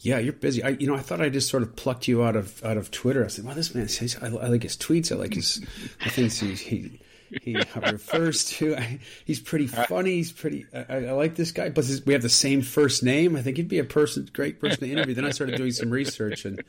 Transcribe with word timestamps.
Yeah, 0.00 0.18
you're 0.18 0.32
busy. 0.32 0.62
I, 0.62 0.70
you 0.70 0.86
know, 0.86 0.94
I 0.94 1.00
thought 1.00 1.20
I 1.20 1.28
just 1.28 1.48
sort 1.48 1.62
of 1.62 1.74
plucked 1.74 2.06
you 2.06 2.22
out 2.22 2.36
of 2.36 2.62
out 2.64 2.76
of 2.76 2.90
Twitter. 2.90 3.24
I 3.24 3.28
said, 3.28 3.44
"Well, 3.44 3.54
this 3.54 3.74
man 3.74 3.88
says 3.88 4.16
I, 4.20 4.26
I 4.26 4.48
like 4.48 4.62
his 4.62 4.76
tweets. 4.76 5.10
I 5.10 5.16
like 5.16 5.34
his 5.34 5.64
the 6.04 6.10
things 6.10 6.38
he 6.38 6.54
he, 6.54 7.00
he 7.42 7.56
refers 7.76 8.44
to. 8.46 8.76
I, 8.76 8.98
he's 9.24 9.40
pretty 9.40 9.66
funny. 9.66 10.16
He's 10.16 10.32
pretty. 10.32 10.66
I, 10.72 11.06
I 11.06 11.12
like 11.12 11.34
this 11.34 11.52
guy. 11.52 11.68
But 11.68 11.88
we 12.04 12.12
have 12.12 12.22
the 12.22 12.28
same 12.28 12.62
first 12.62 13.02
name. 13.02 13.36
I 13.36 13.42
think 13.42 13.56
he'd 13.56 13.68
be 13.68 13.78
a 13.78 13.84
person, 13.84 14.28
great 14.32 14.60
person 14.60 14.80
to 14.80 14.90
interview. 14.90 15.14
Then 15.14 15.24
I 15.24 15.30
started 15.30 15.56
doing 15.56 15.72
some 15.72 15.90
research, 15.90 16.44
and 16.44 16.62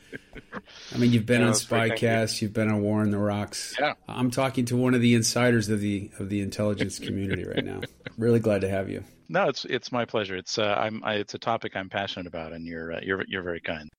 I 0.94 0.98
mean, 0.98 1.12
you've 1.12 1.26
been 1.26 1.44
on 1.44 1.54
Spycast, 1.54 2.42
you've 2.42 2.54
been 2.54 2.70
on 2.70 2.82
War 2.82 3.02
on 3.02 3.12
the 3.12 3.18
Rocks. 3.18 3.76
Yeah. 3.80 3.94
I'm 4.08 4.32
talking 4.32 4.66
to 4.66 4.78
one 4.78 4.94
of 4.94 5.02
the 5.02 5.16
insiders 5.16 5.70
of 5.70 5.80
the 5.80 6.12
of 6.20 6.30
the 6.30 6.42
intelligence 6.42 7.00
community 7.00 7.46
right 7.46 7.66
now. 7.66 7.82
Really 8.18 8.40
glad 8.40 8.62
to 8.62 8.70
have 8.70 8.90
you. 8.90 9.04
No, 9.30 9.50
it's 9.50 9.66
it's 9.66 9.92
my 9.92 10.06
pleasure. 10.06 10.38
It's 10.38 10.58
uh, 10.58 10.76
I'm 10.78 11.04
I, 11.04 11.16
it's 11.16 11.34
a 11.34 11.40
topic 11.40 11.76
I'm 11.76 11.90
passionate 11.90 12.28
about, 12.28 12.54
and 12.54 12.66
you're 12.66 12.94
uh, 12.94 13.00
you're 13.04 13.24
you're 13.28 13.44
very 13.44 13.60
kind. 13.62 13.90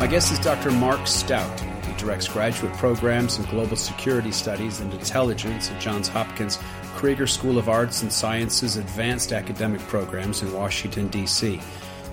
My 0.00 0.06
guest 0.06 0.32
is 0.32 0.38
Dr. 0.38 0.70
Mark 0.70 1.06
Stout. 1.06 1.62
Directs 2.00 2.28
graduate 2.28 2.72
programs 2.74 3.38
in 3.38 3.44
global 3.44 3.76
security 3.76 4.32
studies 4.32 4.80
and 4.80 4.90
intelligence 4.94 5.70
at 5.70 5.80
Johns 5.80 6.08
Hopkins 6.08 6.58
Krieger 6.96 7.26
School 7.26 7.58
of 7.58 7.68
Arts 7.68 8.00
and 8.00 8.10
Sciences 8.10 8.76
advanced 8.76 9.32
academic 9.32 9.80
programs 9.82 10.40
in 10.40 10.50
Washington, 10.54 11.08
D.C. 11.08 11.60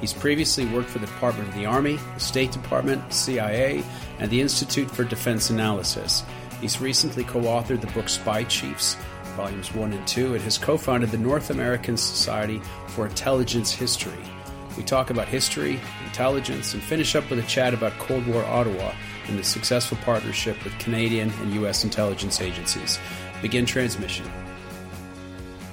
He's 0.02 0.12
previously 0.12 0.66
worked 0.66 0.90
for 0.90 1.00
the 1.00 1.05
Department 1.05 1.48
of 1.48 1.55
the 1.55 1.66
Army, 1.66 1.98
the 2.16 2.20
State 2.20 2.52
Department, 2.52 3.13
CIA, 3.13 3.82
and 4.20 4.30
the 4.30 4.41
Institute 4.41 4.91
for 4.91 5.05
Defense 5.05 5.50
Analyses. 5.50 6.24
He's 6.60 6.82
recently 6.82 7.24
co 7.24 7.40
authored 7.41 7.80
the 7.80 7.88
book 7.88 8.10
Spy 8.10 8.44
Chiefs 8.44 8.98
volumes 9.38 9.74
1 9.74 9.94
and 9.94 10.08
2, 10.08 10.34
and 10.34 10.44
has 10.44 10.58
co 10.58 10.76
founded 10.77 11.12
the 11.12 11.18
North 11.18 11.49
American 11.49 11.96
Society 11.96 12.60
for 12.88 13.05
Intelligence 13.05 13.72
History. 13.72 14.24
We 14.76 14.84
talk 14.84 15.12
about 15.12 15.30
history, 15.30 15.80
intelligence, 16.05 16.74
and 16.74 16.84
finish 16.84 17.15
up 17.15 17.30
with 17.30 17.40
a 17.40 17.48
chat 17.48 17.74
about 17.74 17.98
Cold 17.99 18.27
War 18.27 18.43
Ottawa 18.46 18.91
and 19.28 19.38
the 19.38 19.44
successful 19.44 19.98
partnership 20.04 20.64
with 20.64 20.78
Canadian 20.80 21.32
and 21.42 21.54
U.S. 21.56 21.84
intelligence 21.84 22.42
agencies. 22.42 23.00
Begin 23.42 23.66
transmission. 23.66 24.26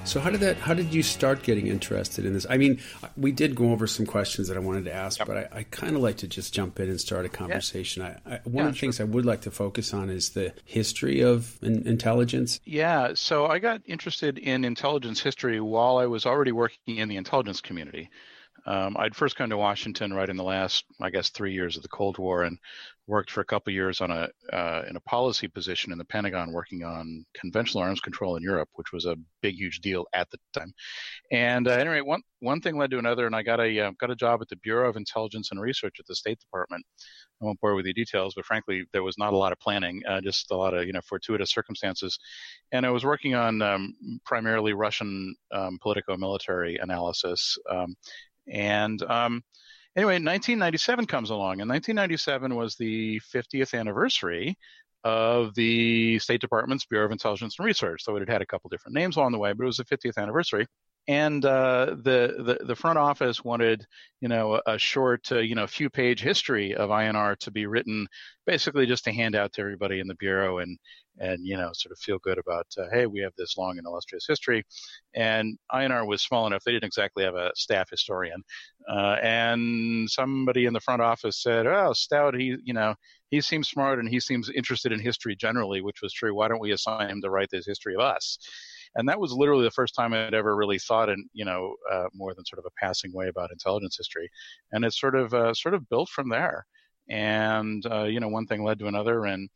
So 0.05 0.19
how 0.19 0.29
did 0.29 0.41
that? 0.41 0.57
How 0.57 0.75
did 0.75 0.93
you 0.93 1.01
start 1.01 1.41
getting 1.41 1.65
interested 1.65 2.25
in 2.25 2.33
this? 2.33 2.45
I 2.47 2.57
mean, 2.57 2.79
we 3.17 3.31
did 3.31 3.55
go 3.55 3.71
over 3.71 3.87
some 3.87 4.05
questions 4.05 4.47
that 4.49 4.55
I 4.55 4.59
wanted 4.59 4.85
to 4.85 4.93
ask, 4.93 5.17
yep. 5.17 5.27
but 5.27 5.37
I, 5.37 5.59
I 5.59 5.63
kind 5.63 5.95
of 5.95 6.03
like 6.03 6.17
to 6.17 6.27
just 6.27 6.53
jump 6.53 6.79
in 6.79 6.89
and 6.89 7.01
start 7.01 7.25
a 7.25 7.29
conversation. 7.29 8.03
Yeah. 8.03 8.19
I, 8.23 8.35
I, 8.35 8.39
one 8.43 8.53
yeah, 8.53 8.61
of 8.67 8.73
the 8.73 8.77
sure. 8.77 8.81
things 8.81 9.01
I 9.01 9.05
would 9.05 9.25
like 9.25 9.41
to 9.41 9.51
focus 9.51 9.95
on 9.95 10.11
is 10.11 10.29
the 10.29 10.53
history 10.63 11.21
of 11.21 11.57
in, 11.63 11.87
intelligence. 11.87 12.59
Yeah, 12.65 13.13
so 13.15 13.47
I 13.47 13.57
got 13.57 13.81
interested 13.87 14.37
in 14.37 14.63
intelligence 14.63 15.21
history 15.21 15.59
while 15.59 15.97
I 15.97 16.05
was 16.05 16.27
already 16.27 16.51
working 16.51 16.97
in 16.97 17.09
the 17.09 17.17
intelligence 17.17 17.59
community. 17.59 18.11
Um, 18.65 18.95
I'd 18.97 19.15
first 19.15 19.35
come 19.35 19.49
to 19.49 19.57
Washington 19.57 20.13
right 20.13 20.29
in 20.29 20.37
the 20.37 20.43
last, 20.43 20.85
I 20.99 21.09
guess, 21.09 21.29
three 21.29 21.53
years 21.53 21.77
of 21.77 21.83
the 21.83 21.89
Cold 21.89 22.17
War, 22.17 22.43
and 22.43 22.57
worked 23.07 23.29
for 23.29 23.41
a 23.41 23.45
couple 23.45 23.71
years 23.71 24.01
on 24.01 24.09
a 24.09 24.27
uh, 24.51 24.83
in 24.89 24.95
a 24.95 25.01
policy 25.01 25.47
position 25.47 25.91
in 25.91 25.97
the 25.97 26.05
Pentagon, 26.05 26.51
working 26.51 26.83
on 26.83 27.25
conventional 27.35 27.83
arms 27.83 27.99
control 27.99 28.35
in 28.35 28.43
Europe, 28.43 28.69
which 28.73 28.91
was 28.91 29.05
a 29.05 29.15
big, 29.41 29.55
huge 29.55 29.79
deal 29.81 30.05
at 30.13 30.29
the 30.31 30.37
time. 30.53 30.73
And 31.31 31.67
uh, 31.67 31.71
anyway, 31.71 32.01
one 32.01 32.21
one 32.39 32.61
thing 32.61 32.77
led 32.77 32.91
to 32.91 32.99
another, 32.99 33.27
and 33.27 33.35
I 33.35 33.43
got 33.43 33.59
a 33.59 33.79
uh, 33.79 33.91
got 33.99 34.11
a 34.11 34.15
job 34.15 34.41
at 34.41 34.49
the 34.49 34.57
Bureau 34.57 34.89
of 34.89 34.95
Intelligence 34.95 35.49
and 35.51 35.61
Research 35.61 35.97
at 35.99 36.07
the 36.07 36.15
State 36.15 36.39
Department. 36.39 36.83
I 37.41 37.45
won't 37.45 37.59
bore 37.59 37.75
with 37.75 37.85
the 37.85 37.93
details, 37.93 38.33
but 38.35 38.45
frankly, 38.45 38.85
there 38.93 39.03
was 39.03 39.17
not 39.17 39.33
a 39.33 39.37
lot 39.37 39.51
of 39.51 39.59
planning, 39.59 40.01
uh, 40.07 40.21
just 40.21 40.51
a 40.51 40.55
lot 40.55 40.73
of 40.73 40.85
you 40.87 40.93
know 40.93 41.01
fortuitous 41.01 41.51
circumstances. 41.51 42.17
And 42.71 42.85
I 42.85 42.89
was 42.89 43.05
working 43.05 43.35
on 43.35 43.61
um, 43.61 43.93
primarily 44.25 44.73
Russian 44.73 45.35
um, 45.51 45.77
politico-military 45.81 46.77
analysis. 46.77 47.57
Um, 47.69 47.95
and 48.47 49.01
um, 49.03 49.43
anyway, 49.95 50.13
1997 50.13 51.05
comes 51.05 51.29
along, 51.29 51.61
and 51.61 51.69
1997 51.69 52.55
was 52.55 52.75
the 52.75 53.19
50th 53.33 53.77
anniversary 53.77 54.57
of 55.03 55.53
the 55.55 56.17
State 56.19 56.41
Department's 56.41 56.85
Bureau 56.85 57.05
of 57.05 57.11
Intelligence 57.11 57.57
and 57.59 57.65
Research. 57.65 58.03
So 58.03 58.15
it 58.15 58.21
had 58.21 58.29
had 58.29 58.41
a 58.41 58.45
couple 58.45 58.69
different 58.69 58.95
names 58.95 59.17
along 59.17 59.33
the 59.33 59.37
way, 59.37 59.53
but 59.53 59.63
it 59.63 59.67
was 59.67 59.77
the 59.77 59.85
50th 59.85 60.17
anniversary. 60.17 60.65
And 61.07 61.45
uh, 61.45 61.95
the, 62.01 62.57
the 62.59 62.65
the 62.65 62.75
front 62.75 62.97
office 62.97 63.43
wanted, 63.43 63.85
you 64.21 64.27
know, 64.27 64.59
a, 64.65 64.79
short, 64.79 65.31
uh, 65.31 65.37
you 65.37 65.53
know, 65.53 65.67
few 65.67 65.89
page 65.89 66.19
history 66.19 66.73
of 66.73 66.89
INR 66.89 67.37
to 67.39 67.51
be 67.51 67.67
written, 67.67 68.07
basically 68.47 68.87
just 68.87 69.03
to 69.03 69.11
hand 69.11 69.35
out 69.35 69.53
to 69.53 69.61
everybody 69.61 69.99
in 69.99 70.07
the 70.07 70.15
bureau 70.15 70.57
and 70.59 70.79
and 71.19 71.45
you 71.45 71.55
know 71.55 71.69
sort 71.73 71.91
of 71.91 71.99
feel 71.99 72.17
good 72.19 72.37
about 72.37 72.67
uh, 72.77 72.87
hey 72.91 73.05
we 73.05 73.21
have 73.21 73.31
this 73.37 73.57
long 73.57 73.77
and 73.77 73.85
illustrious 73.87 74.25
history. 74.27 74.63
And 75.13 75.57
INR 75.71 76.07
was 76.07 76.21
small 76.21 76.47
enough 76.47 76.63
they 76.63 76.71
didn't 76.71 76.85
exactly 76.85 77.23
have 77.23 77.35
a 77.35 77.51
staff 77.55 77.89
historian. 77.89 78.43
Uh, 78.89 79.17
and 79.21 80.09
somebody 80.09 80.65
in 80.65 80.73
the 80.73 80.79
front 80.79 81.01
office 81.01 81.41
said 81.41 81.67
oh 81.67 81.93
Stout 81.93 82.35
he 82.35 82.57
you 82.63 82.73
know 82.73 82.95
he 83.29 83.41
seems 83.41 83.69
smart 83.69 83.99
and 83.99 84.09
he 84.09 84.19
seems 84.19 84.49
interested 84.49 84.91
in 84.91 84.99
history 84.99 85.35
generally 85.35 85.81
which 85.81 86.01
was 86.01 86.13
true. 86.13 86.35
Why 86.35 86.47
don't 86.47 86.61
we 86.61 86.71
assign 86.71 87.09
him 87.09 87.21
to 87.21 87.29
write 87.29 87.49
this 87.51 87.65
history 87.65 87.95
of 87.95 88.01
us 88.01 88.37
and 88.95 89.07
that 89.09 89.19
was 89.19 89.31
literally 89.31 89.63
the 89.63 89.71
first 89.71 89.95
time 89.95 90.13
I'd 90.13 90.33
ever 90.33 90.55
really 90.55 90.79
thought 90.79 91.09
in 91.09 91.27
you 91.33 91.45
know 91.45 91.75
uh, 91.91 92.05
more 92.13 92.33
than 92.33 92.45
sort 92.45 92.59
of 92.59 92.65
a 92.65 92.85
passing 92.85 93.13
way 93.13 93.27
about 93.27 93.51
intelligence 93.51 93.97
history 93.97 94.29
and 94.71 94.85
it 94.85 94.93
sort 94.93 95.15
of 95.15 95.33
uh, 95.33 95.53
sort 95.53 95.73
of 95.73 95.89
built 95.89 96.09
from 96.09 96.29
there 96.29 96.65
and 97.09 97.85
uh, 97.91 98.03
you 98.03 98.19
know 98.19 98.29
one 98.29 98.47
thing 98.47 98.63
led 98.63 98.79
to 98.79 98.87
another 98.87 99.25
and 99.25 99.49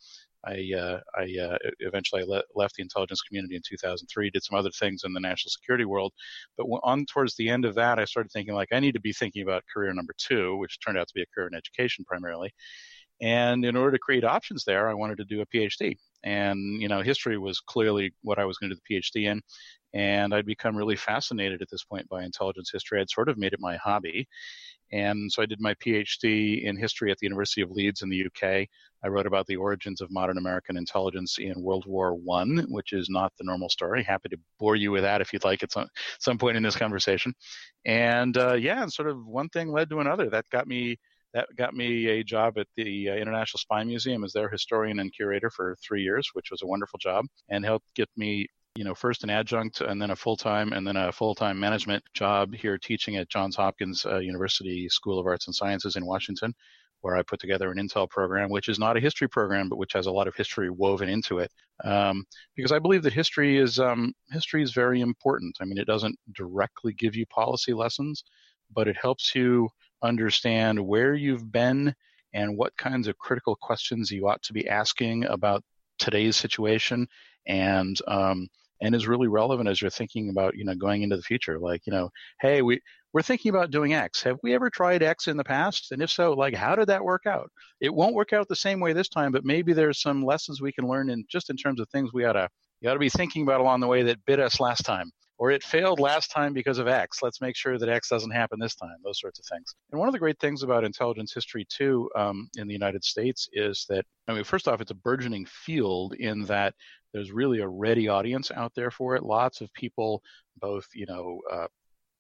I, 0.46 0.72
uh, 0.78 1.00
I 1.18 1.38
uh, 1.38 1.58
eventually 1.80 2.24
le- 2.24 2.44
left 2.56 2.76
the 2.76 2.82
intelligence 2.82 3.22
community 3.22 3.56
in 3.56 3.62
2003, 3.68 4.30
did 4.30 4.44
some 4.44 4.58
other 4.58 4.72
things 4.72 5.04
in 5.04 5.14
the 5.14 5.20
national 5.20 5.50
security 5.50 5.86
world. 5.86 6.14
But 6.58 6.66
on 6.84 7.06
towards 7.06 7.36
the 7.36 7.50
end 7.50 7.66
of 7.66 7.76
that, 7.76 8.00
I 8.00 8.06
started 8.06 8.32
thinking 8.32 8.54
like 8.54 8.70
I 8.72 8.80
need 8.80 8.94
to 8.94 9.02
be 9.02 9.14
thinking 9.14 9.44
about 9.44 9.64
career 9.74 9.94
number 9.94 10.14
two, 10.18 10.58
which 10.58 10.80
turned 10.80 10.98
out 10.98 11.08
to 11.08 11.14
be 11.14 11.22
a 11.22 11.26
career 11.36 11.48
in 11.48 11.56
education 11.56 12.06
primarily. 12.06 12.54
And 13.22 13.66
in 13.66 13.76
order 13.76 13.92
to 13.92 14.00
create 14.00 14.24
options 14.24 14.64
there, 14.64 14.90
I 14.90 14.94
wanted 14.94 15.18
to 15.18 15.26
do 15.26 15.42
a 15.42 15.46
PhD. 15.48 15.98
And, 16.24 16.81
you 16.81 16.88
know, 16.88 17.02
history 17.02 17.38
was 17.38 17.59
clearly 17.59 18.13
what 18.22 18.40
I 18.40 18.46
was 18.46 18.57
going 18.57 18.69
to 18.72 18.75
do 18.75 18.81
the 18.88 18.96
PhD 18.96 19.31
in. 19.31 19.41
And 19.94 20.34
I'd 20.34 20.46
become 20.46 20.75
really 20.75 20.96
fascinated 20.96 21.62
at 21.62 21.69
this 21.72 21.84
point 21.84 22.07
by 22.09 22.24
intelligence 22.24 22.69
history. 22.72 23.02
I'd 23.02 23.09
sort 23.09 23.30
of 23.30 23.38
made 23.38 23.53
it 23.53 23.59
my 23.59 23.78
hobby. 23.78 24.28
And 24.91 25.31
so 25.31 25.41
I 25.41 25.46
did 25.46 25.62
my 25.62 25.75
PhD 25.75 26.63
in 26.63 26.75
history 26.75 27.12
at 27.12 27.18
the 27.19 27.25
University 27.25 27.62
of 27.62 27.72
Leeds 27.72 28.02
in 28.02 28.09
the 28.09 28.25
UK. 28.25 28.68
I 29.03 29.08
wrote 29.08 29.28
about 29.28 29.46
the 29.46 29.56
origins 29.56 30.02
of 30.02 30.12
modern 30.12 30.38
American 30.38 30.78
intelligence 30.78 31.38
in 31.38 31.62
World 31.62 31.85
War 31.85 32.16
One, 32.16 32.66
which 32.69 32.94
is 32.94 33.08
not 33.09 33.31
the 33.38 33.44
normal 33.44 33.69
story. 33.69 34.03
Happy 34.03 34.29
to 34.29 34.38
bore 34.59 34.75
you 34.75 34.91
with 34.91 35.03
that 35.03 35.22
if 35.22 35.31
you'd 35.31 35.44
like 35.44 35.63
at 35.63 35.72
some, 35.72 35.88
some 36.19 36.38
point 36.38 36.58
in 36.58 36.63
this 36.63 36.75
conversation. 36.75 37.34
And 37.85 38.35
uh, 38.38 38.56
yeah, 38.56 38.81
and 38.81 38.91
sort 38.91 39.09
of 39.09 39.25
one 39.25 39.50
thing 39.50 39.72
led 39.72 39.90
to 39.91 40.00
another. 40.00 40.29
That 40.29 40.50
got 40.52 40.68
me 40.68 40.97
that 41.34 41.47
got 41.56 41.73
me 41.73 42.07
a 42.07 42.23
job 42.23 42.57
at 42.57 42.67
the 42.75 43.09
uh, 43.09 43.16
International 43.16 43.59
Spy 43.59 43.84
Museum 43.84 44.23
as 44.23 44.34
their 44.34 44.50
historian 44.50 45.00
and 45.00 45.13
curator 45.13 45.50
for 45.50 45.75
three 45.85 46.03
years, 46.03 46.29
which 46.34 46.51
was 46.51 46.62
a 46.62 46.67
wonderful 46.67 47.00
job, 47.00 47.25
and 47.50 47.63
helped 47.63 47.85
get 47.95 48.09
me 48.17 48.47
you 48.75 48.84
know, 48.84 48.95
first 48.95 49.23
an 49.23 49.29
adjunct 49.29 49.81
and 49.81 50.01
then 50.01 50.12
a 50.12 50.16
full 50.16 50.38
time 50.38 50.73
and 50.73 50.88
then 50.88 50.95
a 50.95 51.12
full 51.12 51.35
time 51.35 51.59
management 51.59 52.03
job 52.13 52.53
here 52.53 52.78
teaching 52.78 53.17
at 53.17 53.29
Johns 53.29 53.56
Hopkins 53.56 54.06
uh, 54.06 54.19
University 54.19 54.88
School 54.90 55.19
of 55.19 55.25
Arts 55.25 55.47
and 55.47 55.56
Sciences 55.56 55.95
in 55.95 56.06
Washington, 56.06 56.53
where 57.01 57.17
I 57.17 57.23
put 57.23 57.40
together 57.40 57.72
an 57.72 57.78
Intel 57.78 58.09
program, 58.09 58.50
which 58.50 58.69
is 58.69 58.79
not 58.79 58.96
a 58.96 59.01
history 59.01 59.28
program, 59.28 59.69
but 59.69 59.79
which 59.79 59.94
has 59.94 60.06
a 60.06 60.11
lot 60.11 60.28
of 60.28 60.35
history 60.35 60.69
woven 60.69 61.09
into 61.09 61.40
it. 61.40 61.51
Um, 61.84 62.25
because 62.56 62.72
I 62.72 62.79
believe 62.79 63.03
that 63.03 63.13
history 63.13 63.57
is 63.57 63.79
um, 63.79 64.13
history 64.31 64.63
is 64.63 64.72
very 64.72 65.01
important. 65.01 65.57
I 65.59 65.66
mean, 65.66 65.78
it 65.78 65.88
doesn't 65.88 66.17
directly 66.34 66.94
give 66.94 67.16
you 67.16 67.25
policy 67.25 67.73
lessons, 67.73 68.23
but 68.73 68.88
it 68.88 68.97
helps 69.01 69.34
you 69.35 69.67
understand 70.04 70.80
where 70.80 71.14
you've 71.14 71.52
been 71.52 71.94
and 72.34 72.58
what 72.58 72.78
kinds 72.78 73.08
of 73.08 73.18
critical 73.18 73.58
questions 73.62 74.12
you 74.12 74.28
ought 74.28 74.42
to 74.44 74.54
be 74.54 74.68
asking 74.68 75.26
about 75.26 75.64
today's 75.98 76.38
situation 76.38 77.08
and 77.48 78.00
um, 78.08 78.48
and 78.82 78.96
is 78.96 79.08
really 79.08 79.28
relevant 79.28 79.68
as 79.68 79.82
you're 79.82 79.90
thinking 79.90 80.30
about 80.30 80.56
you 80.56 80.64
know 80.64 80.76
going 80.76 81.02
into 81.02 81.18
the 81.18 81.24
future. 81.24 81.59
Like 81.59 81.82
you 81.86 81.94
know 81.94 82.09
hey 82.42 82.62
we 82.62 82.80
we're 83.14 83.22
thinking 83.22 83.50
about 83.50 83.72
doing 83.72 83.94
x. 83.94 84.22
Have 84.23 84.38
we 84.44 84.53
ever 84.53 84.70
tried 84.70 85.03
x 85.03 85.28
in 85.28 85.38
the 85.38 85.44
past? 85.44 85.91
And 85.91 86.02
if 86.02 86.09
so 86.09 86.34
like 86.34 86.53
how 86.53 86.76
did 86.76 86.88
that 86.88 87.03
work 87.03 87.23
out? 87.26 87.50
It 87.82 87.94
won't 87.94 88.16
work 88.16 88.34
out 88.34 88.47
the 88.47 88.56
same 88.56 88.79
way 88.79 88.94
this 88.94 89.09
time 89.09 89.32
but 89.32 89.46
maybe 89.46 89.73
there's 89.73 90.02
some 90.02 90.23
lessons 90.23 90.62
we 90.62 90.72
can 90.72 90.88
learn 90.88 91.09
in 91.09 91.26
just 91.29 91.50
in 91.50 91.58
terms 91.58 91.79
of 91.79 91.90
things 91.90 92.12
we 92.14 92.26
ought 92.26 92.34
to 92.34 92.47
you 92.82 92.90
ought 92.90 92.94
to 92.94 93.00
be 93.00 93.09
thinking 93.09 93.44
about 93.44 93.62
along 93.62 93.79
the 93.79 93.88
way 93.88 94.03
that 94.03 94.23
bit 94.26 94.40
us 94.40 94.59
last 94.59 94.85
time 94.85 95.12
or 95.40 95.52
it 95.52 95.64
failed 95.64 96.02
last 96.02 96.32
time 96.32 96.53
because 96.53 96.80
of 96.80 96.88
X. 96.88 97.24
Let's 97.24 97.40
make 97.40 97.56
sure 97.56 97.80
that 97.80 97.88
X 97.88 98.09
doesn't 98.09 98.30
happen 98.32 98.59
this 98.59 98.76
time, 98.76 98.97
those 99.03 99.22
sorts 99.22 99.40
of 99.40 99.46
things. 99.46 99.74
And 99.90 99.97
one 99.97 100.09
of 100.09 100.14
the 100.14 100.20
great 100.20 100.38
things 100.40 100.64
about 100.64 100.84
intelligence 100.84 101.34
history, 101.34 101.66
too, 101.70 102.09
um, 102.16 102.50
in 102.58 102.68
the 102.68 102.74
United 102.74 103.06
States 103.06 103.47
is 103.53 103.86
that, 103.88 104.06
I 104.28 104.34
mean, 104.34 104.44
first 104.44 104.68
off, 104.68 104.82
it's 104.82 104.91
a 104.91 104.96
burgeoning 104.96 105.46
field 105.46 106.14
in 106.16 106.44
that 106.46 106.76
there's 107.14 107.32
really 107.32 107.62
a 107.62 107.68
ready 107.68 108.09
audience 108.09 108.52
out 108.52 108.74
there 108.76 108.91
for 108.91 109.16
it. 109.16 109.24
Lots 109.24 109.62
of 109.62 109.74
people, 109.74 110.22
both 110.59 110.86
you 110.94 111.06
know, 111.06 111.40
uh, 111.50 111.68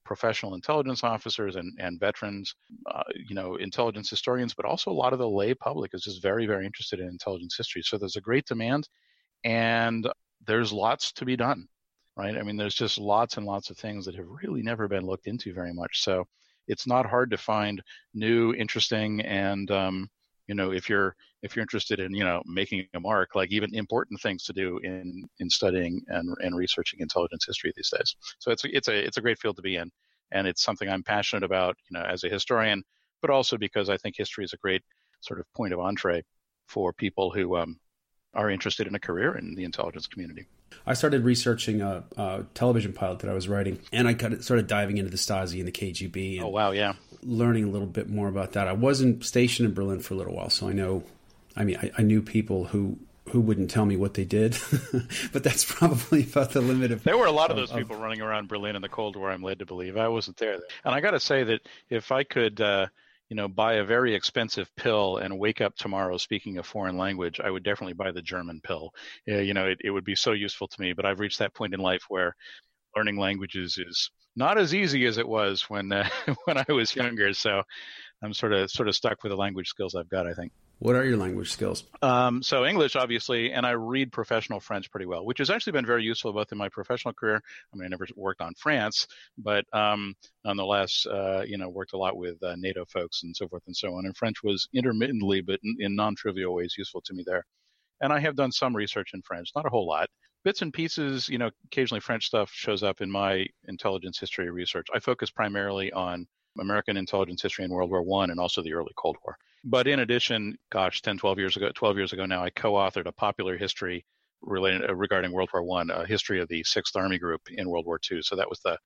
professional 0.05 0.55
intelligence 0.55 1.03
officers 1.03 1.57
and, 1.57 1.77
and 1.77 1.99
veterans, 1.99 2.55
uh, 2.89 3.03
you 3.27 3.35
know, 3.35 3.57
intelligence 3.57 4.09
historians, 4.09 4.53
but 4.53 4.65
also 4.65 4.91
a 4.91 4.93
lot 4.93 5.11
of 5.11 5.19
the 5.19 5.29
lay 5.29 5.53
public 5.53 5.93
is 5.93 6.03
just 6.03 6.23
very, 6.23 6.45
very 6.47 6.65
interested 6.65 7.01
in 7.01 7.07
intelligence 7.07 7.57
history. 7.57 7.81
So 7.83 7.97
there's 7.97 8.15
a 8.15 8.21
great 8.21 8.45
demand, 8.45 8.87
and 9.43 10.09
there's 10.47 10.71
lots 10.71 11.11
to 11.11 11.25
be 11.25 11.35
done. 11.35 11.67
Right? 12.19 12.37
I 12.37 12.43
mean, 12.43 12.57
there's 12.57 12.75
just 12.75 12.97
lots 12.97 13.37
and 13.37 13.45
lots 13.45 13.69
of 13.69 13.77
things 13.77 14.05
that 14.05 14.15
have 14.15 14.27
really 14.27 14.61
never 14.61 14.89
been 14.89 15.05
looked 15.05 15.27
into 15.27 15.53
very 15.53 15.73
much. 15.73 16.03
So 16.03 16.27
it's 16.67 16.85
not 16.85 17.05
hard 17.05 17.31
to 17.31 17.37
find 17.37 17.81
new, 18.13 18.53
interesting, 18.53 19.21
and 19.21 19.71
um, 19.71 20.09
you 20.47 20.53
know, 20.53 20.71
if 20.71 20.89
you're 20.89 21.15
if 21.43 21.55
you're 21.55 21.63
interested 21.63 22.01
in 22.01 22.13
you 22.13 22.25
know 22.25 22.43
making 22.45 22.85
a 22.93 22.99
mark, 22.99 23.35
like 23.35 23.51
even 23.51 23.73
important 23.73 24.19
things 24.19 24.43
to 24.43 24.53
do 24.53 24.79
in 24.79 25.29
in 25.39 25.49
studying 25.49 26.01
and 26.09 26.35
and 26.41 26.57
researching 26.57 26.99
intelligence 26.99 27.45
history 27.47 27.71
these 27.73 27.89
days. 27.89 28.13
So 28.39 28.51
it's 28.51 28.65
it's 28.65 28.89
a 28.89 29.05
it's 29.07 29.17
a 29.17 29.21
great 29.21 29.39
field 29.39 29.55
to 29.55 29.61
be 29.61 29.77
in, 29.77 29.89
and 30.31 30.45
it's 30.45 30.61
something 30.61 30.89
I'm 30.89 31.03
passionate 31.03 31.43
about, 31.43 31.77
you 31.89 31.97
know, 31.97 32.05
as 32.05 32.25
a 32.25 32.29
historian, 32.29 32.83
but 33.21 33.31
also 33.31 33.57
because 33.57 33.89
I 33.89 33.95
think 33.95 34.15
history 34.17 34.43
is 34.43 34.51
a 34.51 34.57
great 34.57 34.83
sort 35.21 35.39
of 35.39 35.45
point 35.53 35.71
of 35.73 35.79
entree 35.79 36.23
for 36.67 36.91
people 36.91 37.31
who 37.31 37.55
um, 37.55 37.79
are 38.33 38.49
interested 38.49 38.87
in 38.87 38.95
a 38.95 38.99
career 38.99 39.37
in 39.37 39.55
the 39.55 39.63
intelligence 39.63 40.05
community. 40.05 40.47
I 40.85 40.93
started 40.93 41.23
researching 41.23 41.81
a, 41.81 42.03
a, 42.17 42.45
television 42.53 42.93
pilot 42.93 43.19
that 43.19 43.29
I 43.29 43.33
was 43.33 43.47
writing, 43.47 43.79
and 43.91 44.07
I 44.07 44.15
started 44.39 44.67
diving 44.67 44.97
into 44.97 45.11
the 45.11 45.17
Stasi 45.17 45.59
and 45.59 45.67
the 45.67 45.71
KGB. 45.71 46.37
And 46.37 46.45
oh 46.45 46.49
wow, 46.49 46.71
yeah, 46.71 46.93
learning 47.23 47.65
a 47.65 47.69
little 47.69 47.87
bit 47.87 48.09
more 48.09 48.27
about 48.27 48.53
that. 48.53 48.67
I 48.67 48.73
wasn't 48.73 49.23
stationed 49.23 49.67
in 49.67 49.73
Berlin 49.73 49.99
for 49.99 50.13
a 50.13 50.17
little 50.17 50.35
while, 50.35 50.49
so 50.49 50.67
I 50.67 50.73
know. 50.73 51.03
I 51.55 51.63
mean, 51.63 51.77
I, 51.77 51.91
I 51.97 52.01
knew 52.01 52.21
people 52.21 52.65
who 52.65 52.97
who 53.29 53.39
wouldn't 53.39 53.69
tell 53.69 53.85
me 53.85 53.95
what 53.95 54.15
they 54.15 54.25
did, 54.25 54.57
but 55.33 55.43
that's 55.43 55.63
probably 55.63 56.23
about 56.23 56.51
the 56.51 56.61
limit 56.61 56.91
of. 56.91 57.03
There 57.03 57.17
were 57.17 57.27
a 57.27 57.31
lot 57.31 57.51
of 57.51 57.57
those 57.57 57.71
of, 57.71 57.77
people 57.77 57.95
running 57.95 58.21
around 58.21 58.47
Berlin 58.47 58.75
in 58.75 58.81
the 58.81 58.89
Cold 58.89 59.15
War. 59.15 59.31
I'm 59.31 59.43
led 59.43 59.59
to 59.59 59.65
believe 59.65 59.97
I 59.97 60.07
wasn't 60.07 60.37
there, 60.37 60.53
and 60.53 60.95
I 60.95 61.01
got 61.01 61.11
to 61.11 61.19
say 61.19 61.43
that 61.43 61.61
if 61.89 62.11
I 62.11 62.23
could. 62.23 62.61
Uh, 62.61 62.87
you 63.29 63.35
know, 63.35 63.47
buy 63.47 63.75
a 63.75 63.83
very 63.83 64.15
expensive 64.15 64.75
pill 64.75 65.17
and 65.17 65.37
wake 65.37 65.61
up 65.61 65.75
tomorrow 65.75 66.17
speaking 66.17 66.57
a 66.57 66.63
foreign 66.63 66.97
language, 66.97 67.39
I 67.39 67.51
would 67.51 67.63
definitely 67.63 67.93
buy 67.93 68.11
the 68.11 68.21
German 68.21 68.59
pill. 68.63 68.91
you 69.25 69.53
know, 69.53 69.67
it, 69.67 69.79
it 69.83 69.91
would 69.91 70.03
be 70.03 70.15
so 70.15 70.31
useful 70.31 70.67
to 70.67 70.81
me. 70.81 70.93
But 70.93 71.05
I've 71.05 71.19
reached 71.19 71.39
that 71.39 71.53
point 71.53 71.73
in 71.73 71.79
life 71.79 72.03
where 72.09 72.35
learning 72.95 73.17
languages 73.17 73.77
is 73.77 74.09
not 74.35 74.57
as 74.57 74.73
easy 74.73 75.05
as 75.05 75.17
it 75.17 75.27
was 75.27 75.63
when 75.69 75.91
uh, 75.91 76.07
when 76.45 76.57
I 76.57 76.65
was 76.69 76.95
younger. 76.95 77.33
So 77.33 77.61
I'm 78.23 78.33
sort 78.33 78.53
of 78.53 78.71
sort 78.71 78.87
of 78.87 78.95
stuck 78.95 79.21
with 79.23 79.31
the 79.31 79.37
language 79.37 79.67
skills 79.67 79.95
I've 79.95 80.09
got. 80.09 80.27
I 80.27 80.33
think. 80.33 80.51
What 80.79 80.95
are 80.95 81.03
your 81.03 81.17
language 81.17 81.51
skills? 81.51 81.83
Um, 82.01 82.41
so 82.41 82.65
English, 82.65 82.95
obviously, 82.95 83.51
and 83.51 83.65
I 83.65 83.71
read 83.71 84.13
professional 84.13 84.61
French 84.61 84.89
pretty 84.89 85.05
well, 85.05 85.25
which 85.25 85.39
has 85.39 85.49
actually 85.49 85.73
been 85.73 85.85
very 85.85 86.03
useful 86.03 86.31
both 86.31 86.53
in 86.53 86.57
my 86.57 86.69
professional 86.69 87.13
career. 87.13 87.41
I 87.73 87.75
mean, 87.75 87.85
I 87.85 87.89
never 87.89 88.07
worked 88.15 88.39
on 88.39 88.53
France, 88.55 89.05
but 89.37 89.65
um, 89.73 90.15
nonetheless, 90.45 91.05
uh, 91.05 91.43
you 91.45 91.57
know, 91.57 91.67
worked 91.67 91.91
a 91.91 91.97
lot 91.97 92.15
with 92.15 92.41
uh, 92.41 92.55
NATO 92.57 92.85
folks 92.85 93.23
and 93.23 93.35
so 93.35 93.49
forth 93.49 93.63
and 93.67 93.75
so 93.75 93.93
on. 93.93 94.05
And 94.05 94.15
French 94.15 94.37
was 94.41 94.69
intermittently, 94.73 95.41
but 95.41 95.59
in, 95.61 95.75
in 95.79 95.95
non-trivial 95.95 96.53
ways, 96.53 96.75
useful 96.77 97.01
to 97.05 97.13
me 97.13 97.23
there. 97.25 97.45
And 97.99 98.13
I 98.13 98.19
have 98.21 98.37
done 98.37 98.53
some 98.53 98.73
research 98.73 99.09
in 99.13 99.21
French, 99.21 99.49
not 99.57 99.65
a 99.65 99.69
whole 99.69 99.85
lot. 99.85 100.07
Bits 100.45 100.61
and 100.61 100.71
pieces, 100.71 101.27
you 101.27 101.37
know, 101.37 101.49
occasionally 101.65 101.99
French 101.99 102.25
stuff 102.25 102.51
shows 102.53 102.83
up 102.83 103.01
in 103.01 103.11
my 103.11 103.45
intelligence 103.67 104.17
history 104.17 104.49
research. 104.49 104.87
I 104.95 104.99
focus 104.99 105.29
primarily 105.29 105.91
on 105.91 106.25
American 106.57 106.95
intelligence 106.95 107.41
history 107.41 107.65
in 107.65 107.71
World 107.71 107.91
War 107.91 108.01
One 108.01 108.31
and 108.31 108.39
also 108.39 108.61
the 108.61 108.73
early 108.73 108.93
Cold 108.95 109.17
War. 109.25 109.37
But 109.63 109.87
in 109.87 109.99
addition, 109.99 110.57
gosh, 110.71 111.01
10, 111.01 111.17
12 111.17 111.39
years 111.39 111.57
ago, 111.57 111.71
12 111.73 111.97
years 111.97 112.13
ago 112.13 112.25
now, 112.25 112.43
I 112.43 112.49
co-authored 112.49 113.07
a 113.07 113.11
popular 113.11 113.57
history 113.57 114.05
related 114.41 114.89
uh, 114.89 114.95
regarding 114.95 115.31
World 115.31 115.49
War 115.53 115.63
One, 115.63 115.89
a 115.89 116.05
history 116.05 116.39
of 116.39 116.47
the 116.47 116.63
Sixth 116.63 116.95
Army 116.95 117.17
Group 117.17 117.41
in 117.51 117.69
World 117.69 117.85
War 117.85 117.99
Two. 117.99 118.21
So 118.21 118.35
that 118.35 118.49
was 118.49 118.59
the 118.61 118.77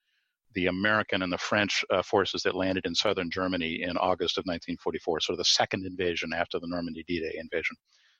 the 0.55 0.67
American 0.67 1.23
and 1.23 1.33
the 1.33 1.37
French 1.37 1.83
uh, 1.89 2.03
forces 2.03 2.43
that 2.43 2.55
landed 2.55 2.85
in 2.85 2.93
southern 2.93 3.29
Germany 3.31 3.81
in 3.81 3.97
August 3.97 4.37
of 4.37 4.43
1944, 4.43 5.19
sort 5.19 5.33
of 5.33 5.37
the 5.39 5.45
second 5.45 5.83
invasion 5.85 6.31
after 6.31 6.59
the 6.59 6.67
Normandy 6.67 7.03
D-Day 7.07 7.39
invasion. 7.39 7.75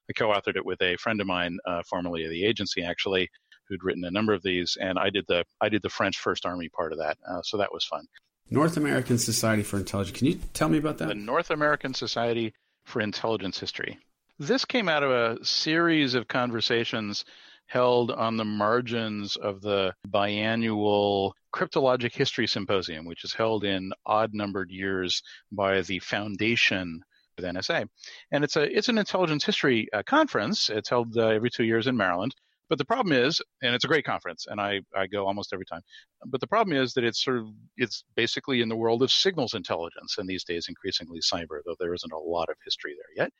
I 0.09 0.13
co-authored 0.13 0.55
it 0.55 0.65
with 0.65 0.81
a 0.81 0.97
friend 0.97 1.21
of 1.21 1.27
mine, 1.27 1.59
uh, 1.67 1.83
formerly 1.87 2.23
of 2.23 2.31
the 2.31 2.43
agency, 2.43 2.83
actually, 2.83 3.29
who'd 3.67 3.83
written 3.83 4.03
a 4.05 4.11
number 4.11 4.33
of 4.33 4.41
these, 4.41 4.77
and 4.81 4.97
I 4.97 5.09
did 5.09 5.25
the 5.27 5.43
I 5.61 5.69
did 5.69 5.81
the 5.81 5.89
French 5.89 6.17
First 6.17 6.45
Army 6.45 6.69
part 6.69 6.91
of 6.91 6.99
that. 6.99 7.17
Uh, 7.27 7.41
so 7.43 7.57
that 7.57 7.73
was 7.73 7.85
fun. 7.85 8.05
North 8.49 8.77
American 8.77 9.17
Society 9.17 9.63
for 9.63 9.77
Intelligence. 9.77 10.17
Can 10.17 10.27
you 10.27 10.39
tell 10.53 10.69
me 10.69 10.77
about 10.77 10.97
that? 10.99 11.07
The 11.07 11.15
North 11.15 11.49
American 11.49 11.93
Society 11.93 12.53
for 12.85 13.01
Intelligence 13.01 13.59
History. 13.59 13.97
This 14.39 14.65
came 14.65 14.89
out 14.89 15.03
of 15.03 15.11
a 15.11 15.43
series 15.45 16.15
of 16.15 16.27
conversations 16.27 17.25
held 17.67 18.11
on 18.11 18.37
the 18.37 18.45
margins 18.45 19.35
of 19.37 19.61
the 19.61 19.93
biannual 20.07 21.31
Cryptologic 21.53 22.13
History 22.13 22.47
Symposium, 22.47 23.05
which 23.05 23.23
is 23.23 23.33
held 23.33 23.63
in 23.63 23.91
odd 24.05 24.33
numbered 24.33 24.69
years 24.69 25.21
by 25.51 25.81
the 25.81 25.99
Foundation 25.99 27.01
of 27.37 27.43
NSA. 27.43 27.87
And 28.31 28.43
it's 28.43 28.55
a 28.55 28.63
it's 28.63 28.89
an 28.89 28.97
intelligence 28.97 29.45
history 29.45 29.87
uh, 29.93 30.03
conference. 30.03 30.69
It's 30.69 30.89
held 30.89 31.17
uh, 31.17 31.27
every 31.27 31.49
two 31.49 31.63
years 31.63 31.87
in 31.87 31.97
Maryland. 31.97 32.35
But 32.73 32.79
the 32.79 32.85
problem 32.85 33.15
is, 33.15 33.39
and 33.61 33.75
it's 33.75 33.85
a 33.85 33.87
great 33.87 34.03
conference, 34.03 34.47
and 34.49 34.59
I, 34.59 34.81
I 34.97 35.05
go 35.05 35.27
almost 35.27 35.53
every 35.53 35.67
time. 35.67 35.81
But 36.25 36.41
the 36.41 36.47
problem 36.47 36.75
is 36.75 36.93
that 36.93 37.03
it's 37.03 37.23
sort 37.23 37.37
of 37.37 37.49
it's 37.77 38.03
basically 38.15 38.61
in 38.61 38.67
the 38.67 38.75
world 38.75 39.03
of 39.03 39.11
signals 39.11 39.53
intelligence, 39.53 40.15
and 40.17 40.27
these 40.27 40.43
days 40.43 40.65
increasingly 40.67 41.19
cyber, 41.19 41.59
though 41.63 41.75
there 41.79 41.93
isn't 41.93 42.11
a 42.11 42.17
lot 42.17 42.49
of 42.49 42.55
history 42.65 42.95
there 42.95 43.25
yet. 43.25 43.31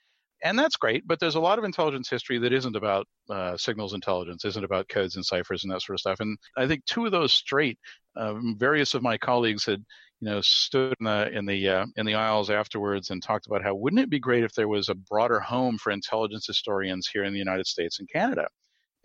And 0.43 0.59
that's 0.59 0.75
great, 0.75 1.07
but 1.07 1.19
there's 1.19 1.33
a 1.33 1.39
lot 1.39 1.57
of 1.57 1.65
intelligence 1.65 2.11
history 2.11 2.37
that 2.37 2.53
isn't 2.53 2.75
about 2.75 3.07
uh, 3.27 3.57
signals 3.57 3.95
intelligence, 3.95 4.45
isn't 4.45 4.63
about 4.63 4.87
codes 4.87 5.15
and 5.15 5.25
ciphers 5.25 5.63
and 5.63 5.73
that 5.73 5.81
sort 5.81 5.95
of 5.95 6.01
stuff. 6.01 6.19
And 6.19 6.37
I 6.55 6.67
think 6.67 6.85
two 6.85 7.07
of 7.07 7.11
those 7.11 7.33
straight, 7.33 7.79
um, 8.15 8.55
various 8.59 8.93
of 8.93 9.01
my 9.01 9.17
colleagues 9.17 9.65
had 9.65 9.83
you 10.21 10.29
know 10.29 10.41
stood 10.41 10.93
in 10.99 11.05
the 11.05 11.31
in 11.35 11.47
the 11.47 11.69
uh, 11.69 11.85
in 11.95 12.05
the 12.05 12.13
aisles 12.13 12.51
afterwards 12.51 13.09
and 13.09 13.23
talked 13.23 13.47
about 13.47 13.63
how 13.63 13.73
wouldn't 13.73 14.03
it 14.03 14.11
be 14.11 14.19
great 14.19 14.43
if 14.43 14.53
there 14.53 14.67
was 14.67 14.89
a 14.89 14.95
broader 14.95 15.39
home 15.39 15.79
for 15.79 15.91
intelligence 15.91 16.45
historians 16.45 17.09
here 17.11 17.23
in 17.23 17.33
the 17.33 17.39
United 17.39 17.65
States 17.65 17.99
and 17.99 18.07
Canada 18.07 18.47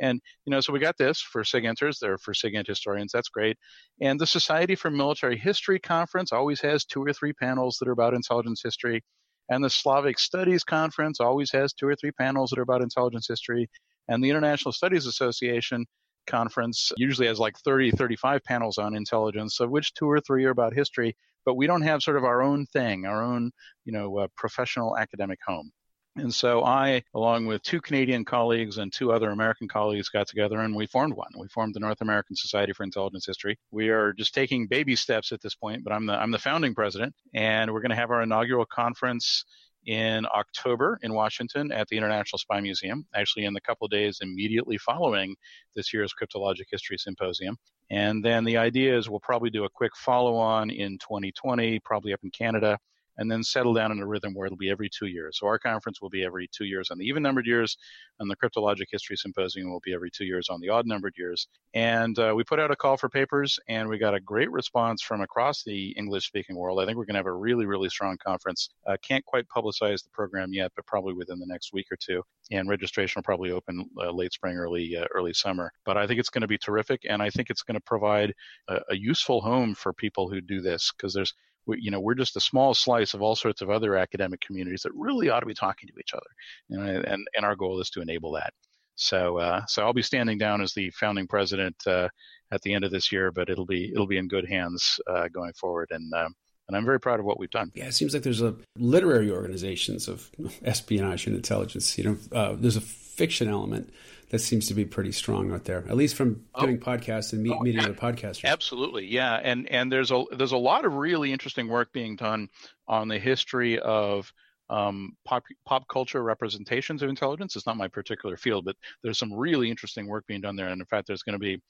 and, 0.00 0.20
you 0.44 0.50
know, 0.50 0.60
so 0.60 0.72
we 0.72 0.78
got 0.78 0.96
this 0.98 1.20
for 1.20 1.42
SIGINTers, 1.42 1.98
they're 1.98 2.18
for 2.18 2.34
SIGINT 2.34 2.66
historians, 2.66 3.12
that's 3.12 3.28
great. 3.28 3.56
And 4.00 4.18
the 4.18 4.26
Society 4.26 4.74
for 4.74 4.90
Military 4.90 5.36
History 5.36 5.78
Conference 5.78 6.32
always 6.32 6.60
has 6.60 6.84
two 6.84 7.02
or 7.02 7.12
three 7.12 7.32
panels 7.32 7.76
that 7.78 7.88
are 7.88 7.92
about 7.92 8.14
intelligence 8.14 8.60
history. 8.62 9.02
And 9.50 9.64
the 9.64 9.70
Slavic 9.70 10.18
Studies 10.18 10.64
Conference 10.64 11.20
always 11.20 11.50
has 11.52 11.72
two 11.72 11.88
or 11.88 11.96
three 11.96 12.12
panels 12.12 12.50
that 12.50 12.58
are 12.58 12.62
about 12.62 12.82
intelligence 12.82 13.26
history. 13.28 13.68
And 14.08 14.22
the 14.22 14.30
International 14.30 14.72
Studies 14.72 15.06
Association 15.06 15.86
conference 16.26 16.92
usually 16.96 17.26
has 17.26 17.38
like 17.38 17.58
30, 17.58 17.92
35 17.92 18.44
panels 18.44 18.78
on 18.78 18.94
intelligence, 18.94 19.60
of 19.60 19.70
which 19.70 19.94
two 19.94 20.08
or 20.08 20.20
three 20.20 20.44
are 20.44 20.50
about 20.50 20.74
history. 20.74 21.16
But 21.44 21.54
we 21.54 21.66
don't 21.66 21.82
have 21.82 22.02
sort 22.02 22.18
of 22.18 22.24
our 22.24 22.42
own 22.42 22.66
thing, 22.66 23.06
our 23.06 23.22
own, 23.22 23.50
you 23.84 23.92
know, 23.92 24.18
uh, 24.18 24.28
professional 24.36 24.96
academic 24.98 25.38
home. 25.46 25.72
And 26.18 26.34
so 26.34 26.64
I, 26.64 27.02
along 27.14 27.46
with 27.46 27.62
two 27.62 27.80
Canadian 27.80 28.24
colleagues 28.24 28.78
and 28.78 28.92
two 28.92 29.12
other 29.12 29.30
American 29.30 29.68
colleagues, 29.68 30.08
got 30.08 30.26
together 30.26 30.58
and 30.58 30.74
we 30.74 30.86
formed 30.86 31.14
one. 31.14 31.30
We 31.38 31.48
formed 31.48 31.74
the 31.74 31.80
North 31.80 32.00
American 32.00 32.34
Society 32.34 32.72
for 32.72 32.82
Intelligence 32.82 33.24
History. 33.24 33.56
We 33.70 33.90
are 33.90 34.12
just 34.12 34.34
taking 34.34 34.66
baby 34.66 34.96
steps 34.96 35.30
at 35.30 35.40
this 35.40 35.54
point, 35.54 35.84
but 35.84 35.92
I'm 35.92 36.06
the 36.06 36.14
I'm 36.14 36.32
the 36.32 36.38
founding 36.38 36.74
president, 36.74 37.14
and 37.34 37.72
we're 37.72 37.80
going 37.80 37.90
to 37.90 37.96
have 37.96 38.10
our 38.10 38.22
inaugural 38.22 38.66
conference 38.66 39.44
in 39.86 40.26
October 40.34 40.98
in 41.02 41.14
Washington 41.14 41.70
at 41.72 41.88
the 41.88 41.96
International 41.96 42.38
Spy 42.38 42.60
Museum, 42.60 43.06
actually 43.14 43.44
in 43.44 43.54
the 43.54 43.60
couple 43.60 43.86
days 43.88 44.18
immediately 44.20 44.76
following 44.76 45.36
this 45.76 45.94
year's 45.94 46.12
Cryptologic 46.20 46.64
History 46.70 46.98
Symposium. 46.98 47.56
And 47.90 48.24
then 48.24 48.44
the 48.44 48.56
idea 48.56 48.98
is 48.98 49.08
we'll 49.08 49.20
probably 49.20 49.50
do 49.50 49.64
a 49.64 49.70
quick 49.70 49.92
follow 49.96 50.36
on 50.36 50.70
in 50.70 50.98
2020, 50.98 51.80
probably 51.84 52.12
up 52.12 52.20
in 52.22 52.30
Canada, 52.30 52.78
and 53.18 53.30
then 53.30 53.42
settle 53.42 53.74
down 53.74 53.92
in 53.92 53.98
a 53.98 54.06
rhythm 54.06 54.34
where 54.34 54.46
it'll 54.46 54.56
be 54.56 54.70
every 54.70 54.88
two 54.88 55.06
years. 55.06 55.38
So 55.38 55.46
our 55.46 55.58
conference 55.58 56.00
will 56.00 56.08
be 56.08 56.24
every 56.24 56.48
two 56.50 56.64
years 56.64 56.90
on 56.90 56.98
the 56.98 57.04
even 57.04 57.22
numbered 57.22 57.46
years, 57.46 57.76
and 58.18 58.30
the 58.30 58.36
Cryptologic 58.36 58.86
History 58.90 59.16
Symposium 59.16 59.70
will 59.70 59.82
be 59.84 59.92
every 59.92 60.10
two 60.10 60.24
years 60.24 60.48
on 60.48 60.60
the 60.60 60.68
odd 60.68 60.86
numbered 60.86 61.14
years. 61.16 61.48
And 61.74 62.18
uh, 62.18 62.32
we 62.34 62.44
put 62.44 62.60
out 62.60 62.70
a 62.70 62.76
call 62.76 62.96
for 62.96 63.08
papers, 63.08 63.58
and 63.68 63.88
we 63.88 63.98
got 63.98 64.14
a 64.14 64.20
great 64.20 64.50
response 64.50 65.02
from 65.02 65.20
across 65.20 65.62
the 65.64 65.90
English 65.90 66.26
speaking 66.26 66.56
world. 66.56 66.80
I 66.80 66.86
think 66.86 66.96
we're 66.96 67.04
going 67.04 67.14
to 67.14 67.18
have 67.18 67.26
a 67.26 67.32
really, 67.32 67.66
really 67.66 67.88
strong 67.88 68.16
conference. 68.24 68.70
Uh, 68.86 68.96
can't 69.02 69.24
quite 69.24 69.46
publicize 69.48 70.02
the 70.02 70.10
program 70.10 70.52
yet, 70.52 70.72
but 70.76 70.86
probably 70.86 71.12
within 71.12 71.38
the 71.38 71.46
next 71.46 71.72
week 71.72 71.86
or 71.90 71.96
two. 71.96 72.22
And 72.50 72.68
registration 72.68 73.18
will 73.18 73.24
probably 73.24 73.50
open 73.50 73.88
uh, 73.98 74.10
late 74.10 74.32
spring, 74.32 74.56
early 74.56 74.96
uh, 74.96 75.06
early 75.14 75.34
summer. 75.34 75.70
But 75.84 75.96
I 75.96 76.06
think 76.06 76.20
it's 76.20 76.30
going 76.30 76.42
to 76.42 76.48
be 76.48 76.58
terrific, 76.58 77.02
and 77.08 77.22
I 77.22 77.30
think 77.30 77.50
it's 77.50 77.62
going 77.62 77.74
to 77.74 77.80
provide 77.80 78.32
a, 78.68 78.80
a 78.90 78.96
useful 78.96 79.40
home 79.40 79.74
for 79.74 79.92
people 79.92 80.28
who 80.28 80.40
do 80.40 80.60
this 80.60 80.92
because 80.96 81.12
there's 81.12 81.34
we, 81.68 81.80
you 81.80 81.90
know, 81.90 82.00
we're 82.00 82.14
just 82.14 82.36
a 82.36 82.40
small 82.40 82.74
slice 82.74 83.14
of 83.14 83.22
all 83.22 83.36
sorts 83.36 83.62
of 83.62 83.70
other 83.70 83.96
academic 83.96 84.40
communities 84.40 84.82
that 84.82 84.92
really 84.94 85.28
ought 85.28 85.40
to 85.40 85.46
be 85.46 85.54
talking 85.54 85.88
to 85.88 85.98
each 86.00 86.14
other. 86.14 86.26
You 86.68 86.78
know, 86.78 87.02
and, 87.06 87.28
and 87.34 87.44
our 87.44 87.54
goal 87.54 87.80
is 87.80 87.90
to 87.90 88.00
enable 88.00 88.32
that. 88.32 88.52
So, 88.96 89.38
uh, 89.38 89.64
so 89.66 89.84
I'll 89.84 89.92
be 89.92 90.02
standing 90.02 90.38
down 90.38 90.60
as 90.60 90.74
the 90.74 90.90
founding 90.90 91.28
president 91.28 91.76
uh, 91.86 92.08
at 92.50 92.62
the 92.62 92.74
end 92.74 92.84
of 92.84 92.90
this 92.90 93.12
year, 93.12 93.30
but 93.30 93.48
it'll 93.48 93.66
be 93.66 93.92
it'll 93.92 94.08
be 94.08 94.18
in 94.18 94.26
good 94.26 94.48
hands 94.48 94.98
uh, 95.06 95.28
going 95.28 95.52
forward, 95.52 95.88
and 95.92 96.12
um, 96.14 96.34
and 96.66 96.76
I'm 96.76 96.84
very 96.84 96.98
proud 96.98 97.20
of 97.20 97.26
what 97.26 97.38
we've 97.38 97.50
done. 97.50 97.70
Yeah, 97.74 97.84
it 97.84 97.94
seems 97.94 98.12
like 98.12 98.24
there's 98.24 98.42
a 98.42 98.56
literary 98.76 99.30
organizations 99.30 100.08
of 100.08 100.30
espionage 100.64 101.28
and 101.28 101.36
intelligence. 101.36 101.96
You 101.96 102.04
know, 102.04 102.16
uh, 102.32 102.56
there's 102.58 102.76
a 102.76 102.80
fiction 102.80 103.48
element 103.48 103.92
that 104.30 104.40
seems 104.40 104.68
to 104.68 104.74
be 104.74 104.84
pretty 104.84 105.12
strong 105.12 105.52
out 105.52 105.64
there, 105.64 105.84
at 105.88 105.96
least 105.96 106.14
from 106.14 106.44
oh. 106.54 106.62
doing 106.62 106.78
podcasts 106.78 107.32
and 107.32 107.42
meet, 107.42 107.52
oh, 107.52 107.60
meeting 107.60 107.80
other 107.80 107.94
podcasters. 107.94 108.44
Absolutely, 108.44 109.06
yeah, 109.06 109.34
and 109.42 109.68
and 109.70 109.90
there's 109.90 110.10
a 110.10 110.24
there's 110.36 110.52
a 110.52 110.58
lot 110.58 110.84
of 110.84 110.94
really 110.94 111.32
interesting 111.32 111.68
work 111.68 111.92
being 111.92 112.16
done 112.16 112.48
on 112.86 113.08
the 113.08 113.18
history 113.18 113.78
of 113.78 114.32
um, 114.70 115.16
pop 115.24 115.44
pop 115.64 115.88
culture 115.88 116.22
representations 116.22 117.02
of 117.02 117.08
intelligence. 117.08 117.56
It's 117.56 117.66
not 117.66 117.76
my 117.76 117.88
particular 117.88 118.36
field, 118.36 118.64
but 118.64 118.76
there's 119.02 119.18
some 119.18 119.32
really 119.32 119.70
interesting 119.70 120.06
work 120.06 120.26
being 120.26 120.42
done 120.42 120.56
there, 120.56 120.68
and 120.68 120.80
in 120.80 120.86
fact, 120.86 121.06
there's 121.06 121.22
going 121.22 121.34
to 121.34 121.38
be 121.38 121.60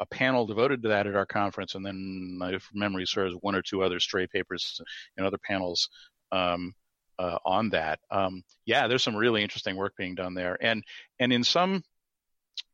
a 0.00 0.06
panel 0.06 0.46
devoted 0.46 0.82
to 0.82 0.88
that 0.88 1.06
at 1.06 1.16
our 1.16 1.26
conference, 1.26 1.74
and 1.74 1.84
then, 1.84 2.40
if 2.52 2.68
memory 2.72 3.06
serves, 3.06 3.34
one 3.40 3.54
or 3.54 3.62
two 3.62 3.82
other 3.82 4.00
stray 4.00 4.26
papers 4.26 4.80
and 5.16 5.26
other 5.26 5.38
panels 5.38 5.88
um, 6.32 6.72
uh, 7.18 7.38
on 7.44 7.70
that. 7.70 7.98
Um, 8.10 8.42
yeah, 8.64 8.86
there's 8.86 9.02
some 9.02 9.16
really 9.16 9.42
interesting 9.42 9.76
work 9.76 9.94
being 9.96 10.14
done 10.14 10.34
there, 10.34 10.56
and 10.60 10.82
and 11.18 11.32
in 11.32 11.44
some 11.44 11.82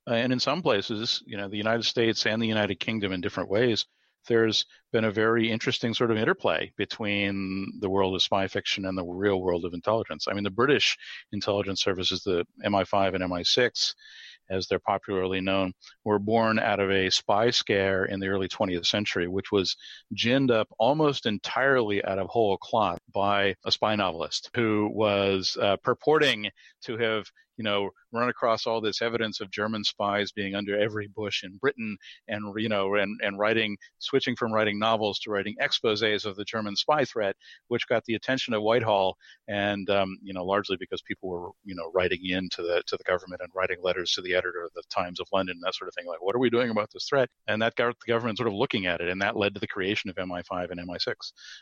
and 0.06 0.32
in 0.32 0.40
some 0.40 0.62
places, 0.62 1.22
you 1.26 1.36
know, 1.36 1.48
the 1.48 1.56
United 1.56 1.84
States 1.84 2.26
and 2.26 2.40
the 2.40 2.46
United 2.46 2.80
Kingdom 2.80 3.12
in 3.12 3.20
different 3.20 3.50
ways, 3.50 3.86
there's 4.28 4.64
been 4.92 5.04
a 5.04 5.10
very 5.10 5.50
interesting 5.50 5.94
sort 5.94 6.10
of 6.10 6.16
interplay 6.16 6.72
between 6.76 7.72
the 7.80 7.90
world 7.90 8.14
of 8.14 8.22
spy 8.22 8.48
fiction 8.48 8.86
and 8.86 8.96
the 8.96 9.04
real 9.04 9.40
world 9.40 9.64
of 9.64 9.74
intelligence. 9.74 10.26
I 10.28 10.34
mean, 10.34 10.44
the 10.44 10.50
British 10.50 10.96
intelligence 11.32 11.82
services, 11.82 12.22
the 12.22 12.46
MI5 12.64 13.14
and 13.14 13.24
MI6, 13.24 13.94
as 14.50 14.66
they're 14.66 14.78
popularly 14.78 15.40
known, 15.40 15.72
were 16.04 16.18
born 16.18 16.58
out 16.58 16.80
of 16.80 16.90
a 16.90 17.10
spy 17.10 17.50
scare 17.50 18.04
in 18.04 18.20
the 18.20 18.28
early 18.28 18.48
20th 18.48 18.86
century, 18.86 19.26
which 19.26 19.50
was 19.50 19.76
ginned 20.14 20.50
up 20.50 20.68
almost 20.78 21.26
entirely 21.26 22.04
out 22.04 22.18
of 22.18 22.28
whole 22.28 22.58
cloth 22.58 23.00
by 23.12 23.54
a 23.64 23.72
spy 23.72 23.94
novelist 23.94 24.50
who 24.54 24.90
was 24.92 25.56
uh, 25.60 25.76
purporting 25.82 26.50
to 26.82 26.98
have 26.98 27.26
you 27.56 27.64
know, 27.64 27.90
run 28.12 28.28
across 28.28 28.66
all 28.66 28.80
this 28.80 29.02
evidence 29.02 29.40
of 29.40 29.50
German 29.50 29.84
spies 29.84 30.32
being 30.32 30.54
under 30.54 30.78
every 30.78 31.08
bush 31.08 31.44
in 31.44 31.56
Britain 31.56 31.96
and, 32.28 32.54
you 32.56 32.68
know, 32.68 32.94
and, 32.94 33.20
and 33.22 33.38
writing, 33.38 33.76
switching 33.98 34.36
from 34.36 34.52
writing 34.52 34.78
novels 34.78 35.18
to 35.20 35.30
writing 35.30 35.56
exposés 35.60 36.24
of 36.24 36.36
the 36.36 36.44
German 36.44 36.76
spy 36.76 37.04
threat, 37.04 37.36
which 37.68 37.88
got 37.88 38.04
the 38.04 38.14
attention 38.14 38.54
of 38.54 38.62
Whitehall. 38.62 39.16
And, 39.48 39.88
um, 39.90 40.16
you 40.22 40.32
know, 40.32 40.44
largely 40.44 40.76
because 40.78 41.02
people 41.02 41.28
were, 41.28 41.50
you 41.64 41.74
know, 41.74 41.90
writing 41.94 42.20
in 42.24 42.48
to 42.50 42.62
the, 42.62 42.82
to 42.86 42.96
the 42.96 43.04
government 43.04 43.40
and 43.42 43.50
writing 43.54 43.78
letters 43.82 44.12
to 44.12 44.22
the 44.22 44.34
editor 44.34 44.64
of 44.64 44.72
the 44.74 44.82
Times 44.94 45.20
of 45.20 45.26
London, 45.32 45.56
and 45.56 45.62
that 45.62 45.74
sort 45.74 45.88
of 45.88 45.94
thing. 45.94 46.06
Like, 46.06 46.22
what 46.22 46.34
are 46.34 46.40
we 46.40 46.50
doing 46.50 46.70
about 46.70 46.90
this 46.92 47.06
threat? 47.08 47.28
And 47.48 47.60
that 47.62 47.74
got 47.76 47.94
the 47.98 48.12
government 48.12 48.38
sort 48.38 48.48
of 48.48 48.54
looking 48.54 48.86
at 48.86 49.00
it. 49.00 49.08
And 49.08 49.20
that 49.22 49.36
led 49.36 49.54
to 49.54 49.60
the 49.60 49.66
creation 49.66 50.10
of 50.10 50.16
MI5 50.16 50.70
and 50.70 50.80
MI6. 50.80 51.14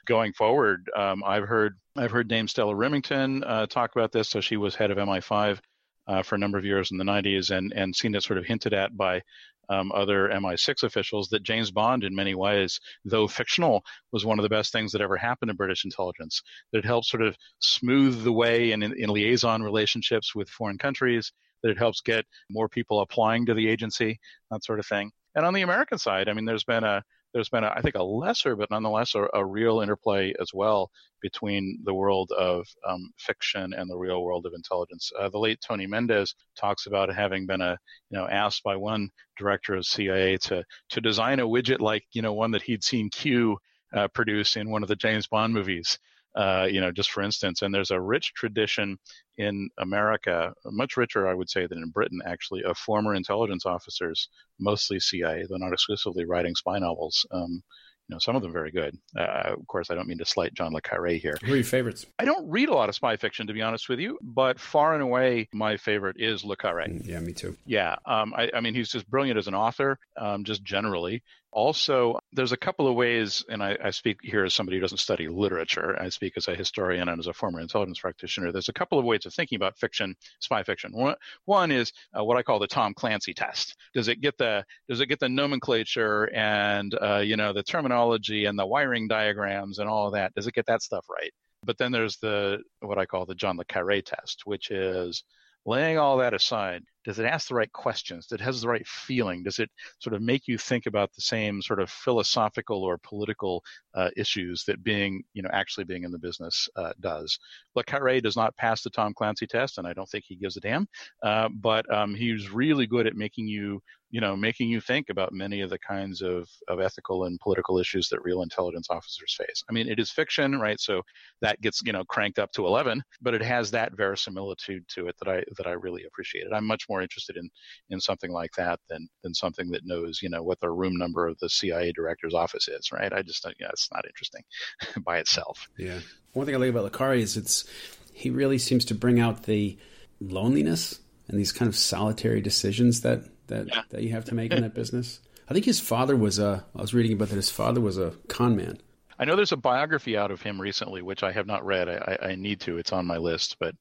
Going 0.06 0.32
forward, 0.32 0.90
um, 0.96 1.22
I've 1.25 1.44
heard 1.44 1.78
I've 1.96 2.11
heard 2.11 2.28
Dame 2.28 2.49
Stella 2.49 2.75
Rimington 2.75 3.42
uh, 3.46 3.66
talk 3.66 3.94
about 3.94 4.12
this. 4.12 4.28
So 4.28 4.40
she 4.40 4.56
was 4.56 4.75
head 4.75 4.90
of 4.90 4.99
MI5 4.99 5.58
uh, 6.06 6.23
for 6.23 6.35
a 6.35 6.38
number 6.38 6.59
of 6.59 6.64
years 6.64 6.90
in 6.90 6.99
the 6.99 7.04
90s 7.04 7.50
and, 7.50 7.73
and 7.73 7.94
seen 7.94 8.14
it 8.14 8.23
sort 8.23 8.38
of 8.38 8.44
hinted 8.44 8.75
at 8.75 8.97
by 8.97 9.23
um, 9.68 9.92
other 9.92 10.28
MI6 10.28 10.82
officials 10.82 11.28
that 11.28 11.42
James 11.42 11.71
Bond, 11.71 12.04
in 12.04 12.14
many 12.14 12.35
ways, 12.35 12.80
though 13.04 13.28
fictional, 13.28 13.85
was 14.12 14.25
one 14.25 14.38
of 14.38 14.42
the 14.42 14.49
best 14.49 14.73
things 14.73 14.92
that 14.92 15.00
ever 15.00 15.16
happened 15.16 15.50
to 15.50 15.54
British 15.54 15.85
intelligence. 15.85 16.42
That 16.73 16.80
it 16.80 16.85
helps 16.85 17.11
sort 17.11 17.23
of 17.23 17.37
smooth 17.61 18.23
the 18.25 18.32
way 18.32 18.73
in, 18.73 18.82
in, 18.82 18.92
in 18.99 19.11
liaison 19.11 19.62
relationships 19.62 20.35
with 20.35 20.49
foreign 20.49 20.78
countries, 20.78 21.32
that 21.62 21.71
it 21.71 21.78
helps 21.78 22.00
get 22.00 22.26
more 22.50 22.68
people 22.68 23.00
applying 23.00 23.47
to 23.47 23.54
the 23.54 23.68
agency, 23.68 24.18
that 24.50 24.64
sort 24.64 24.80
of 24.80 24.87
thing. 24.87 25.12
And 25.35 25.47
on 25.47 25.54
the 25.54 25.62
American 25.62 25.99
side, 25.99 26.28
I 26.28 26.35
mean, 26.35 26.44
there's 26.44 26.64
been 26.64 26.85
a 26.85 27.02
there's 27.32 27.48
been, 27.48 27.64
a, 27.64 27.72
I 27.74 27.80
think, 27.80 27.94
a 27.94 28.02
lesser, 28.02 28.56
but 28.56 28.70
nonetheless 28.70 29.14
a, 29.14 29.26
a, 29.34 29.44
real 29.44 29.80
interplay 29.80 30.34
as 30.40 30.50
well 30.52 30.90
between 31.20 31.80
the 31.84 31.94
world 31.94 32.30
of 32.32 32.66
um, 32.86 33.12
fiction 33.18 33.72
and 33.72 33.88
the 33.88 33.96
real 33.96 34.22
world 34.22 34.46
of 34.46 34.52
intelligence. 34.54 35.10
Uh, 35.18 35.28
the 35.28 35.38
late 35.38 35.60
Tony 35.66 35.86
Mendez 35.86 36.34
talks 36.56 36.86
about 36.86 37.14
having 37.14 37.46
been 37.46 37.60
a, 37.60 37.78
you 38.10 38.18
know, 38.18 38.28
asked 38.28 38.62
by 38.62 38.76
one 38.76 39.08
director 39.38 39.74
of 39.74 39.86
CIA 39.86 40.36
to 40.38 40.64
to 40.90 41.00
design 41.00 41.40
a 41.40 41.46
widget 41.46 41.80
like, 41.80 42.04
you 42.12 42.22
know, 42.22 42.32
one 42.32 42.50
that 42.50 42.62
he'd 42.62 42.84
seen 42.84 43.08
Q 43.10 43.56
uh, 43.94 44.08
produce 44.08 44.56
in 44.56 44.70
one 44.70 44.82
of 44.82 44.88
the 44.88 44.96
James 44.96 45.26
Bond 45.26 45.52
movies. 45.52 45.98
Uh, 46.34 46.66
you 46.70 46.80
know, 46.80 46.90
just 46.90 47.10
for 47.10 47.22
instance, 47.22 47.62
and 47.62 47.74
there's 47.74 47.90
a 47.90 48.00
rich 48.00 48.32
tradition 48.34 48.98
in 49.36 49.68
America, 49.78 50.52
much 50.66 50.96
richer, 50.96 51.28
I 51.28 51.34
would 51.34 51.50
say, 51.50 51.66
than 51.66 51.82
in 51.82 51.90
Britain, 51.90 52.20
actually, 52.24 52.62
of 52.64 52.78
former 52.78 53.14
intelligence 53.14 53.66
officers, 53.66 54.28
mostly 54.58 55.00
CIA, 55.00 55.44
though 55.48 55.56
not 55.56 55.72
exclusively, 55.72 56.24
writing 56.24 56.54
spy 56.54 56.78
novels. 56.78 57.26
Um, 57.30 57.62
you 58.08 58.14
know, 58.14 58.18
some 58.18 58.36
of 58.36 58.42
them 58.42 58.52
very 58.52 58.70
good. 58.70 58.98
Uh, 59.16 59.54
of 59.58 59.66
course, 59.68 59.90
I 59.90 59.94
don't 59.94 60.08
mean 60.08 60.18
to 60.18 60.24
slight 60.24 60.54
John 60.54 60.72
le 60.72 60.80
Carre 60.80 61.18
here. 61.18 61.36
Who 61.44 61.52
are 61.52 61.56
your 61.56 61.64
favorites? 61.64 62.04
I 62.18 62.24
don't 62.24 62.50
read 62.50 62.68
a 62.68 62.74
lot 62.74 62.88
of 62.88 62.94
spy 62.94 63.16
fiction, 63.16 63.46
to 63.46 63.52
be 63.52 63.62
honest 63.62 63.88
with 63.88 64.00
you, 64.00 64.18
but 64.22 64.58
far 64.58 64.94
and 64.94 65.02
away, 65.02 65.48
my 65.52 65.76
favorite 65.76 66.16
is 66.18 66.44
le 66.44 66.56
Carre. 66.56 66.88
Mm, 66.88 67.06
yeah, 67.06 67.20
me 67.20 67.32
too. 67.32 67.56
Yeah, 67.64 67.96
um, 68.04 68.34
I, 68.36 68.50
I, 68.54 68.60
mean, 68.60 68.74
he's 68.74 68.90
just 68.90 69.08
brilliant 69.08 69.38
as 69.38 69.46
an 69.46 69.54
author, 69.54 69.98
um, 70.16 70.44
just 70.44 70.64
generally. 70.64 71.22
Also, 71.52 72.18
there's 72.32 72.52
a 72.52 72.56
couple 72.56 72.88
of 72.88 72.94
ways, 72.94 73.44
and 73.47 73.62
I, 73.62 73.76
I, 73.85 73.90
speak 73.90 74.21
here 74.23 74.42
as 74.44 74.54
somebody 74.54 74.78
who 74.78 74.80
doesn't 74.80 74.97
study 74.99 75.28
literature. 75.28 76.00
I 76.00 76.09
speak 76.09 76.32
as 76.38 76.49
a 76.49 76.54
historian 76.54 77.11
and 77.11 77.18
as 77.18 77.26
a 77.26 77.35
former 77.35 77.61
intelligence 77.61 78.00
practitioner. 78.00 78.52
There's 78.52 78.71
a 78.71 78.73
couple 78.73 78.99
of 78.99 79.04
ways 79.04 79.26
of 79.26 79.35
thinking 79.35 79.56
about 79.56 79.76
fiction, 79.76 80.14
spy 80.40 80.62
fiction. 80.62 80.92
One, 80.92 81.14
one 81.44 81.71
is 81.71 81.92
uh, 82.18 82.25
what 82.25 82.38
I 82.38 82.42
call 82.42 82.59
the 82.59 82.66
Tom 82.66 82.94
Clancy 82.94 83.35
test. 83.35 83.76
Does 83.92 84.09
it 84.09 84.23
get 84.23 84.38
the 84.38 84.64
does 84.88 85.00
it 85.00 85.06
get 85.06 85.21
the 85.21 85.28
nomenclature 85.28 86.30
and 86.35 86.97
uh, 87.02 87.18
you 87.18 87.37
know 87.37 87.52
the 87.52 87.62
terminology 87.62 88.47
and 88.47 88.59
the 88.59 88.66
wiring 88.66 89.06
diagrams 89.06 89.78
and 89.78 89.90
all 89.90 90.06
of 90.06 90.14
that? 90.14 90.35
Does 90.35 90.47
it 90.47 90.54
get 90.54 90.66
that 90.66 90.80
stuff 90.80 91.04
right? 91.11 91.32
But 91.64 91.76
then 91.76 91.92
there's 91.92 92.16
the 92.16 92.62
what 92.80 92.99
I 92.99 93.04
call 93.04 93.26
the 93.26 93.35
John 93.35 93.59
le 93.59 93.66
Carre 93.66 94.00
test, 94.00 94.42
which 94.47 94.71
is 94.71 95.23
laying 95.66 95.99
all 95.99 96.16
that 96.16 96.35
aside, 96.35 96.82
does 97.04 97.18
it 97.18 97.26
ask 97.26 97.49
the 97.49 97.54
right 97.54 97.73
questions? 97.73 98.26
Does 98.26 98.40
it 98.40 98.44
has 98.44 98.62
the 98.62 98.68
right 98.68 98.87
feeling? 98.87 99.42
Does 99.42 99.59
it 99.59 99.71
sort 99.99 100.14
of 100.14 100.23
make 100.23 100.47
you 100.47 100.59
think 100.59 100.87
about 100.87 101.12
the 101.14 101.23
same 101.23 101.62
sort 101.62 101.80
of 101.80 101.90
philosophical 101.90 102.82
or 102.82 102.99
political 102.99 103.62
uh, 103.94 104.11
issues 104.16 104.64
that 104.64 104.82
being, 104.82 105.23
you 105.35 105.42
know, 105.42 105.50
actually 105.52 105.85
being 105.85 106.04
in 106.04 106.12
the 106.12 106.18
business 106.18 106.68
uh, 106.76 106.92
does? 107.00 107.38
Le 107.75 107.85
Carre 107.85 108.21
does 108.21 108.37
not 108.37 108.56
pass 108.56 108.82
the 108.82 108.90
Tom 108.90 109.14
Clancy 109.14 109.47
test, 109.47 109.78
and 109.78 109.87
I 109.87 109.92
don't 109.92 110.09
think 110.09 110.25
he 110.26 110.37
gives 110.37 110.56
a 110.56 110.61
damn. 110.61 110.87
Uh, 111.23 111.49
but 111.49 111.92
um, 111.92 112.14
he's 112.14 112.50
really 112.50 112.87
good 112.87 113.06
at 113.06 113.16
making 113.16 113.49
you 113.49 113.80
you 114.12 114.21
know, 114.21 114.37
making 114.37 114.68
you 114.68 114.80
think 114.80 115.09
about 115.09 115.32
many 115.32 115.62
of 115.62 115.71
the 115.71 115.78
kinds 115.78 116.21
of, 116.21 116.47
of 116.68 116.80
ethical 116.80 117.25
and 117.25 117.40
political 117.40 117.78
issues 117.78 118.09
that 118.11 118.23
real 118.23 118.42
intelligence 118.42 118.88
officers 118.90 119.35
face. 119.38 119.64
I 119.68 119.73
mean, 119.73 119.88
it 119.88 119.99
is 119.99 120.11
fiction, 120.11 120.61
right? 120.61 120.78
So 120.78 121.00
that 121.40 121.61
gets, 121.62 121.80
you 121.82 121.92
know, 121.92 122.04
cranked 122.04 122.38
up 122.38 122.52
to 122.52 122.66
11, 122.66 123.02
but 123.23 123.32
it 123.32 123.42
has 123.42 123.71
that 123.71 123.97
verisimilitude 123.97 124.87
to 124.88 125.06
it 125.09 125.16
that 125.18 125.28
I, 125.28 125.42
that 125.56 125.66
I 125.66 125.73
really 125.73 126.04
appreciated. 126.04 126.52
I'm 126.52 126.66
much 126.66 126.90
more 126.92 127.02
interested 127.02 127.37
in, 127.37 127.50
in 127.90 128.00
something 128.00 128.30
like 128.30 128.52
that 128.56 128.80
than, 128.88 129.08
than 129.22 129.34
something 129.34 129.70
that 129.70 129.87
knows, 129.87 130.20
you 130.22 130.28
know, 130.28 130.42
what 130.42 130.61
the 130.61 130.70
room 130.70 130.96
number 130.96 131.26
of 131.26 131.38
the 131.38 131.49
CIA 131.49 131.92
director's 131.92 132.34
office 132.34 132.68
is, 132.68 132.92
right? 132.92 133.12
I 133.12 133.22
just, 133.22 133.46
yeah, 133.58 133.68
it's 133.70 133.88
not 133.92 134.06
interesting 134.06 134.42
by 135.04 135.18
itself. 135.18 135.68
Yeah. 135.78 136.00
One 136.32 136.46
thing 136.46 136.54
I 136.54 136.58
like 136.58 136.70
about 136.70 136.92
Carre 136.92 137.14
is 137.14 137.37
it's, 137.37 137.64
he 138.12 138.30
really 138.30 138.58
seems 138.58 138.84
to 138.87 138.94
bring 138.94 139.20
out 139.20 139.44
the 139.44 139.78
loneliness 140.20 141.00
and 141.28 141.38
these 141.38 141.52
kind 141.52 141.68
of 141.68 141.76
solitary 141.76 142.40
decisions 142.40 143.00
that 143.00 143.25
that 143.49 143.66
yeah. 143.68 143.82
that 143.90 144.02
you 144.02 144.11
have 144.11 144.25
to 144.26 144.34
make 144.34 144.52
in 144.52 144.62
that 144.62 144.75
business. 144.75 145.20
I 145.49 145.54
think 145.54 145.64
his 145.64 145.80
father 145.80 146.16
was 146.16 146.38
a. 146.38 146.64
I 146.76 146.80
was 146.80 146.94
reading 146.94 147.12
about 147.12 147.28
that. 147.28 147.37
His 147.37 147.50
father 147.50 147.80
was 147.80 147.99
a 147.99 148.12
con 148.28 148.56
man. 148.56 148.78
I 149.18 149.25
know 149.25 149.37
there's 149.37 149.52
a 149.52 149.56
biography 149.56 150.16
out 150.16 150.30
of 150.30 150.42
him 150.42 150.61
recently, 150.61 151.02
which 151.02 151.22
I 151.22 151.32
have 151.32 151.46
not 151.46 151.64
read. 151.64 151.88
I, 151.88 152.18
I 152.22 152.34
need 152.34 152.61
to. 152.62 152.78
It's 152.78 152.92
on 152.92 153.06
my 153.06 153.18
list, 153.18 153.56
but 153.61 153.75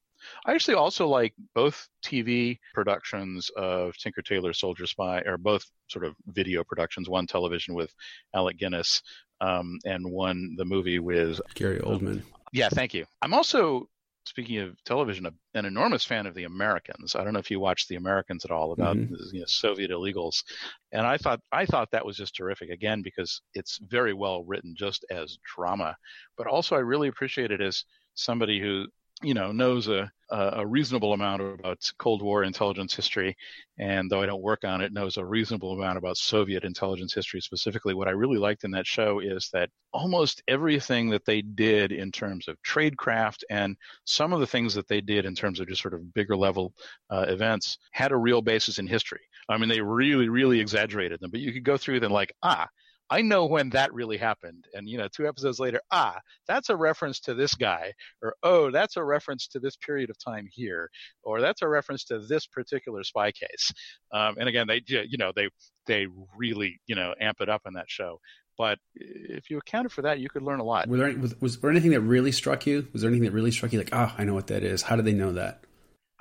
I 0.45 0.53
actually 0.53 0.75
also 0.75 1.07
like 1.07 1.33
both 1.53 1.87
TV 2.05 2.59
productions 2.73 3.49
of 3.55 3.95
Tinker 3.97 4.21
Tailor 4.21 4.53
Soldier 4.53 4.85
Spy, 4.85 5.21
or 5.25 5.37
both 5.37 5.65
sort 5.89 6.05
of 6.05 6.15
video 6.27 6.63
productions. 6.63 7.09
One 7.09 7.27
television 7.27 7.73
with 7.73 7.93
Alec 8.33 8.57
Guinness, 8.57 9.01
um, 9.39 9.79
and 9.85 10.09
one 10.09 10.55
the 10.57 10.65
movie 10.65 10.99
with 10.99 11.39
Gary 11.55 11.79
Oldman. 11.79 12.21
yeah, 12.53 12.69
thank 12.69 12.93
you. 12.93 13.05
I'm 13.21 13.33
also 13.33 13.89
speaking 14.25 14.59
of 14.59 14.81
television, 14.83 15.25
a, 15.25 15.33
an 15.55 15.65
enormous 15.65 16.05
fan 16.05 16.25
of 16.25 16.35
The 16.35 16.43
Americans. 16.43 17.15
I 17.15 17.23
don't 17.23 17.33
know 17.33 17.39
if 17.39 17.51
you 17.51 17.59
watched 17.59 17.89
The 17.89 17.95
Americans 17.95 18.45
at 18.45 18.51
all 18.51 18.71
about 18.71 18.97
mm-hmm. 18.97 19.15
you 19.33 19.39
know, 19.39 19.45
Soviet 19.45 19.91
illegals, 19.91 20.43
and 20.91 21.05
I 21.05 21.17
thought 21.17 21.41
I 21.51 21.65
thought 21.65 21.91
that 21.91 22.05
was 22.05 22.17
just 22.17 22.35
terrific. 22.35 22.69
Again, 22.69 23.01
because 23.01 23.41
it's 23.53 23.79
very 23.81 24.13
well 24.13 24.43
written, 24.43 24.75
just 24.77 25.05
as 25.09 25.37
drama, 25.55 25.95
but 26.37 26.47
also 26.47 26.75
I 26.75 26.79
really 26.79 27.07
appreciate 27.07 27.51
it 27.51 27.61
as 27.61 27.83
somebody 28.13 28.59
who 28.59 28.87
you 29.23 29.33
know 29.33 29.51
knows 29.51 29.87
a 29.87 30.11
a 30.31 30.65
reasonable 30.65 31.11
amount 31.11 31.41
about 31.41 31.91
Cold 31.97 32.21
War 32.21 32.43
intelligence 32.43 32.95
history, 32.95 33.35
and 33.77 34.09
though 34.09 34.21
I 34.21 34.25
don't 34.25 34.41
work 34.41 34.63
on 34.63 34.79
it, 34.79 34.93
knows 34.93 35.17
a 35.17 35.25
reasonable 35.25 35.73
amount 35.73 35.97
about 35.97 36.15
Soviet 36.15 36.63
intelligence 36.63 37.13
history 37.13 37.41
specifically. 37.41 37.93
What 37.93 38.07
I 38.07 38.11
really 38.11 38.37
liked 38.37 38.63
in 38.63 38.71
that 38.71 38.87
show 38.87 39.19
is 39.19 39.49
that 39.51 39.69
almost 39.91 40.41
everything 40.47 41.09
that 41.09 41.25
they 41.25 41.41
did 41.41 41.91
in 41.91 42.11
terms 42.11 42.47
of 42.47 42.55
tradecraft 42.65 43.43
and 43.49 43.75
some 44.05 44.31
of 44.31 44.39
the 44.39 44.47
things 44.47 44.73
that 44.75 44.87
they 44.87 45.01
did 45.01 45.25
in 45.25 45.35
terms 45.35 45.59
of 45.59 45.67
just 45.67 45.81
sort 45.81 45.93
of 45.93 46.13
bigger 46.13 46.37
level 46.37 46.73
uh, 47.09 47.25
events 47.27 47.77
had 47.91 48.13
a 48.13 48.17
real 48.17 48.41
basis 48.41 48.79
in 48.79 48.87
history. 48.87 49.21
I 49.49 49.57
mean, 49.57 49.67
they 49.67 49.81
really, 49.81 50.29
really 50.29 50.61
exaggerated 50.61 51.19
them, 51.19 51.31
but 51.31 51.41
you 51.41 51.51
could 51.51 51.65
go 51.65 51.75
through 51.75 51.99
them 51.99 52.13
like, 52.13 52.33
ah, 52.41 52.69
I 53.11 53.21
know 53.21 53.45
when 53.45 53.69
that 53.71 53.93
really 53.93 54.15
happened. 54.15 54.65
And, 54.73 54.87
you 54.87 54.97
know, 54.97 55.09
two 55.13 55.27
episodes 55.27 55.59
later, 55.59 55.81
ah, 55.91 56.17
that's 56.47 56.69
a 56.69 56.75
reference 56.77 57.19
to 57.21 57.33
this 57.33 57.53
guy, 57.53 57.91
or 58.23 58.35
oh, 58.41 58.71
that's 58.71 58.95
a 58.95 59.03
reference 59.03 59.47
to 59.49 59.59
this 59.59 59.75
period 59.75 60.09
of 60.09 60.17
time 60.17 60.47
here, 60.49 60.89
or 61.21 61.41
that's 61.41 61.61
a 61.61 61.67
reference 61.67 62.05
to 62.05 62.19
this 62.19 62.47
particular 62.47 63.03
spy 63.03 63.31
case. 63.31 63.73
Um, 64.13 64.35
and 64.39 64.47
again, 64.47 64.65
they, 64.67 64.81
you 64.87 65.17
know, 65.17 65.33
they, 65.35 65.49
they 65.87 66.07
really, 66.37 66.79
you 66.87 66.95
know, 66.95 67.13
amp 67.19 67.41
it 67.41 67.49
up 67.49 67.63
in 67.67 67.73
that 67.73 67.89
show. 67.89 68.21
But 68.57 68.79
if 68.95 69.49
you 69.49 69.57
accounted 69.57 69.91
for 69.91 70.03
that, 70.03 70.19
you 70.19 70.29
could 70.29 70.43
learn 70.43 70.59
a 70.59 70.63
lot. 70.63 70.87
Was 70.87 70.99
there, 70.99 71.17
was, 71.17 71.41
was 71.41 71.59
there 71.59 71.69
anything 71.69 71.91
that 71.91 72.01
really 72.01 72.31
struck 72.31 72.65
you? 72.65 72.87
Was 72.93 73.01
there 73.01 73.09
anything 73.09 73.25
that 73.25 73.33
really 73.33 73.51
struck 73.51 73.73
you 73.73 73.79
like, 73.79 73.89
oh, 73.91 74.13
I 74.17 74.23
know 74.23 74.33
what 74.33 74.47
that 74.47 74.63
is? 74.63 74.83
How 74.83 74.95
did 74.95 75.05
they 75.05 75.13
know 75.13 75.33
that? 75.33 75.65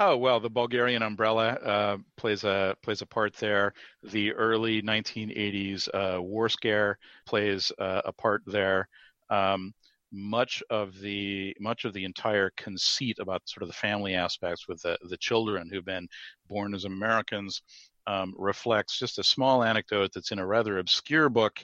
Oh 0.02 0.16
well, 0.16 0.40
the 0.40 0.48
Bulgarian 0.48 1.02
umbrella 1.02 1.48
uh, 1.52 1.98
plays 2.16 2.42
a 2.44 2.74
plays 2.82 3.02
a 3.02 3.06
part 3.06 3.34
there. 3.34 3.74
The 4.02 4.32
early 4.32 4.80
1980s 4.80 5.88
uh, 5.92 6.22
war 6.22 6.48
scare 6.48 6.98
plays 7.26 7.70
uh, 7.78 8.00
a 8.06 8.12
part 8.12 8.42
there. 8.46 8.88
Um, 9.28 9.74
much 10.10 10.62
of 10.70 10.98
the 11.00 11.54
much 11.60 11.84
of 11.84 11.92
the 11.92 12.04
entire 12.04 12.50
conceit 12.56 13.18
about 13.20 13.46
sort 13.48 13.62
of 13.62 13.68
the 13.68 13.74
family 13.74 14.14
aspects 14.14 14.66
with 14.66 14.80
the 14.82 14.98
the 15.10 15.18
children 15.18 15.68
who've 15.70 15.84
been 15.84 16.08
born 16.48 16.74
as 16.74 16.86
Americans 16.86 17.60
um, 18.06 18.34
reflects 18.38 18.98
just 18.98 19.18
a 19.18 19.22
small 19.22 19.62
anecdote 19.62 20.12
that's 20.14 20.32
in 20.32 20.38
a 20.38 20.46
rather 20.46 20.78
obscure 20.78 21.28
book 21.28 21.60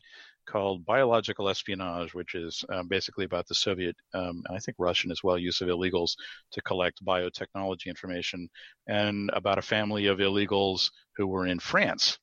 called 0.47 0.85
Biological 0.85 1.49
Espionage, 1.49 2.15
which 2.15 2.35
is 2.35 2.65
um, 2.73 2.88
basically 2.88 3.25
about 3.25 3.47
the 3.49 3.55
Soviet, 3.55 3.97
um, 4.15 4.43
I 4.50 4.59
think 4.59 4.76
Russian 4.79 5.11
as 5.11 5.23
well, 5.23 5.38
use 5.38 5.61
of 5.61 5.69
illegals 5.69 6.12
to 6.53 6.62
collect 6.62 7.05
biotechnology 7.05 7.87
information, 7.87 8.49
and 8.87 9.31
about 9.33 9.59
a 9.59 9.62
family 9.62 10.07
of 10.07 10.19
illegals 10.19 10.91
who 11.17 11.26
were 11.26 11.47
in 11.47 11.59
France, 11.59 12.19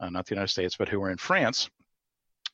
uh, 0.00 0.10
not 0.10 0.26
the 0.26 0.34
United 0.34 0.50
States, 0.50 0.76
but 0.78 0.88
who 0.88 1.00
were 1.00 1.10
in 1.10 1.18
France, 1.18 1.68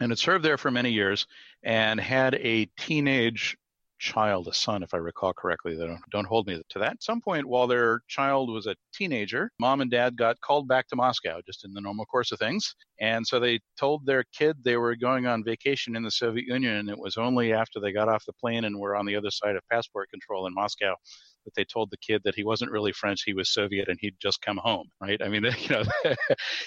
and 0.01 0.11
had 0.11 0.19
served 0.19 0.45
there 0.45 0.59
for 0.59 0.71
many 0.71 0.91
years 0.91 1.27
and 1.63 2.01
had 2.01 2.35
a 2.35 2.67
teenage 2.79 3.57
child, 3.99 4.49
a 4.49 4.55
son, 4.55 4.83
if 4.83 4.95
I 4.95 4.99
recall 4.99 5.33
correctly. 5.33 5.77
Don't, 5.77 6.01
don't 6.11 6.27
hold 6.27 6.47
me 6.47 6.61
to 6.69 6.79
that. 6.79 6.93
At 6.93 7.03
some 7.03 7.21
point, 7.21 7.47
while 7.47 7.67
their 7.67 8.01
child 8.09 8.51
was 8.51 8.67
a 8.67 8.77
teenager, 8.93 9.51
mom 9.59 9.81
and 9.81 9.91
dad 9.91 10.17
got 10.17 10.41
called 10.41 10.69
back 10.69 10.89
to 10.89 10.97
Moscow, 10.97 11.41
just 11.47 11.65
in 11.65 11.73
the 11.73 11.81
normal 11.81 12.07
course 12.07 12.33
of 12.33 12.39
things. 12.39 12.75
And 13.01 13.27
so 13.27 13.41
they 13.41 13.61
told 13.79 14.07
their 14.07 14.25
kid 14.37 14.57
they 14.63 14.77
were 14.77 14.97
going 14.97 15.27
on 15.27 15.45
vacation 15.45 15.97
in 15.97 16.03
the 16.03 16.11
Soviet 16.11 16.47
Union. 16.47 16.77
And 16.77 16.89
it 16.89 16.99
was 16.99 17.17
only 17.17 17.53
after 17.53 17.81
they 17.81 17.93
got 17.93 18.09
off 18.09 18.25
the 18.27 18.33
plane 18.35 18.65
and 18.65 18.79
were 18.79 18.97
on 18.97 19.07
the 19.07 19.17
other 19.17 19.31
side 19.31 19.57
of 19.57 19.63
passport 19.71 20.11
control 20.11 20.47
in 20.47 20.55
Moscow 20.55 20.95
that 21.45 21.55
they 21.55 21.65
told 21.65 21.91
the 21.91 21.97
kid 21.97 22.23
that 22.25 22.35
he 22.35 22.45
wasn't 22.45 22.71
really 22.71 22.93
French, 22.93 23.23
he 23.25 23.35
was 23.35 23.53
Soviet, 23.53 23.89
and 23.89 23.99
he'd 24.01 24.17
just 24.21 24.43
come 24.43 24.57
home, 24.57 24.89
right? 25.01 25.21
I 25.23 25.29
mean, 25.29 25.45
you 25.59 25.69
know, 25.69 25.83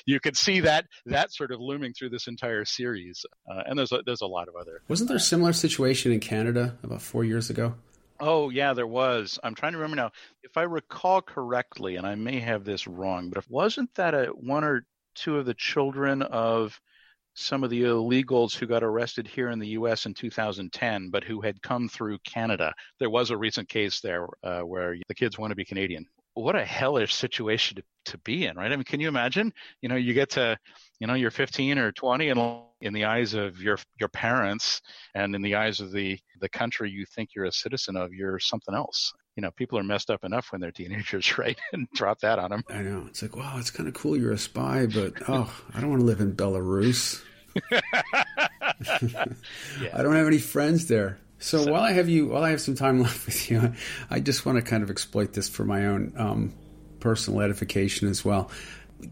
you 0.06 0.20
could 0.20 0.38
see 0.38 0.62
that 0.62 0.86
that 1.06 1.34
sort 1.34 1.52
of 1.52 1.60
looming 1.60 1.94
through 1.94 2.10
this 2.10 2.28
entire 2.28 2.66
series, 2.66 3.26
uh, 3.50 3.64
and 3.66 3.78
there's 3.78 3.92
a, 3.92 4.02
there's 4.06 4.22
a 4.22 4.28
lot 4.28 4.48
of 4.48 4.56
other. 4.56 4.82
Wasn't 4.88 5.08
there 5.08 5.18
a 5.18 5.22
similar 5.22 5.54
situation 5.54 6.12
in 6.12 6.20
Canada 6.20 6.78
about 6.84 7.02
four 7.02 7.24
years 7.24 7.50
ago? 7.50 7.76
Oh 8.20 8.50
yeah, 8.50 8.74
there 8.74 8.88
was. 8.88 9.40
I'm 9.44 9.56
trying 9.56 9.74
to 9.74 9.78
remember 9.78 9.98
now. 9.98 10.12
If 10.44 10.58
I 10.58 10.64
recall 10.64 11.22
correctly, 11.22 11.98
and 11.98 12.08
I 12.08 12.16
may 12.16 12.40
have 12.40 12.64
this 12.64 12.88
wrong, 12.88 13.30
but 13.30 13.38
if 13.38 13.50
wasn't 13.50 13.94
that 13.96 14.14
a 14.14 14.28
one 14.28 14.64
or 14.64 14.86
two 15.16 15.38
of 15.38 15.46
the 15.46 15.54
children 15.54 16.22
of 16.22 16.80
some 17.38 17.64
of 17.64 17.70
the 17.70 17.84
illegals 17.84 18.56
who 18.56 18.66
got 18.66 18.84
arrested 18.84 19.28
here 19.28 19.50
in 19.52 19.60
the 19.60 19.68
U.S. 19.70 20.08
in 20.08 20.14
2010, 20.14 21.10
but 21.12 21.24
who 21.24 21.40
had 21.40 21.62
come 21.62 21.88
through 21.88 22.18
Canada. 22.26 22.74
There 23.00 23.12
was 23.12 23.30
a 23.30 23.38
recent 23.38 23.70
case 23.70 24.02
there 24.02 24.28
uh, 24.44 24.62
where 24.62 24.96
the 25.08 25.16
kids 25.16 25.38
want 25.38 25.52
to 25.52 25.56
be 25.56 25.64
Canadian. 25.64 26.08
What 26.34 26.56
a 26.56 26.66
hellish 26.66 27.14
situation 27.14 27.78
to, 27.78 27.84
to 28.12 28.18
be 28.20 28.46
in, 28.46 28.58
right? 28.58 28.72
I 28.72 28.76
mean, 28.76 28.84
can 28.84 29.00
you 29.00 29.08
imagine? 29.08 29.54
You 29.82 29.90
know, 29.90 29.96
you 29.96 30.14
get 30.14 30.32
to, 30.32 30.58
you 31.00 31.06
know, 31.06 31.14
you're 31.14 31.32
15 31.32 31.78
or 31.78 31.92
20, 31.92 32.30
and 32.30 32.62
in 32.82 32.94
the 32.94 33.06
eyes 33.06 33.34
of 33.36 33.62
your 33.62 33.78
your 34.00 34.10
parents, 34.10 34.82
and 35.16 35.36
in 35.36 35.42
the 35.42 35.56
eyes 35.56 35.80
of 35.80 35.92
the 35.92 36.20
the 36.42 36.50
country 36.50 36.90
you 36.90 37.06
think 37.06 37.30
you're 37.36 37.46
a 37.46 37.52
citizen 37.52 37.96
of, 37.96 38.14
you're 38.14 38.40
something 38.40 38.76
else 38.76 39.14
you 39.38 39.42
know, 39.42 39.52
people 39.52 39.78
are 39.78 39.84
messed 39.84 40.10
up 40.10 40.26
enough 40.26 40.52
when 40.52 40.60
they're 40.60 40.72
teenagers, 40.72 41.38
right? 41.38 41.58
and 41.72 41.88
drop 41.94 42.20
that 42.22 42.40
on 42.40 42.50
them. 42.50 42.64
I 42.68 42.82
know. 42.82 43.06
It's 43.08 43.22
like, 43.22 43.38
wow, 43.38 43.56
it's 43.58 43.70
kind 43.70 43.88
of 43.88 43.94
cool 43.94 44.18
you're 44.18 44.34
a 44.34 44.38
spy, 44.38 44.88
but 44.88 45.14
oh, 45.30 45.50
I 45.74 45.80
don't 45.80 45.92
want 45.92 46.02
to 46.02 46.06
live 46.06 46.20
in 46.20 46.34
Belarus. 46.34 47.22
yeah. 47.72 47.82
I 49.94 50.02
don't 50.02 50.16
have 50.16 50.28
any 50.28 50.40
friends 50.40 50.88
there. 50.88 51.20
So, 51.40 51.64
so, 51.64 51.72
while 51.72 51.84
I 51.84 51.92
have 51.92 52.10
you, 52.10 52.28
while 52.30 52.44
I 52.44 52.50
have 52.50 52.62
some 52.62 52.74
time 52.74 53.00
left 53.04 53.28
with 53.28 53.50
you, 53.50 53.74
I 54.10 54.20
just 54.20 54.46
want 54.46 54.58
to 54.58 54.64
kind 54.64 54.82
of 54.82 54.90
exploit 54.90 55.34
this 55.34 55.48
for 55.48 55.64
my 55.64 55.86
own 55.86 56.14
um, 56.18 56.54
personal 57.00 57.42
edification 57.42 58.08
as 58.08 58.26
well. 58.26 58.50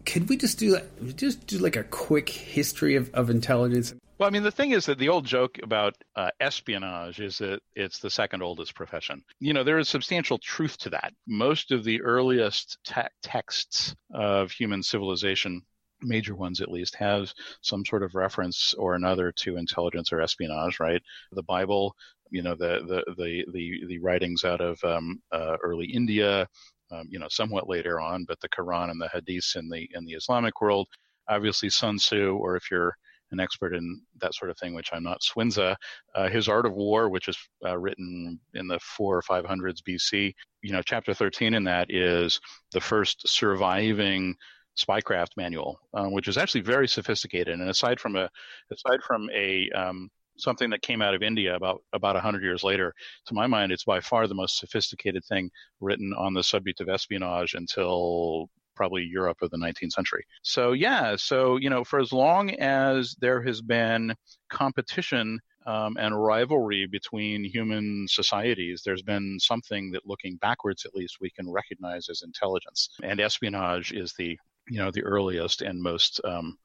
Could 0.08 0.28
we 0.28 0.38
just 0.38 0.58
do 0.58 0.74
like, 0.74 1.16
just 1.16 1.46
do 1.46 1.60
like 1.60 1.76
a 1.76 1.84
quick 1.84 2.30
history 2.30 2.96
of, 2.96 3.14
of 3.14 3.30
intelligence? 3.30 3.94
Well, 4.18 4.30
I 4.30 4.32
mean, 4.32 4.44
the 4.44 4.52
thing 4.52 4.72
is 4.72 4.86
that 4.86 4.98
the 4.98 5.10
old 5.10 5.26
joke 5.26 5.60
about 5.62 5.96
uh, 6.16 6.30
espionage 6.40 7.20
is 7.20 7.38
that 7.40 7.60
it's 7.76 8.00
the 8.00 8.10
second 8.10 8.42
oldest 8.42 8.74
profession. 8.74 9.22
You 9.42 9.54
know, 9.54 9.64
there 9.64 9.78
is 9.78 9.90
substantial 9.90 10.38
truth 10.38 10.78
to 10.80 10.90
that. 10.92 11.14
Most 11.28 11.72
of 11.72 11.84
the 11.84 12.02
earliest 12.02 12.78
te- 12.86 13.02
texts 13.22 13.94
of 14.14 14.52
human 14.52 14.84
civilization 14.84 15.62
major 16.02 16.36
ones 16.36 16.62
at 16.62 16.72
least 16.72 16.96
have 16.96 17.34
some 17.62 17.84
sort 17.86 18.04
of 18.04 18.16
reference 18.16 18.74
or 18.76 18.96
another 18.96 19.32
to 19.32 19.58
intelligence 19.58 20.12
or 20.12 20.22
espionage 20.22 20.80
right 20.80 21.02
the 21.32 21.44
bible 21.44 21.96
you 22.32 22.44
know 22.44 22.54
the 22.54 22.82
the 22.88 23.16
the 23.16 23.46
the, 23.54 23.86
the 23.88 24.00
writings 24.00 24.44
out 24.44 24.62
of 24.62 24.78
um, 24.84 25.22
uh, 25.32 25.56
early 25.64 25.86
india 25.86 26.48
um, 26.92 27.06
you 27.10 27.18
know 27.18 27.28
somewhat 27.30 27.70
later 27.70 28.00
on 28.00 28.26
but 28.28 28.40
the 28.42 28.50
quran 28.50 28.92
and 28.92 29.02
the 29.02 29.08
hadiths 29.08 29.56
in 29.56 29.70
the 29.70 29.88
in 29.94 30.06
the 30.06 30.14
islamic 30.14 30.60
world 30.62 30.88
obviously 31.30 31.70
sun 31.70 31.98
tzu 31.98 32.36
or 32.36 32.56
if 32.56 32.70
you're 32.70 32.96
an 33.32 33.40
expert 33.40 33.74
in 33.74 34.02
that 34.22 34.34
sort 34.34 34.52
of 34.52 34.58
thing, 34.58 34.74
which 34.74 34.90
I'm 34.94 35.04
not. 35.04 35.22
Sunzi, 35.22 35.76
uh, 36.16 36.30
his 36.30 36.48
Art 36.48 36.66
of 36.66 36.74
War, 36.74 37.10
which 37.10 37.28
is 37.28 37.38
uh, 37.66 37.78
written 37.78 38.40
in 38.54 38.68
the 38.68 38.80
four 38.80 39.18
or 39.18 39.22
five 39.22 39.46
hundreds 39.46 39.82
BC. 39.82 40.34
You 40.62 40.72
know, 40.74 40.82
chapter 40.82 41.14
13 41.14 41.54
in 41.54 41.64
that 41.66 41.88
is 41.90 42.40
the 42.72 42.82
first 42.82 43.28
surviving 43.28 44.36
spycraft 44.78 45.38
manual, 45.38 45.80
uh, 45.94 46.06
which 46.08 46.28
is 46.28 46.38
actually 46.38 46.62
very 46.62 46.88
sophisticated. 46.88 47.60
And 47.60 47.70
aside 47.70 48.00
from 48.00 48.16
a 48.16 48.30
aside 48.72 49.02
from 49.06 49.30
a 49.34 49.70
um, 49.72 50.10
something 50.38 50.70
that 50.70 50.82
came 50.82 51.02
out 51.02 51.16
of 51.16 51.24
India 51.24 51.56
about 51.56 51.82
about 51.94 52.16
hundred 52.18 52.44
years 52.44 52.64
later, 52.64 52.94
to 53.28 53.34
my 53.34 53.48
mind, 53.48 53.72
it's 53.72 53.86
by 53.86 54.00
far 54.00 54.28
the 54.28 54.36
most 54.36 54.58
sophisticated 54.58 55.24
thing 55.26 55.50
written 55.80 56.14
on 56.18 56.34
the 56.34 56.44
subject 56.44 56.82
of 56.82 56.90
espionage 56.90 57.54
until 57.54 58.50
probably 58.76 59.04
Europe 59.04 59.38
of 59.42 59.50
the 59.52 59.58
19th 59.58 59.94
century. 59.94 60.26
So 60.42 60.74
yeah, 60.74 61.16
so 61.16 61.58
you 61.58 61.70
know, 61.70 61.84
for 61.84 62.00
as 62.00 62.12
long 62.12 62.52
as 62.52 63.16
there 63.20 63.42
has 63.44 63.62
been 63.62 64.14
competition 64.50 65.40
um, 65.66 65.98
and 66.00 66.22
rivalry 66.22 66.86
between 66.86 67.44
human 67.44 68.06
societies, 68.08 68.84
there's 68.86 69.02
been 69.02 69.38
something 69.40 69.92
that, 69.92 70.06
looking 70.06 70.38
backwards 70.38 70.86
at 70.86 70.94
least, 70.94 71.18
we 71.20 71.32
can 71.32 71.52
recognize 71.52 72.08
as 72.10 72.22
intelligence. 72.24 72.90
And 73.04 73.20
espionage 73.20 73.92
is 73.92 74.14
the 74.18 74.38
you 74.70 74.80
know 74.80 74.92
the 74.92 75.04
earliest 75.04 75.62
and 75.62 75.82
most 75.82 76.22
um, 76.24 76.58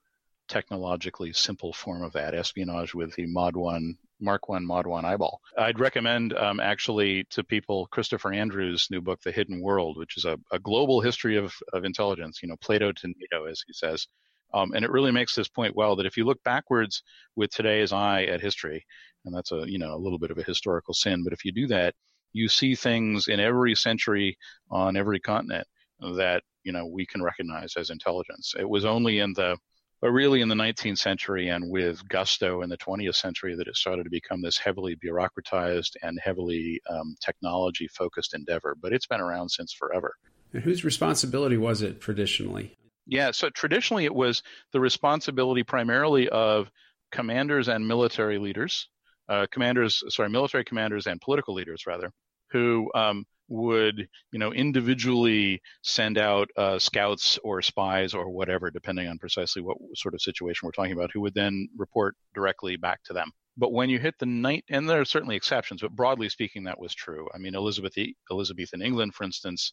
technologically 0.48 1.32
simple 1.32 1.72
form 1.72 2.02
of 2.02 2.12
that 2.12 2.34
espionage 2.34 2.94
with 2.94 3.14
the 3.14 3.26
Mod 3.26 3.56
One 3.56 3.96
Mark 4.20 4.48
One 4.48 4.66
Mod 4.66 4.86
One 4.86 5.04
eyeball. 5.04 5.40
I'd 5.56 5.80
recommend 5.80 6.32
um, 6.34 6.60
actually 6.60 7.24
to 7.30 7.44
people 7.44 7.86
Christopher 7.86 8.32
Andrew's 8.32 8.88
new 8.90 9.00
book, 9.00 9.20
The 9.22 9.32
Hidden 9.32 9.60
World, 9.60 9.96
which 9.96 10.16
is 10.16 10.24
a, 10.24 10.38
a 10.52 10.58
global 10.58 11.00
history 11.00 11.36
of, 11.36 11.54
of 11.72 11.84
intelligence. 11.84 12.40
You 12.42 12.48
know, 12.48 12.56
Plato 12.60 12.92
to 12.92 13.06
NATO, 13.06 13.46
as 13.46 13.62
he 13.66 13.72
says. 13.72 14.06
Um, 14.52 14.72
and 14.74 14.84
it 14.84 14.90
really 14.90 15.12
makes 15.12 15.34
this 15.34 15.48
point 15.48 15.76
well 15.76 15.96
that 15.96 16.06
if 16.06 16.16
you 16.16 16.24
look 16.24 16.42
backwards 16.42 17.02
with 17.36 17.50
today's 17.50 17.92
eye 17.92 18.24
at 18.24 18.40
history, 18.40 18.84
and 19.24 19.34
that's 19.34 19.52
a 19.52 19.64
you 19.66 19.78
know 19.78 19.94
a 19.94 20.02
little 20.02 20.18
bit 20.18 20.30
of 20.30 20.38
a 20.38 20.42
historical 20.42 20.94
sin, 20.94 21.22
but 21.24 21.32
if 21.32 21.44
you 21.44 21.52
do 21.52 21.66
that, 21.68 21.94
you 22.32 22.48
see 22.48 22.74
things 22.74 23.28
in 23.28 23.40
every 23.40 23.74
century 23.74 24.36
on 24.70 24.96
every 24.96 25.20
continent 25.20 25.66
that 26.16 26.42
you 26.64 26.72
know 26.72 26.86
we 26.86 27.06
can 27.06 27.22
recognize 27.22 27.74
as 27.76 27.90
intelligence. 27.90 28.54
It 28.58 28.68
was 28.68 28.84
only 28.84 29.20
in 29.20 29.32
the 29.34 29.56
but 30.00 30.10
really 30.10 30.40
in 30.40 30.48
the 30.48 30.54
19th 30.54 30.98
century 30.98 31.48
and 31.48 31.70
with 31.70 32.08
gusto 32.08 32.62
in 32.62 32.70
the 32.70 32.76
20th 32.78 33.16
century 33.16 33.54
that 33.54 33.68
it 33.68 33.76
started 33.76 34.04
to 34.04 34.10
become 34.10 34.40
this 34.40 34.58
heavily 34.58 34.96
bureaucratized 34.96 35.96
and 36.02 36.18
heavily 36.22 36.80
um, 36.88 37.14
technology 37.20 37.86
focused 37.88 38.34
endeavor. 38.34 38.76
But 38.80 38.92
it's 38.92 39.06
been 39.06 39.20
around 39.20 39.50
since 39.50 39.72
forever. 39.72 40.14
And 40.52 40.62
whose 40.62 40.84
responsibility 40.84 41.56
was 41.56 41.82
it 41.82 42.00
traditionally? 42.00 42.76
Yeah, 43.06 43.30
so 43.32 43.50
traditionally 43.50 44.04
it 44.04 44.14
was 44.14 44.42
the 44.72 44.80
responsibility 44.80 45.64
primarily 45.64 46.28
of 46.28 46.70
commanders 47.12 47.68
and 47.68 47.86
military 47.86 48.38
leaders, 48.38 48.88
uh, 49.28 49.46
commanders, 49.50 50.02
sorry, 50.08 50.30
military 50.30 50.64
commanders 50.64 51.06
and 51.06 51.20
political 51.20 51.54
leaders 51.54 51.86
rather, 51.86 52.12
who 52.50 52.90
um, 52.94 53.24
would 53.50 54.08
you 54.32 54.38
know 54.38 54.52
individually 54.52 55.60
send 55.82 56.16
out 56.16 56.48
uh, 56.56 56.78
scouts 56.78 57.38
or 57.44 57.60
spies 57.60 58.14
or 58.14 58.30
whatever 58.30 58.70
depending 58.70 59.08
on 59.08 59.18
precisely 59.18 59.60
what 59.60 59.76
sort 59.94 60.14
of 60.14 60.22
situation 60.22 60.66
we're 60.66 60.72
talking 60.72 60.92
about 60.92 61.10
who 61.12 61.20
would 61.20 61.34
then 61.34 61.68
report 61.76 62.14
directly 62.34 62.76
back 62.76 63.02
to 63.02 63.12
them 63.12 63.30
but 63.60 63.72
when 63.72 63.90
you 63.90 63.98
hit 63.98 64.14
the 64.18 64.26
night 64.26 64.64
and 64.70 64.88
there 64.88 65.00
are 65.00 65.04
certainly 65.04 65.36
exceptions 65.36 65.82
but 65.82 65.94
broadly 65.94 66.28
speaking 66.28 66.64
that 66.64 66.80
was 66.80 66.94
true 66.94 67.28
i 67.34 67.38
mean 67.38 67.54
elizabeth 67.54 67.94
elizabethan 68.30 68.82
england 68.82 69.14
for 69.14 69.24
instance 69.24 69.72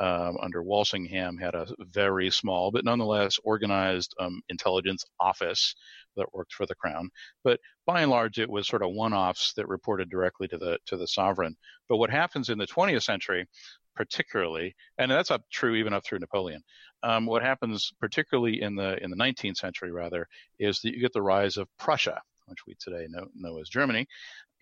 um, 0.00 0.36
under 0.42 0.62
walsingham 0.62 1.38
had 1.38 1.54
a 1.54 1.66
very 1.78 2.30
small 2.30 2.70
but 2.70 2.84
nonetheless 2.84 3.38
organized 3.44 4.14
um, 4.18 4.40
intelligence 4.48 5.04
office 5.20 5.74
that 6.16 6.32
worked 6.32 6.52
for 6.52 6.66
the 6.66 6.74
crown. 6.74 7.10
But 7.44 7.60
by 7.86 8.02
and 8.02 8.10
large, 8.10 8.38
it 8.38 8.50
was 8.50 8.66
sort 8.66 8.82
of 8.82 8.90
one-offs 8.92 9.52
that 9.54 9.68
reported 9.68 10.10
directly 10.10 10.48
to 10.48 10.58
the 10.58 10.78
to 10.86 10.96
the 10.96 11.06
sovereign. 11.06 11.56
But 11.88 11.98
what 11.98 12.10
happens 12.10 12.48
in 12.48 12.58
the 12.58 12.66
20th 12.66 13.04
century, 13.04 13.46
particularly, 13.94 14.74
and 14.98 15.10
that's 15.10 15.30
up 15.30 15.42
true 15.52 15.76
even 15.76 15.92
up 15.92 16.04
through 16.04 16.18
Napoleon. 16.18 16.62
Um, 17.02 17.26
what 17.26 17.42
happens 17.42 17.92
particularly 18.00 18.62
in 18.62 18.74
the 18.74 19.02
in 19.02 19.10
the 19.10 19.16
19th 19.16 19.56
century, 19.56 19.92
rather, 19.92 20.26
is 20.58 20.80
that 20.80 20.94
you 20.94 21.00
get 21.00 21.12
the 21.12 21.22
rise 21.22 21.56
of 21.56 21.68
Prussia, 21.78 22.20
which 22.46 22.66
we 22.66 22.74
today 22.80 23.06
know, 23.08 23.26
know 23.34 23.58
as 23.60 23.68
Germany, 23.68 24.06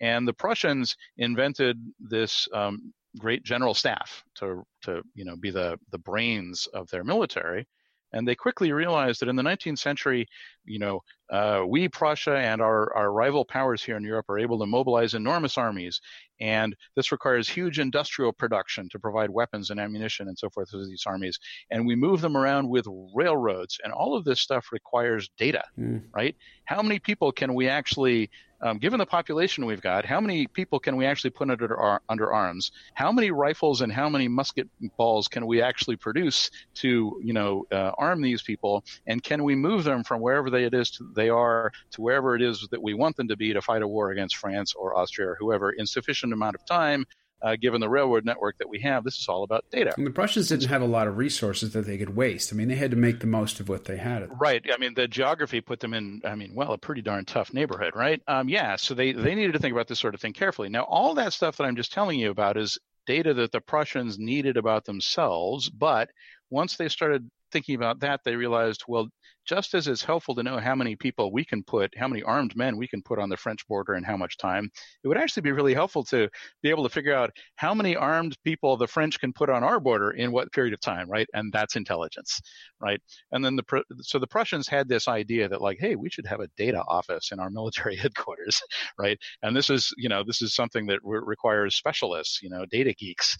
and 0.01 0.27
the 0.27 0.33
Prussians 0.33 0.95
invented 1.17 1.77
this 1.99 2.47
um, 2.53 2.93
great 3.17 3.43
general 3.43 3.73
staff 3.73 4.23
to 4.35 4.63
to 4.83 5.01
you 5.13 5.25
know 5.25 5.35
be 5.35 5.51
the 5.51 5.79
the 5.91 5.99
brains 5.99 6.67
of 6.73 6.89
their 6.89 7.03
military. 7.03 7.67
And 8.13 8.25
they 8.25 8.35
quickly 8.35 8.71
realized 8.71 9.19
that 9.19 9.27
in 9.27 9.35
the 9.35 9.43
19th 9.43 9.79
century, 9.79 10.25
you 10.63 10.79
know, 10.79 11.01
uh, 11.29 11.63
we, 11.67 11.87
Prussia, 11.87 12.37
and 12.37 12.61
our, 12.61 12.95
our 12.95 13.11
rival 13.11 13.45
powers 13.45 13.83
here 13.83 13.97
in 13.97 14.03
Europe 14.03 14.29
are 14.29 14.39
able 14.39 14.59
to 14.59 14.65
mobilize 14.65 15.13
enormous 15.13 15.57
armies. 15.57 16.01
And 16.39 16.75
this 16.95 17.11
requires 17.11 17.47
huge 17.47 17.79
industrial 17.79 18.33
production 18.33 18.89
to 18.89 18.99
provide 18.99 19.29
weapons 19.29 19.69
and 19.69 19.79
ammunition 19.79 20.27
and 20.27 20.37
so 20.37 20.49
forth 20.49 20.69
to 20.71 20.85
these 20.85 21.03
armies. 21.05 21.39
And 21.71 21.87
we 21.87 21.95
move 21.95 22.21
them 22.21 22.35
around 22.35 22.69
with 22.69 22.85
railroads. 23.15 23.79
And 23.83 23.93
all 23.93 24.15
of 24.15 24.25
this 24.25 24.41
stuff 24.41 24.71
requires 24.71 25.29
data, 25.37 25.63
mm. 25.79 26.03
right? 26.13 26.35
How 26.65 26.81
many 26.81 26.99
people 26.99 27.31
can 27.31 27.53
we 27.53 27.69
actually 27.69 28.29
um, 28.61 28.77
given 28.77 28.99
the 28.99 29.05
population 29.05 29.65
we've 29.65 29.81
got, 29.81 30.05
how 30.05 30.19
many 30.19 30.47
people 30.47 30.79
can 30.79 30.95
we 30.95 31.05
actually 31.05 31.29
put 31.29 31.49
under 31.49 31.99
under 32.09 32.33
arms? 32.33 32.71
How 32.93 33.11
many 33.11 33.31
rifles 33.31 33.81
and 33.81 33.91
how 33.91 34.09
many 34.09 34.27
musket 34.27 34.67
balls 34.97 35.27
can 35.27 35.45
we 35.45 35.61
actually 35.61 35.97
produce 35.97 36.49
to 36.75 37.19
you 37.23 37.33
know 37.33 37.65
uh, 37.71 37.91
arm 37.97 38.21
these 38.21 38.41
people? 38.41 38.83
And 39.07 39.21
can 39.21 39.43
we 39.43 39.55
move 39.55 39.83
them 39.83 40.03
from 40.03 40.21
wherever 40.21 40.49
they, 40.49 40.63
it 40.63 40.73
is 40.73 40.89
to, 40.91 41.11
they 41.15 41.29
are 41.29 41.71
to 41.91 42.01
wherever 42.01 42.35
it 42.35 42.41
is 42.41 42.67
that 42.71 42.81
we 42.81 42.93
want 42.93 43.15
them 43.15 43.27
to 43.29 43.37
be 43.37 43.53
to 43.53 43.61
fight 43.61 43.81
a 43.81 43.87
war 43.87 44.11
against 44.11 44.37
France 44.37 44.73
or 44.75 44.95
Austria 44.95 45.29
or 45.29 45.37
whoever 45.39 45.71
in 45.71 45.87
sufficient 45.87 46.33
amount 46.33 46.55
of 46.55 46.65
time 46.65 47.05
uh, 47.41 47.55
given 47.55 47.79
the 47.81 47.89
railroad 47.89 48.25
network 48.25 48.57
that 48.57 48.67
we 48.67 48.79
have, 48.79 49.03
this 49.03 49.19
is 49.19 49.27
all 49.27 49.43
about 49.43 49.65
data. 49.71 49.93
And 49.97 50.07
the 50.07 50.11
Prussians 50.11 50.49
didn't 50.49 50.65
have 50.65 50.81
a 50.81 50.87
lot 50.87 51.07
of 51.07 51.17
resources 51.17 51.73
that 51.73 51.85
they 51.85 51.97
could 51.97 52.15
waste. 52.15 52.51
I 52.51 52.55
mean, 52.55 52.67
they 52.67 52.75
had 52.75 52.91
to 52.91 52.97
make 52.97 53.19
the 53.19 53.27
most 53.27 53.59
of 53.59 53.69
what 53.69 53.85
they 53.85 53.97
had. 53.97 54.27
Right. 54.39 54.65
I 54.73 54.77
mean, 54.77 54.95
the 54.95 55.07
geography 55.07 55.61
put 55.61 55.79
them 55.79 55.93
in, 55.93 56.21
I 56.25 56.35
mean, 56.35 56.55
well, 56.55 56.73
a 56.73 56.77
pretty 56.77 57.01
darn 57.01 57.25
tough 57.25 57.53
neighborhood, 57.53 57.95
right? 57.95 58.21
Um, 58.27 58.49
yeah. 58.49 58.77
So 58.77 58.95
they, 58.95 59.11
they 59.11 59.35
needed 59.35 59.53
to 59.53 59.59
think 59.59 59.73
about 59.73 59.87
this 59.87 59.99
sort 59.99 60.15
of 60.15 60.21
thing 60.21 60.33
carefully. 60.33 60.69
Now, 60.69 60.83
all 60.83 61.13
that 61.15 61.33
stuff 61.33 61.57
that 61.57 61.65
I'm 61.65 61.75
just 61.75 61.93
telling 61.93 62.19
you 62.19 62.31
about 62.31 62.57
is 62.57 62.79
data 63.05 63.33
that 63.35 63.51
the 63.51 63.61
Prussians 63.61 64.17
needed 64.17 64.57
about 64.57 64.85
themselves. 64.85 65.69
But 65.69 66.09
once 66.49 66.77
they 66.77 66.89
started 66.89 67.29
thinking 67.51 67.75
about 67.75 67.99
that, 68.01 68.21
they 68.23 68.35
realized, 68.35 68.83
well, 68.87 69.07
just 69.45 69.73
as 69.75 69.87
it's 69.87 70.03
helpful 70.03 70.33
to 70.35 70.43
know 70.43 70.57
how 70.57 70.75
many 70.75 70.95
people 70.95 71.31
we 71.31 71.45
can 71.45 71.63
put, 71.63 71.93
how 71.95 72.07
many 72.07 72.23
armed 72.23 72.55
men 72.55 72.77
we 72.77 72.87
can 72.87 73.01
put 73.03 73.19
on 73.19 73.29
the 73.29 73.37
French 73.37 73.67
border 73.67 73.93
and 73.93 74.05
how 74.05 74.17
much 74.17 74.37
time, 74.37 74.69
it 75.03 75.07
would 75.07 75.17
actually 75.17 75.41
be 75.41 75.51
really 75.51 75.73
helpful 75.73 76.03
to 76.03 76.27
be 76.63 76.69
able 76.69 76.83
to 76.83 76.89
figure 76.89 77.13
out 77.13 77.29
how 77.55 77.73
many 77.73 77.95
armed 77.95 78.35
people 78.43 78.75
the 78.75 78.87
French 78.87 79.19
can 79.19 79.31
put 79.31 79.49
on 79.49 79.63
our 79.63 79.79
border 79.79 80.11
in 80.11 80.31
what 80.31 80.51
period 80.51 80.73
of 80.73 80.81
time, 80.81 81.09
right? 81.09 81.27
And 81.33 81.53
that's 81.53 81.75
intelligence, 81.75 82.41
right? 82.79 82.99
And 83.31 83.45
then 83.45 83.55
the 83.55 83.83
so 84.01 84.17
the 84.19 84.27
Prussians 84.27 84.67
had 84.67 84.87
this 84.87 85.07
idea 85.07 85.47
that 85.49 85.61
like, 85.61 85.77
hey, 85.79 85.95
we 85.95 86.09
should 86.09 86.25
have 86.25 86.39
a 86.39 86.49
data 86.57 86.81
office 86.87 87.31
in 87.31 87.39
our 87.39 87.49
military 87.51 87.95
headquarters, 87.95 88.61
right? 88.97 89.19
And 89.43 89.55
this 89.55 89.69
is 89.69 89.93
you 89.97 90.09
know 90.09 90.23
this 90.25 90.41
is 90.41 90.55
something 90.55 90.87
that 90.87 90.99
re- 91.03 91.21
requires 91.23 91.75
specialists, 91.75 92.41
you 92.41 92.49
know, 92.49 92.65
data 92.65 92.93
geeks. 92.93 93.37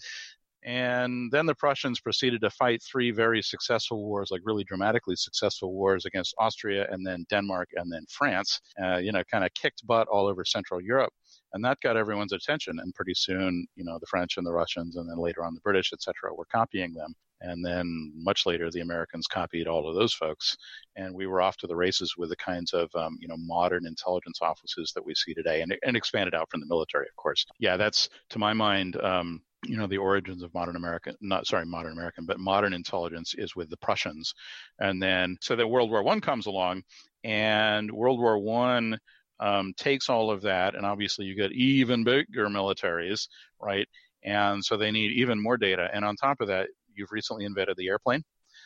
And 0.66 1.30
then 1.30 1.46
the 1.46 1.54
Prussians 1.54 2.00
proceeded 2.00 2.40
to 2.40 2.50
fight 2.50 2.82
three 2.82 3.12
very 3.12 3.40
successful 3.40 4.04
wars, 4.04 4.32
like 4.32 4.40
really 4.44 4.64
dramatically 4.64 5.14
successful 5.14 5.72
wars 5.72 6.06
against 6.06 6.34
Austria 6.38 6.88
and 6.90 7.06
then 7.06 7.24
Denmark 7.30 7.68
and 7.76 7.90
then 7.90 8.04
France, 8.10 8.60
uh, 8.82 8.96
you 8.96 9.12
know, 9.12 9.22
kind 9.30 9.44
of 9.44 9.54
kicked 9.54 9.86
butt 9.86 10.08
all 10.08 10.26
over 10.26 10.44
Central 10.44 10.80
Europe. 10.80 11.12
And 11.52 11.64
that 11.64 11.78
got 11.82 11.96
everyone's 11.96 12.32
attention. 12.32 12.80
And 12.80 12.92
pretty 12.94 13.14
soon, 13.14 13.64
you 13.76 13.84
know, 13.84 13.98
the 14.00 14.06
French 14.06 14.38
and 14.38 14.46
the 14.46 14.52
Russians 14.52 14.96
and 14.96 15.08
then 15.08 15.18
later 15.18 15.44
on 15.44 15.54
the 15.54 15.60
British, 15.60 15.92
et 15.92 16.02
cetera, 16.02 16.34
were 16.34 16.46
copying 16.52 16.92
them. 16.94 17.14
And 17.42 17.64
then 17.64 18.12
much 18.16 18.44
later, 18.46 18.70
the 18.70 18.80
Americans 18.80 19.26
copied 19.26 19.68
all 19.68 19.88
of 19.88 19.94
those 19.94 20.14
folks, 20.14 20.56
and 20.96 21.14
we 21.14 21.26
were 21.26 21.42
off 21.42 21.58
to 21.58 21.66
the 21.66 21.76
races 21.76 22.14
with 22.16 22.30
the 22.30 22.36
kinds 22.36 22.72
of 22.72 22.88
um, 22.94 23.18
you 23.20 23.28
know 23.28 23.36
modern 23.36 23.86
intelligence 23.86 24.38
offices 24.40 24.92
that 24.94 25.04
we 25.04 25.14
see 25.14 25.34
today, 25.34 25.60
and, 25.60 25.76
and 25.82 25.96
expanded 25.96 26.34
out 26.34 26.50
from 26.50 26.60
the 26.60 26.66
military, 26.66 27.06
of 27.06 27.14
course. 27.16 27.44
Yeah, 27.58 27.76
that's 27.76 28.08
to 28.30 28.38
my 28.38 28.54
mind 28.54 28.96
um, 29.02 29.42
you 29.68 29.76
know 29.76 29.86
the 29.86 29.98
origins 29.98 30.42
of 30.42 30.54
modern 30.54 30.76
American, 30.76 31.14
not 31.20 31.46
sorry, 31.46 31.66
modern 31.66 31.92
American, 31.92 32.26
but 32.26 32.38
modern 32.40 32.72
intelligence 32.72 33.34
is 33.36 33.56
with 33.56 33.70
the 33.70 33.76
Prussians, 33.78 34.34
and 34.78 35.02
then 35.02 35.36
so 35.40 35.56
that 35.56 35.68
World 35.68 35.90
War 35.90 36.02
One 36.02 36.20
comes 36.20 36.46
along, 36.46 36.82
and 37.24 37.90
World 37.90 38.20
War 38.20 38.38
One 38.38 38.98
um, 39.40 39.74
takes 39.76 40.08
all 40.08 40.30
of 40.30 40.42
that, 40.42 40.74
and 40.74 40.86
obviously 40.86 41.26
you 41.26 41.34
get 41.34 41.52
even 41.52 42.04
bigger 42.04 42.46
militaries, 42.48 43.28
right? 43.60 43.88
And 44.24 44.64
so 44.64 44.76
they 44.76 44.90
need 44.90 45.12
even 45.12 45.42
more 45.42 45.56
data, 45.56 45.88
and 45.92 46.04
on 46.04 46.16
top 46.16 46.40
of 46.40 46.48
that, 46.48 46.68
you've 46.94 47.12
recently 47.12 47.44
invented 47.44 47.76
the 47.76 47.88
airplane. 47.88 48.22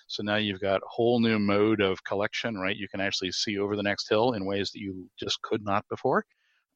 So 0.07 0.23
now 0.23 0.37
you've 0.37 0.61
got 0.61 0.83
a 0.83 0.89
whole 0.89 1.21
new 1.21 1.39
mode 1.39 1.81
of 1.81 2.03
collection, 2.05 2.59
right? 2.59 2.77
You 2.77 2.89
can 2.89 3.01
actually 3.01 3.33
see 3.33 3.59
over 3.59 3.77
the 3.77 3.83
next 3.83 4.09
hill 4.09 4.33
in 4.33 4.45
ways 4.45 4.71
that 4.73 4.81
you 4.81 5.09
just 5.19 5.41
could 5.43 5.65
not 5.65 5.85
before. 5.89 6.25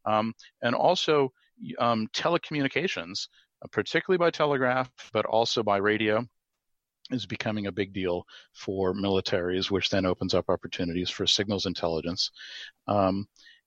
Um, 0.04 0.34
and 0.62 0.74
also 0.74 1.32
um, 1.78 2.08
telecommunications 2.14 3.28
particularly 3.70 4.18
by 4.18 4.30
telegraph, 4.30 4.90
but 5.12 5.26
also 5.26 5.62
by 5.62 5.78
radio, 5.78 6.26
is 7.10 7.26
becoming 7.26 7.66
a 7.66 7.72
big 7.72 7.92
deal 7.92 8.24
for 8.52 8.94
militaries, 8.94 9.70
which 9.70 9.90
then 9.90 10.06
opens 10.06 10.34
up 10.34 10.48
opportunities 10.48 11.10
for 11.10 11.26
signals 11.26 11.66
intelligence. 11.66 12.30
Um, 12.86 13.26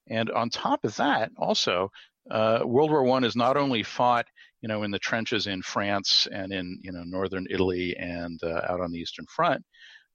and 0.10 0.32
on 0.32 0.50
top 0.50 0.84
of 0.86 0.96
that, 0.96 1.32
also, 1.38 1.92
uh, 2.32 2.62
World 2.66 2.92
War 2.92 3.04
One 3.04 3.24
is 3.24 3.36
not 3.36 3.58
only 3.58 3.84
fought, 3.84 4.26
you 4.62 4.68
know, 4.68 4.84
in 4.84 4.92
the 4.92 5.00
trenches 5.00 5.48
in 5.48 5.62
France 5.62 6.28
and 6.32 6.52
in 6.52 6.80
you 6.82 6.92
know 6.92 7.04
northern 7.04 7.46
Italy 7.50 7.96
and 7.98 8.42
uh, 8.44 8.62
out 8.70 8.82
on 8.82 8.92
the 8.92 9.00
Eastern 9.00 9.26
Front, 9.28 9.64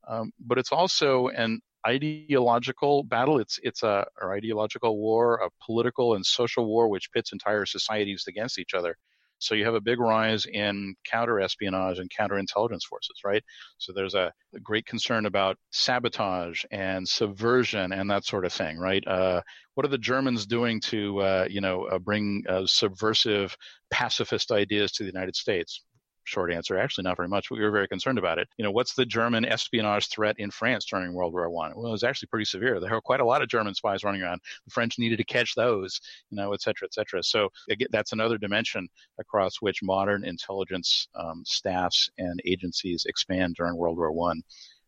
um, 0.08 0.32
but 0.40 0.58
it's 0.58 0.72
also 0.72 1.28
an 1.28 1.60
ideological 1.86 3.02
battle. 3.04 3.38
It's 3.38 3.58
it's 3.62 3.82
a 3.82 4.06
or 4.20 4.34
ideological 4.34 4.98
war, 4.98 5.36
a 5.36 5.50
political 5.64 6.14
and 6.14 6.24
social 6.24 6.66
war 6.66 6.88
which 6.88 7.10
pits 7.12 7.32
entire 7.32 7.66
societies 7.66 8.24
against 8.28 8.58
each 8.58 8.74
other. 8.74 8.96
So 9.42 9.54
you 9.54 9.64
have 9.64 9.74
a 9.74 9.80
big 9.80 9.98
rise 9.98 10.46
in 10.46 10.94
counter 11.04 11.40
espionage 11.40 11.98
and 11.98 12.08
counterintelligence 12.10 12.84
forces, 12.88 13.20
right? 13.24 13.42
So 13.78 13.92
there's 13.92 14.14
a, 14.14 14.32
great 14.62 14.84
concern 14.84 15.24
about 15.24 15.56
sabotage 15.70 16.62
and 16.70 17.08
subversion 17.08 17.90
and 17.90 18.10
that 18.10 18.24
sort 18.24 18.44
of 18.44 18.52
thing, 18.52 18.76
right? 18.78 19.02
Uh, 19.06 19.40
what 19.74 19.86
are 19.86 19.88
the 19.88 19.96
Germans 19.96 20.44
doing 20.44 20.78
to, 20.82 21.18
uh, 21.20 21.46
you 21.48 21.62
know, 21.62 21.84
uh, 21.84 21.98
bring 21.98 22.44
uh, 22.46 22.66
subversive 22.66 23.56
pacifist 23.90 24.52
ideas 24.52 24.92
to 24.92 25.04
the 25.04 25.10
United 25.10 25.34
States? 25.34 25.82
Short 26.24 26.52
answer, 26.52 26.78
actually 26.78 27.04
not 27.04 27.16
very 27.16 27.28
much. 27.28 27.50
We 27.50 27.60
were 27.60 27.70
very 27.70 27.88
concerned 27.88 28.18
about 28.18 28.38
it. 28.38 28.48
You 28.56 28.64
know, 28.64 28.70
what's 28.70 28.94
the 28.94 29.06
German 29.06 29.44
espionage 29.44 30.08
threat 30.08 30.38
in 30.38 30.50
France 30.50 30.84
during 30.86 31.12
World 31.12 31.32
War 31.32 31.48
One? 31.50 31.72
Well, 31.74 31.88
it 31.88 31.92
was 31.92 32.04
actually 32.04 32.28
pretty 32.28 32.44
severe. 32.44 32.78
There 32.78 32.90
were 32.90 33.00
quite 33.00 33.20
a 33.20 33.24
lot 33.24 33.42
of 33.42 33.48
German 33.48 33.74
spies 33.74 34.04
running 34.04 34.22
around. 34.22 34.40
The 34.64 34.70
French 34.70 34.98
needed 34.98 35.18
to 35.18 35.24
catch 35.24 35.54
those, 35.54 36.00
you 36.30 36.36
know, 36.36 36.52
et 36.52 36.62
cetera, 36.62 36.86
et 36.86 36.94
cetera. 36.94 37.22
So 37.22 37.48
again, 37.70 37.88
that's 37.90 38.12
another 38.12 38.38
dimension 38.38 38.88
across 39.18 39.56
which 39.60 39.82
modern 39.82 40.24
intelligence 40.24 41.08
um, 41.14 41.42
staffs 41.44 42.10
and 42.18 42.40
agencies 42.44 43.04
expand 43.06 43.54
during 43.56 43.76
World 43.76 43.98
War 43.98 44.12
One. 44.12 44.42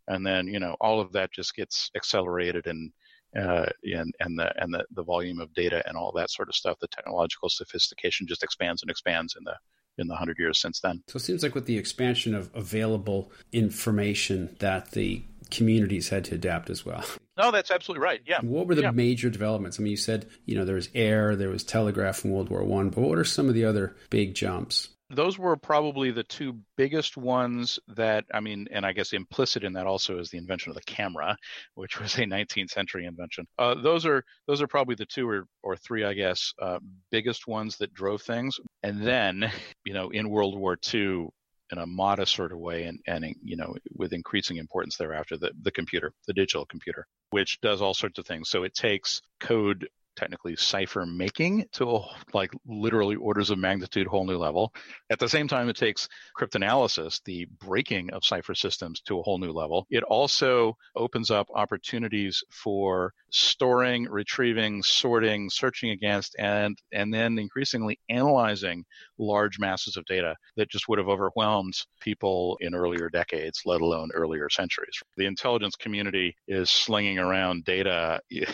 And 0.09 0.27
then, 0.27 0.47
you 0.47 0.61
know, 0.61 0.77
all 0.81 1.01
of 1.01 1.13
that 1.13 1.33
just 1.33 1.55
gets 1.57 1.91
accelerated 1.97 2.67
and 2.67 2.93
uh, 3.37 3.67
and 3.83 4.15
and 4.21 4.39
the 4.39 4.53
and 4.63 4.73
the, 4.73 4.85
the 4.93 5.03
volume 5.03 5.41
of 5.41 5.53
data 5.55 5.83
and 5.89 5.97
all 5.97 6.13
that 6.13 6.31
sort 6.31 6.49
of 6.49 6.55
stuff, 6.55 6.79
the 6.81 6.87
technological 6.89 7.49
sophistication 7.49 8.27
just 8.27 8.45
expands 8.45 8.83
and 8.83 8.91
expands 8.91 9.35
in 9.37 9.43
the 9.45 9.57
in 9.99 10.09
the 10.09 10.17
hundred 10.17 10.39
years 10.39 10.59
since 10.59 10.81
then. 10.81 11.03
So 11.09 11.17
it 11.17 11.21
seems 11.21 11.43
like 11.43 11.55
with 11.55 11.67
the 11.67 11.79
expansion 11.79 12.35
of 12.35 12.51
available 12.55 13.31
information 13.53 14.57
that 14.61 14.93
the 14.93 15.23
communities 15.51 16.09
had 16.09 16.25
to 16.25 16.35
adapt 16.35 16.71
as 16.71 16.85
well. 16.85 17.05
No, 17.37 17.51
that's 17.51 17.71
absolutely 17.71 18.05
right. 18.05 18.21
Yeah. 18.27 18.41
What 18.43 18.69
were 18.69 18.77
the 18.77 18.83
yeah. 18.83 18.91
major 18.93 19.29
developments? 19.29 19.79
I 19.79 19.83
mean, 19.83 19.91
you 19.91 19.97
said 19.97 20.27
you 20.47 20.55
know 20.55 20.65
there 20.65 20.77
was 20.77 20.89
air, 20.95 21.35
there 21.35 21.49
was 21.49 21.65
telegraph 21.65 22.25
in 22.25 22.31
World 22.31 22.49
War 22.49 22.63
One, 22.65 22.91
but 22.91 23.01
what 23.01 23.19
are 23.19 23.25
some 23.25 23.49
of 23.49 23.55
the 23.55 23.65
other 23.65 23.97
big 24.11 24.35
jumps? 24.35 24.89
Those 25.15 25.39
were 25.39 25.57
probably 25.57 26.11
the 26.11 26.25
two 26.25 26.59
biggest 26.77 27.17
ones 27.17 27.79
that 27.89 28.25
I 28.33 28.41
mean, 28.41 28.69
and 28.71 28.85
I 28.85 28.93
guess 28.93 29.13
implicit 29.13 29.65
in 29.65 29.73
that 29.75 29.87
also 29.87 30.19
is 30.19 30.31
the 30.31 30.39
invention 30.39 30.71
of 30.71 30.77
the 30.77 30.83
camera, 30.83 31.37
which 31.75 32.01
was 32.01 32.17
a 32.17 32.23
19th 32.23 32.71
century 32.71 33.07
invention. 33.07 33.47
Uh, 33.59 33.75
those 33.75 34.05
are 34.07 34.25
those 34.47 34.61
are 34.61 34.67
probably 34.67 34.95
the 34.95 35.07
two 35.07 35.29
or, 35.29 35.47
or 35.63 35.77
three, 35.77 36.05
I 36.05 36.15
guess, 36.15 36.53
uh, 36.61 36.79
biggest 37.11 37.47
ones 37.47 37.77
that 37.79 37.95
drove 37.95 38.23
things. 38.23 38.59
And 38.83 39.03
then, 39.03 39.51
you 39.85 39.95
know, 39.95 40.11
in 40.11 40.29
World 40.29 40.59
War 40.59 40.77
II, 40.93 41.29
in 41.73 41.79
a 41.79 41.87
modest 41.87 42.35
sort 42.35 42.53
of 42.53 42.59
way, 42.59 42.85
and 42.85 43.01
and 43.07 43.25
you 43.43 43.57
know, 43.57 43.75
with 43.97 44.13
increasing 44.13 44.59
importance 44.59 44.97
thereafter, 44.97 45.37
the 45.37 45.53
the 45.63 45.73
computer, 45.73 46.13
the 46.27 46.35
digital 46.35 46.67
computer, 46.67 47.07
which 47.31 47.61
does 47.61 47.81
all 47.81 47.95
sorts 47.95 48.19
of 48.19 48.27
things. 48.27 48.49
So 48.49 48.65
it 48.65 48.75
takes 48.75 49.23
code 49.41 49.89
technically 50.17 50.57
cipher 50.57 51.07
making 51.07 51.65
to 51.73 51.97
a, 51.97 52.01
like 52.33 52.53
literally 52.67 53.17
orders 53.17 53.51
of 53.51 53.59
magnitude 53.59 54.07
whole 54.07 54.27
new 54.27 54.39
level. 54.39 54.73
At 55.11 55.19
the 55.19 55.29
same 55.29 55.49
time, 55.49 55.69
it 55.69 55.77
takes 55.77 56.09
cryptanalysis, 56.39 57.21
the 57.25 57.47
breaking 57.61 58.11
of 58.13 58.25
cipher 58.25 58.55
systems 58.55 59.01
to 59.03 59.19
a 59.19 59.23
whole 59.23 59.39
new 59.39 59.53
level. 59.53 59.87
It 59.91 60.03
also 60.05 60.77
opens 60.97 61.31
up 61.31 61.49
opportunities 61.55 62.43
for 62.51 63.13
storing, 63.31 64.05
retrieving, 64.05 64.83
sorting, 64.83 65.51
searching 65.51 65.91
against, 65.91 66.37
and 66.39 66.79
and 66.93 67.13
then 67.13 67.39
increasingly 67.39 67.99
analyzing 68.09 68.85
large 69.19 69.59
masses 69.59 69.97
of 69.97 70.05
data 70.07 70.35
that 70.57 70.71
just 70.71 70.89
would 70.89 70.99
have 70.99 71.09
overwhelmed 71.09 71.75
people 72.01 72.57
in 72.61 72.75
earlier 72.75 73.09
decades, 73.09 73.63
let 73.67 73.81
alone 73.81 74.11
earlier 74.15 74.49
centuries. 74.51 75.01
The 75.17 75.27
intelligence 75.27 75.77
community 75.77 76.37
is 76.49 76.71
slinging 76.71 77.19
around 77.19 77.65
data, 77.65 78.21
you 78.31 78.47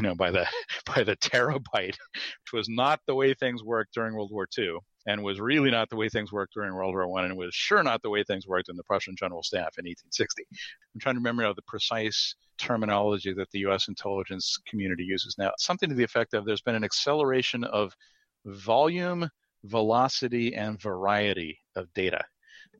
know, 0.00 0.14
by 0.14 0.30
the 0.30 0.46
by 0.94 1.02
the 1.02 1.16
terabyte, 1.16 1.96
which 2.14 2.52
was 2.52 2.68
not 2.68 3.00
the 3.06 3.14
way 3.14 3.34
things 3.34 3.62
worked 3.62 3.94
during 3.94 4.14
World 4.14 4.30
War 4.32 4.46
II. 4.56 4.78
and 5.06 5.22
was 5.22 5.40
really 5.40 5.70
not 5.70 5.90
the 5.90 5.96
way 5.96 6.08
things 6.08 6.32
worked 6.32 6.54
during 6.54 6.74
World 6.74 6.94
War 6.94 7.08
One, 7.08 7.24
and 7.24 7.36
was 7.36 7.54
sure 7.54 7.82
not 7.82 8.02
the 8.02 8.10
way 8.10 8.22
things 8.22 8.46
worked 8.46 8.68
in 8.68 8.76
the 8.76 8.84
Prussian 8.84 9.16
General 9.16 9.42
Staff 9.42 9.78
in 9.78 9.84
1860. 9.84 10.44
I'm 10.94 11.00
trying 11.00 11.14
to 11.16 11.20
remember 11.20 11.42
now 11.42 11.52
the 11.52 11.62
precise 11.62 12.34
terminology 12.58 13.32
that 13.32 13.50
the 13.50 13.60
U.S. 13.60 13.88
intelligence 13.88 14.58
community 14.66 15.04
uses 15.04 15.36
now. 15.38 15.52
Something 15.58 15.88
to 15.88 15.94
the 15.94 16.04
effect 16.04 16.34
of 16.34 16.44
there's 16.44 16.62
been 16.62 16.74
an 16.74 16.84
acceleration 16.84 17.64
of 17.64 17.94
volume, 18.46 19.28
velocity, 19.64 20.54
and 20.54 20.80
variety 20.80 21.58
of 21.76 21.92
data. 21.94 22.22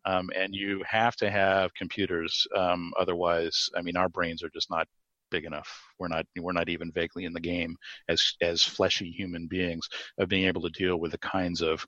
Um, 0.05 0.31
and 0.37 0.55
you 0.55 0.83
have 0.87 1.14
to 1.16 1.31
have 1.31 1.74
computers. 1.74 2.46
Um, 2.57 2.92
otherwise, 2.98 3.68
I 3.76 3.83
mean, 3.83 3.96
our 3.96 4.09
brains 4.09 4.42
are 4.42 4.50
just 4.50 4.70
not 4.70 4.88
big 5.33 5.45
enough. 5.45 5.68
We're 5.99 6.09
not 6.09 6.27
we're 6.38 6.53
not 6.53 6.68
even 6.68 6.92
vaguely 6.92 7.25
in 7.25 7.33
the 7.33 7.40
game 7.40 7.77
as 8.09 8.35
as 8.40 8.62
fleshy 8.62 9.11
human 9.11 9.49
beings 9.49 9.88
of 10.18 10.29
being 10.29 10.47
able 10.47 10.62
to 10.62 10.71
deal 10.71 10.97
with 10.97 11.11
the 11.11 11.18
kinds 11.18 11.62
of 11.62 11.85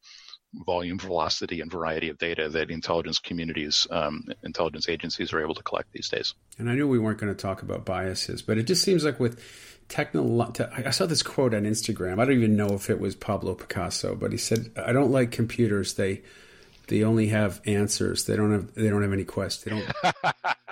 volume, 0.67 0.99
velocity, 0.99 1.61
and 1.61 1.71
variety 1.71 2.09
of 2.09 2.19
data 2.19 2.49
that 2.49 2.71
intelligence 2.71 3.19
communities, 3.19 3.87
um, 3.91 4.25
intelligence 4.45 4.89
agencies 4.89 5.33
are 5.33 5.41
able 5.41 5.55
to 5.55 5.63
collect 5.63 5.93
these 5.93 6.09
days. 6.09 6.35
And 6.59 6.71
I 6.71 6.75
knew 6.75 6.89
we 6.89 6.99
weren't 6.99 7.19
going 7.19 7.35
to 7.35 7.41
talk 7.41 7.63
about 7.63 7.85
biases, 7.85 8.43
but 8.43 8.59
it 8.59 8.65
just 8.65 8.83
seems 8.83 9.05
like 9.05 9.19
with 9.21 9.41
technology, 9.89 10.65
I 10.65 10.91
saw 10.91 11.07
this 11.07 11.23
quote 11.23 11.55
on 11.55 11.65
Instagram. 11.65 12.21
I 12.21 12.25
don't 12.25 12.37
even 12.37 12.57
know 12.57 12.69
if 12.69 12.89
it 12.89 13.01
was 13.01 13.15
Pablo 13.15 13.55
Picasso, 13.55 14.15
but 14.15 14.33
he 14.33 14.39
said, 14.39 14.71
"I 14.77 14.93
don't 14.93 15.11
like 15.11 15.31
computers. 15.31 15.95
They 15.95 16.23
they 16.89 17.03
only 17.03 17.29
have 17.29 17.61
answers. 17.67 18.25
They 18.27 18.37
don't 18.37 18.53
have 18.53 18.75
they 18.75 18.89
don't 18.89 19.03
have 19.03 19.13
any 19.13 19.25
questions. 19.25 19.65
They 19.65 19.71
don't." 19.71 20.57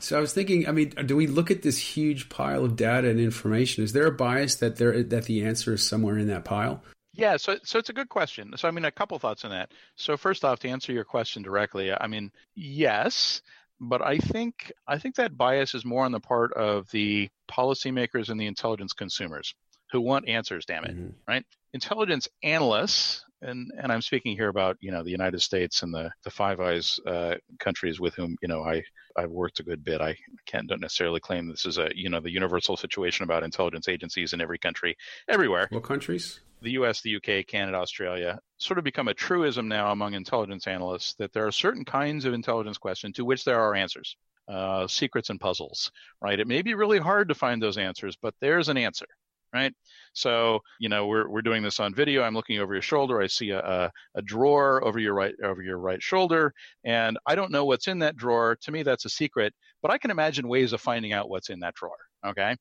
so 0.00 0.16
I 0.18 0.20
was 0.20 0.32
thinking, 0.32 0.68
I 0.68 0.72
mean, 0.72 0.90
do 1.06 1.16
we 1.16 1.26
look 1.26 1.50
at 1.50 1.62
this 1.62 1.78
huge 1.78 2.28
pile 2.28 2.64
of 2.64 2.76
data 2.76 3.08
and 3.08 3.20
information? 3.20 3.84
Is 3.84 3.92
there 3.92 4.06
a 4.06 4.12
bias 4.12 4.56
that 4.56 4.76
there 4.76 5.02
that 5.02 5.24
the 5.24 5.44
answer 5.44 5.74
is 5.74 5.86
somewhere 5.86 6.18
in 6.18 6.28
that 6.28 6.44
pile? 6.44 6.82
Yeah, 7.12 7.36
so 7.38 7.56
so 7.64 7.78
it's 7.78 7.88
a 7.88 7.94
good 7.94 8.08
question. 8.08 8.52
So 8.56 8.68
I 8.68 8.70
mean, 8.70 8.84
a 8.84 8.90
couple 8.90 9.18
thoughts 9.18 9.44
on 9.44 9.50
that. 9.50 9.72
So 9.96 10.16
first 10.16 10.44
off, 10.44 10.58
to 10.60 10.68
answer 10.68 10.92
your 10.92 11.04
question 11.04 11.42
directly, 11.42 11.92
I 11.92 12.06
mean, 12.06 12.30
yes, 12.54 13.40
but 13.80 14.02
I 14.02 14.18
think 14.18 14.72
I 14.86 14.98
think 14.98 15.16
that 15.16 15.36
bias 15.36 15.74
is 15.74 15.84
more 15.84 16.04
on 16.04 16.12
the 16.12 16.20
part 16.20 16.52
of 16.52 16.90
the 16.90 17.28
policymakers 17.50 18.28
and 18.28 18.40
the 18.40 18.46
intelligence 18.46 18.92
consumers 18.92 19.54
who 19.92 20.00
want 20.00 20.28
answers. 20.28 20.64
Damn 20.66 20.84
it, 20.84 20.96
mm-hmm. 20.96 21.10
right? 21.26 21.44
Intelligence 21.72 22.28
analysts 22.42 23.24
and 23.42 23.70
and 23.78 23.92
I'm 23.92 24.02
speaking 24.02 24.36
here 24.36 24.48
about 24.48 24.76
you 24.80 24.90
know 24.90 25.02
the 25.02 25.10
United 25.10 25.40
States 25.40 25.82
and 25.82 25.92
the 25.92 26.10
the 26.24 26.30
Five 26.30 26.60
Eyes 26.60 26.98
uh, 27.06 27.36
countries 27.58 28.00
with 28.00 28.14
whom 28.14 28.36
you 28.40 28.48
know 28.48 28.62
I 28.62 28.82
I've 29.16 29.30
worked 29.30 29.60
a 29.60 29.62
good 29.62 29.84
bit. 29.84 30.00
I 30.00 30.16
can't 30.46 30.68
don't 30.68 30.80
necessarily 30.80 31.20
claim 31.20 31.48
this 31.48 31.66
is 31.66 31.78
a 31.78 31.90
you 31.94 32.08
know 32.08 32.20
the 32.20 32.30
universal 32.30 32.76
situation 32.76 33.24
about 33.24 33.42
intelligence 33.42 33.88
agencies 33.88 34.32
in 34.32 34.40
every 34.40 34.58
country 34.58 34.96
everywhere. 35.28 35.68
What 35.70 35.84
countries? 35.84 36.40
The 36.62 36.72
U.S., 36.72 37.02
the 37.02 37.10
U.K., 37.10 37.42
Canada, 37.42 37.76
Australia, 37.76 38.40
sort 38.56 38.78
of 38.78 38.84
become 38.84 39.08
a 39.08 39.14
truism 39.14 39.68
now 39.68 39.92
among 39.92 40.14
intelligence 40.14 40.66
analysts 40.66 41.12
that 41.14 41.32
there 41.34 41.46
are 41.46 41.52
certain 41.52 41.84
kinds 41.84 42.24
of 42.24 42.32
intelligence 42.32 42.78
questions 42.78 43.16
to 43.16 43.26
which 43.26 43.44
there 43.44 43.60
are 43.60 43.74
answers. 43.74 44.16
Uh, 44.48 44.86
secrets 44.86 45.28
and 45.28 45.40
puzzles, 45.40 45.90
right? 46.22 46.38
It 46.38 46.46
may 46.46 46.62
be 46.62 46.74
really 46.74 46.98
hard 46.98 47.28
to 47.28 47.34
find 47.34 47.60
those 47.60 47.78
answers, 47.78 48.16
but 48.16 48.32
there's 48.40 48.68
an 48.68 48.76
answer 48.76 49.06
right? 49.52 49.72
So, 50.12 50.60
you 50.78 50.88
know, 50.88 51.06
we're, 51.06 51.28
we're 51.28 51.42
doing 51.42 51.62
this 51.62 51.80
on 51.80 51.94
video. 51.94 52.22
I'm 52.22 52.34
looking 52.34 52.58
over 52.58 52.72
your 52.72 52.82
shoulder. 52.82 53.20
I 53.20 53.26
see 53.26 53.50
a, 53.50 53.60
a, 53.60 53.92
a, 54.16 54.22
drawer 54.22 54.84
over 54.84 54.98
your 54.98 55.14
right, 55.14 55.34
over 55.42 55.62
your 55.62 55.78
right 55.78 56.02
shoulder. 56.02 56.52
And 56.84 57.18
I 57.26 57.34
don't 57.34 57.52
know 57.52 57.64
what's 57.64 57.88
in 57.88 57.98
that 58.00 58.16
drawer. 58.16 58.56
To 58.62 58.72
me, 58.72 58.82
that's 58.82 59.04
a 59.04 59.10
secret, 59.10 59.54
but 59.82 59.90
I 59.90 59.98
can 59.98 60.10
imagine 60.10 60.48
ways 60.48 60.72
of 60.72 60.80
finding 60.80 61.12
out 61.12 61.28
what's 61.28 61.50
in 61.50 61.60
that 61.60 61.74
drawer. 61.74 61.96
Okay. 62.26 62.56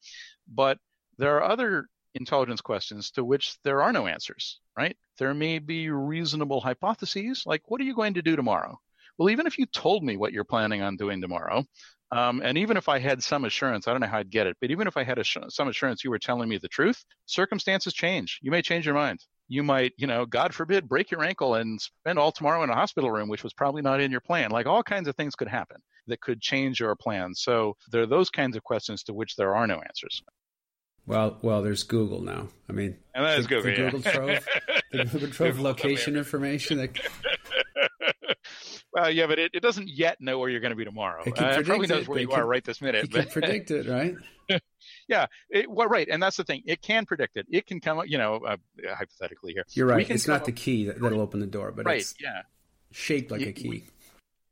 But 0.53 0.77
there 1.17 1.37
are 1.37 1.43
other 1.49 1.87
intelligence 2.13 2.61
questions 2.61 3.11
to 3.11 3.23
which 3.23 3.55
there 3.63 3.81
are 3.81 3.91
no 3.91 4.07
answers, 4.07 4.59
right? 4.77 4.97
There 5.17 5.33
may 5.33 5.59
be 5.59 5.89
reasonable 5.89 6.61
hypotheses 6.61 7.43
like, 7.45 7.61
what 7.67 7.81
are 7.81 7.85
you 7.85 7.95
going 7.95 8.15
to 8.15 8.21
do 8.21 8.35
tomorrow? 8.35 8.79
Well, 9.17 9.29
even 9.29 9.47
if 9.47 9.57
you 9.57 9.65
told 9.65 10.03
me 10.03 10.17
what 10.17 10.33
you're 10.33 10.43
planning 10.43 10.81
on 10.81 10.97
doing 10.97 11.21
tomorrow, 11.21 11.63
um, 12.11 12.41
and 12.43 12.57
even 12.57 12.77
if 12.77 12.87
I 12.87 12.99
had 12.99 13.23
some 13.23 13.45
assurance, 13.45 13.87
I 13.87 13.91
don't 13.91 14.01
know 14.01 14.07
how 14.07 14.19
I'd 14.19 14.29
get 14.29 14.47
it, 14.47 14.57
but 14.61 14.71
even 14.71 14.87
if 14.87 14.95
I 14.95 15.03
had 15.03 15.19
some 15.25 15.67
assurance 15.67 16.03
you 16.03 16.09
were 16.09 16.19
telling 16.19 16.47
me 16.47 16.57
the 16.57 16.67
truth, 16.67 17.03
circumstances 17.25 17.93
change. 17.93 18.39
You 18.41 18.51
may 18.51 18.61
change 18.61 18.85
your 18.85 18.95
mind. 18.95 19.19
You 19.47 19.63
might, 19.63 19.93
you 19.97 20.07
know, 20.07 20.25
God 20.25 20.53
forbid, 20.53 20.87
break 20.87 21.11
your 21.11 21.23
ankle 21.23 21.55
and 21.55 21.79
spend 21.79 22.17
all 22.17 22.31
tomorrow 22.31 22.63
in 22.63 22.69
a 22.69 22.75
hospital 22.75 23.11
room, 23.11 23.29
which 23.29 23.43
was 23.43 23.53
probably 23.53 23.81
not 23.81 24.01
in 24.01 24.11
your 24.11 24.21
plan. 24.21 24.51
Like 24.51 24.65
all 24.65 24.83
kinds 24.83 25.07
of 25.07 25.15
things 25.15 25.35
could 25.35 25.47
happen 25.47 25.77
that 26.07 26.21
could 26.21 26.41
change 26.41 26.79
your 26.79 26.95
plans. 26.95 27.41
So 27.41 27.75
there 27.91 28.01
are 28.01 28.07
those 28.07 28.29
kinds 28.29 28.55
of 28.55 28.63
questions 28.63 29.03
to 29.03 29.13
which 29.13 29.35
there 29.35 29.55
are 29.55 29.67
no 29.67 29.81
answers. 29.81 30.23
Well, 31.07 31.37
well, 31.41 31.61
there's 31.61 31.83
Google 31.83 32.21
now. 32.21 32.47
I 32.67 32.71
mean, 32.71 32.97
and 33.13 33.25
that 33.25 33.39
is 33.39 33.47
the, 33.47 33.55
Google, 33.55 33.63
the 33.63 33.81
yeah. 33.81 33.89
Google 33.91 34.11
Trove, 34.11 34.47
the 34.91 35.05
Google 35.05 35.29
Trove 35.31 35.59
location 35.59 36.15
information. 36.15 36.77
That, 36.77 36.99
well, 38.95 39.11
yeah, 39.11 39.27
but 39.27 39.39
it, 39.39 39.51
it 39.53 39.59
doesn't 39.59 39.89
yet 39.89 40.21
know 40.21 40.39
where 40.39 40.49
you're 40.49 40.61
going 40.61 40.71
to 40.71 40.77
be 40.77 40.85
tomorrow. 40.85 41.21
It, 41.25 41.37
uh, 41.37 41.59
it 41.59 41.65
probably 41.65 41.87
knows 41.87 42.03
it. 42.03 42.07
where 42.07 42.19
you 42.19 42.29
can, 42.29 42.39
are 42.39 42.45
right 42.45 42.63
this 42.63 42.81
minute. 42.81 43.03
It 43.03 43.11
can 43.11 43.25
predict 43.31 43.69
it, 43.69 43.87
right? 43.87 44.15
yeah, 45.09 45.25
it, 45.49 45.69
well, 45.69 45.89
right, 45.89 46.07
and 46.09 46.23
that's 46.23 46.37
the 46.37 46.45
thing. 46.45 46.63
It 46.65 46.81
can 46.81 47.05
predict 47.05 47.35
it. 47.35 47.45
It 47.49 47.67
can 47.67 47.81
come, 47.81 48.03
you 48.07 48.17
know, 48.17 48.37
uh, 48.37 48.55
hypothetically 48.87 49.51
here. 49.51 49.65
You're 49.73 49.87
right. 49.87 50.09
It's 50.09 50.29
not 50.29 50.41
up, 50.41 50.45
the 50.45 50.53
key 50.53 50.85
that, 50.85 51.01
will 51.01 51.19
open 51.19 51.41
the 51.41 51.45
door, 51.45 51.73
but 51.73 51.85
right, 51.85 51.99
it's 51.99 52.15
yeah, 52.21 52.43
shaped 52.91 53.31
like 53.31 53.41
you, 53.41 53.49
a 53.49 53.51
key. 53.51 53.69
We, 53.69 53.83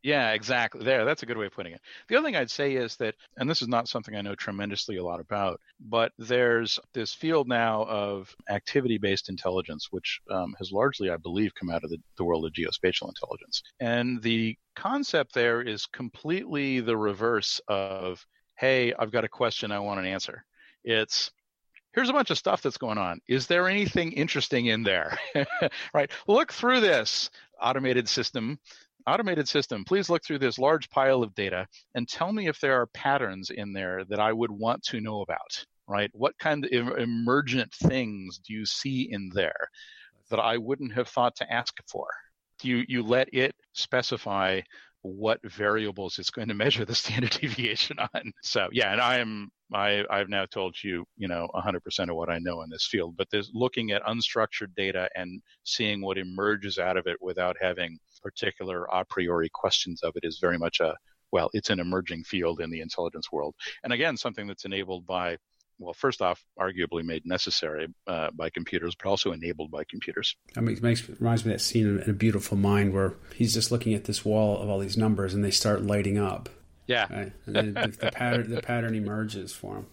yeah, 0.04 0.32
exactly. 0.34 0.84
There, 0.84 1.06
that's 1.06 1.24
a 1.24 1.26
good 1.26 1.38
way 1.38 1.46
of 1.46 1.54
putting 1.54 1.72
it. 1.74 1.82
The 2.10 2.18
other 2.18 2.28
thing 2.28 2.36
I'd 2.36 2.52
say 2.52 2.76
is 2.76 2.98
that, 2.98 3.16
and 3.38 3.50
this 3.50 3.62
is 3.62 3.70
not 3.70 3.88
something 3.88 4.16
I 4.16 4.22
know 4.22 4.36
tremendously 4.36 4.98
a 4.98 5.04
lot 5.04 5.22
about, 5.22 5.62
but 5.80 6.12
there's 6.18 6.78
this 6.94 7.14
field 7.14 7.48
now 7.48 7.86
of 7.86 8.36
activity 8.50 8.98
based 8.98 9.30
intelligence, 9.30 9.88
which 9.92 10.20
um, 10.30 10.54
has 10.60 10.74
largely, 10.74 11.10
I 11.10 11.16
believe, 11.16 11.56
come 11.56 11.70
out 11.70 11.86
of 11.86 11.90
the, 11.90 12.00
the 12.18 12.26
world 12.26 12.46
of 12.46 12.52
geospatial 12.52 13.08
intelligence. 13.08 13.64
And 13.80 14.22
the 14.22 14.58
concept 14.76 15.34
there 15.34 15.62
is 15.62 15.86
completely 15.86 16.82
the 16.82 16.98
reverse 16.98 17.62
of, 17.70 18.26
hey, 18.58 18.94
I've 19.00 19.12
got 19.12 19.24
a 19.24 19.30
question, 19.30 19.72
I 19.72 19.80
want 19.80 20.02
an 20.02 20.06
answer. 20.06 20.44
It's, 20.84 21.32
here's 21.94 22.10
a 22.10 22.14
bunch 22.14 22.30
of 22.30 22.38
stuff 22.38 22.62
that's 22.62 22.78
going 22.78 22.98
on. 22.98 23.22
Is 23.30 23.48
there 23.48 23.70
anything 23.70 24.12
interesting 24.12 24.66
in 24.66 24.84
there? 24.84 25.18
right? 25.94 26.12
Look 26.28 26.52
through 26.52 26.82
this 26.82 27.30
automated 27.62 28.10
system 28.10 28.60
automated 29.08 29.48
system, 29.48 29.84
please 29.86 30.10
look 30.10 30.24
through 30.24 30.40
this 30.40 30.60
large 30.60 30.90
pile 30.90 31.24
of 31.24 31.36
data 31.36 31.68
and 31.96 32.08
tell 32.08 32.32
me 32.32 32.48
if 32.48 32.60
there 32.60 32.80
are 32.82 32.88
patterns 32.88 33.50
in 33.50 33.74
there 33.74 34.04
that 34.06 34.20
I 34.20 34.34
would 34.34 34.52
want 34.52 34.84
to 34.84 35.02
know 35.02 35.22
about, 35.22 35.66
right? 35.88 36.10
What 36.14 36.38
kind 36.38 36.66
of 36.66 36.98
emergent 36.98 37.74
things 37.74 38.40
do 38.40 38.54
you 38.54 38.66
see 38.66 39.10
in 39.12 39.30
there 39.34 39.70
that 40.30 40.40
I 40.40 40.58
wouldn't 40.58 40.94
have 40.94 41.08
thought 41.08 41.36
to 41.38 41.52
ask 41.52 41.74
for? 41.88 42.08
You, 42.62 42.84
you 42.88 43.04
let 43.04 43.34
it 43.34 43.56
specify 43.74 44.62
what 45.02 45.40
variables 45.44 46.18
it's 46.18 46.30
going 46.30 46.48
to 46.48 46.54
measure 46.54 46.86
the 46.86 46.96
standard 46.96 47.32
deviation 47.42 47.98
on. 48.00 48.32
So 48.42 48.70
yeah, 48.72 48.92
and 48.92 49.02
I 49.02 49.18
am 49.18 49.52
I 49.74 50.04
I've 50.10 50.30
now 50.30 50.46
told 50.46 50.76
you 50.84 51.06
you 51.18 51.28
know 51.28 51.48
100% 51.54 52.10
of 52.10 52.16
what 52.16 52.30
I 52.30 52.40
know 52.40 52.62
in 52.62 52.70
this 52.70 52.86
field, 52.86 53.16
but 53.18 53.28
there's 53.32 53.52
looking 53.54 53.92
at 53.92 54.04
unstructured 54.04 54.76
data 54.76 55.10
and 55.16 55.42
seeing 55.64 56.02
what 56.02 56.18
emerges 56.18 56.78
out 56.78 56.98
of 56.98 57.08
it 57.08 57.18
without 57.22 57.58
having 57.60 58.00
particular 58.22 58.86
a 58.86 59.04
priori 59.06 59.50
questions 59.54 60.02
of 60.04 60.14
it 60.16 60.24
is 60.24 60.40
very 60.40 60.58
much 60.58 60.80
a 60.80 60.96
well, 61.32 61.50
it's 61.54 61.72
an 61.72 61.80
emerging 61.80 62.24
field 62.24 62.62
in 62.62 62.70
the 62.70 62.82
intelligence 62.82 63.32
world, 63.32 63.56
and 63.84 63.92
again 63.92 64.18
something 64.18 64.48
that's 64.48 64.66
enabled 64.66 65.06
by 65.06 65.38
well, 65.80 65.94
first 65.94 66.22
off, 66.22 66.44
arguably 66.60 67.04
made 67.04 67.26
necessary 67.26 67.88
uh, 68.08 68.30
by 68.34 68.50
computers, 68.50 68.96
but 68.96 69.10
also 69.10 69.32
enabled 69.32 69.72
by 69.72 69.84
computers. 69.90 70.36
That 70.54 70.64
it 70.64 70.82
makes 70.82 71.08
reminds 71.10 71.46
me 71.46 71.52
of 71.52 71.58
that 71.58 71.64
scene 71.64 72.00
in 72.00 72.10
A 72.10 72.14
Beautiful 72.14 72.58
Mind 72.58 72.94
where 72.94 73.16
he's 73.36 73.54
just 73.54 73.72
looking 73.72 73.94
at 73.94 74.06
this 74.06 74.24
wall 74.24 74.62
of 74.62 74.70
all 74.70 74.80
these 74.80 74.98
numbers 74.98 75.34
and 75.34 75.44
they 75.44 75.52
start 75.52 75.82
lighting 75.82 76.18
up. 76.18 76.50
Yeah, 76.88 77.08
right? 77.10 77.32
and 77.46 77.76
the, 77.76 77.98
the, 78.00 78.12
pattern 78.12 78.50
the 78.50 78.62
pattern 78.62 78.96
emerges 78.96 79.54
for 79.54 79.78
him. 79.78 79.88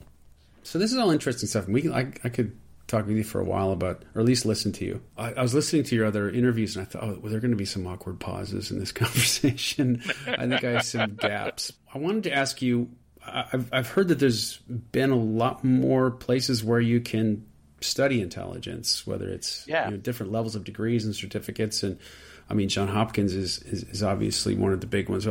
So 0.62 0.78
this 0.78 0.92
is 0.92 0.98
all 0.98 1.10
interesting 1.10 1.48
stuff. 1.48 1.68
We 1.68 1.82
can, 1.82 1.92
I, 1.92 2.12
I 2.24 2.28
could 2.28 2.56
talk 2.86 3.06
with 3.06 3.16
you 3.16 3.24
for 3.24 3.40
a 3.40 3.44
while 3.44 3.72
about, 3.72 4.04
or 4.14 4.20
at 4.20 4.26
least 4.26 4.44
listen 4.44 4.72
to 4.72 4.84
you. 4.84 5.00
I, 5.16 5.32
I 5.32 5.42
was 5.42 5.54
listening 5.54 5.84
to 5.84 5.96
your 5.96 6.04
other 6.04 6.28
interviews 6.28 6.76
and 6.76 6.84
I 6.84 6.90
thought, 6.90 7.02
oh, 7.04 7.18
well, 7.20 7.30
there 7.30 7.38
are 7.38 7.40
going 7.40 7.52
to 7.52 7.56
be 7.56 7.64
some 7.64 7.86
awkward 7.86 8.18
pauses 8.18 8.70
in 8.70 8.78
this 8.78 8.92
conversation. 8.92 10.02
I 10.26 10.48
think 10.48 10.64
I 10.64 10.70
have 10.72 10.84
some 10.84 11.14
gaps. 11.14 11.72
I 11.94 11.98
wanted 11.98 12.24
to 12.24 12.32
ask 12.34 12.60
you 12.60 12.90
I've 13.26 13.68
I've 13.72 13.88
heard 13.88 14.08
that 14.08 14.18
there's 14.18 14.56
been 14.58 15.10
a 15.10 15.16
lot 15.16 15.62
more 15.62 16.10
places 16.10 16.64
where 16.64 16.80
you 16.80 17.00
can 17.00 17.46
study 17.80 18.20
intelligence, 18.20 19.06
whether 19.06 19.28
it's 19.28 19.64
yeah. 19.66 19.86
you 19.86 19.92
know, 19.92 19.96
different 19.96 20.32
levels 20.32 20.54
of 20.54 20.64
degrees 20.64 21.04
and 21.04 21.14
certificates. 21.14 21.82
And 21.82 21.98
I 22.50 22.54
mean, 22.54 22.68
John 22.68 22.88
Hopkins 22.88 23.32
is, 23.32 23.58
is, 23.62 23.84
is 23.84 24.02
obviously 24.02 24.56
one 24.56 24.72
of 24.72 24.80
the 24.80 24.86
big 24.86 25.08
ones. 25.08 25.26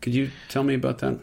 Could 0.00 0.14
you 0.14 0.30
tell 0.48 0.62
me 0.62 0.74
about 0.74 0.98
that? 0.98 1.18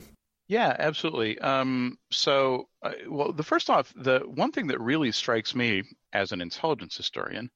Yeah, 0.47 0.75
absolutely. 0.77 1.39
Um, 1.39 1.97
so, 2.11 2.67
uh, 2.83 2.91
well, 3.09 3.31
the 3.31 3.43
first 3.43 3.69
off, 3.69 3.93
the 3.95 4.19
one 4.19 4.51
thing 4.51 4.67
that 4.67 4.81
really 4.81 5.11
strikes 5.11 5.55
me 5.55 5.83
as 6.13 6.31
an 6.31 6.41
intelligence 6.41 6.95
historian 6.95 7.49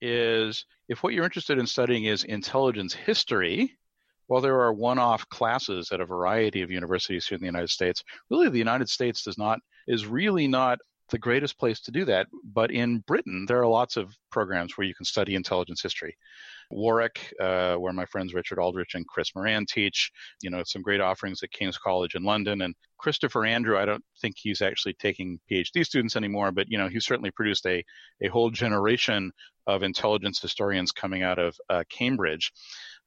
is 0.00 0.66
if 0.88 1.02
what 1.02 1.14
you're 1.14 1.24
interested 1.24 1.58
in 1.58 1.66
studying 1.66 2.04
is 2.04 2.24
intelligence 2.24 2.92
history, 2.92 3.76
while 4.26 4.40
there 4.40 4.60
are 4.60 4.72
one-off 4.72 5.28
classes 5.28 5.90
at 5.92 6.00
a 6.00 6.06
variety 6.06 6.62
of 6.62 6.70
universities 6.70 7.26
here 7.26 7.36
in 7.36 7.40
the 7.40 7.46
United 7.46 7.70
States, 7.70 8.04
really 8.30 8.48
the 8.48 8.58
United 8.58 8.88
States 8.88 9.22
does 9.22 9.38
not 9.38 9.58
is 9.88 10.06
really 10.06 10.46
not 10.46 10.78
the 11.12 11.18
greatest 11.18 11.58
place 11.58 11.80
to 11.82 11.92
do 11.92 12.04
that. 12.06 12.26
But 12.42 12.72
in 12.72 13.04
Britain, 13.06 13.44
there 13.46 13.60
are 13.60 13.68
lots 13.68 13.96
of 13.96 14.12
programs 14.30 14.76
where 14.76 14.86
you 14.86 14.94
can 14.94 15.04
study 15.04 15.36
intelligence 15.36 15.80
history. 15.80 16.16
Warwick, 16.70 17.32
uh, 17.38 17.74
where 17.76 17.92
my 17.92 18.06
friends 18.06 18.34
Richard 18.34 18.58
Aldrich 18.58 18.94
and 18.94 19.06
Chris 19.06 19.34
Moran 19.34 19.66
teach. 19.66 20.10
You 20.42 20.50
know, 20.50 20.62
some 20.64 20.82
great 20.82 21.00
offerings 21.00 21.42
at 21.42 21.52
King's 21.52 21.78
College 21.78 22.14
in 22.14 22.24
London. 22.24 22.62
And 22.62 22.74
Christopher 22.98 23.44
Andrew, 23.44 23.78
I 23.78 23.84
don't 23.84 24.04
think 24.20 24.34
he's 24.38 24.62
actually 24.62 24.94
taking 24.94 25.38
PhD 25.50 25.84
students 25.84 26.16
anymore, 26.16 26.50
but, 26.50 26.66
you 26.68 26.78
know, 26.78 26.88
he 26.88 26.98
certainly 27.00 27.30
produced 27.30 27.66
a, 27.66 27.84
a 28.22 28.28
whole 28.28 28.50
generation 28.50 29.32
of 29.66 29.82
intelligence 29.82 30.40
historians 30.40 30.92
coming 30.92 31.22
out 31.22 31.38
of 31.38 31.56
uh, 31.70 31.84
Cambridge. 31.90 32.52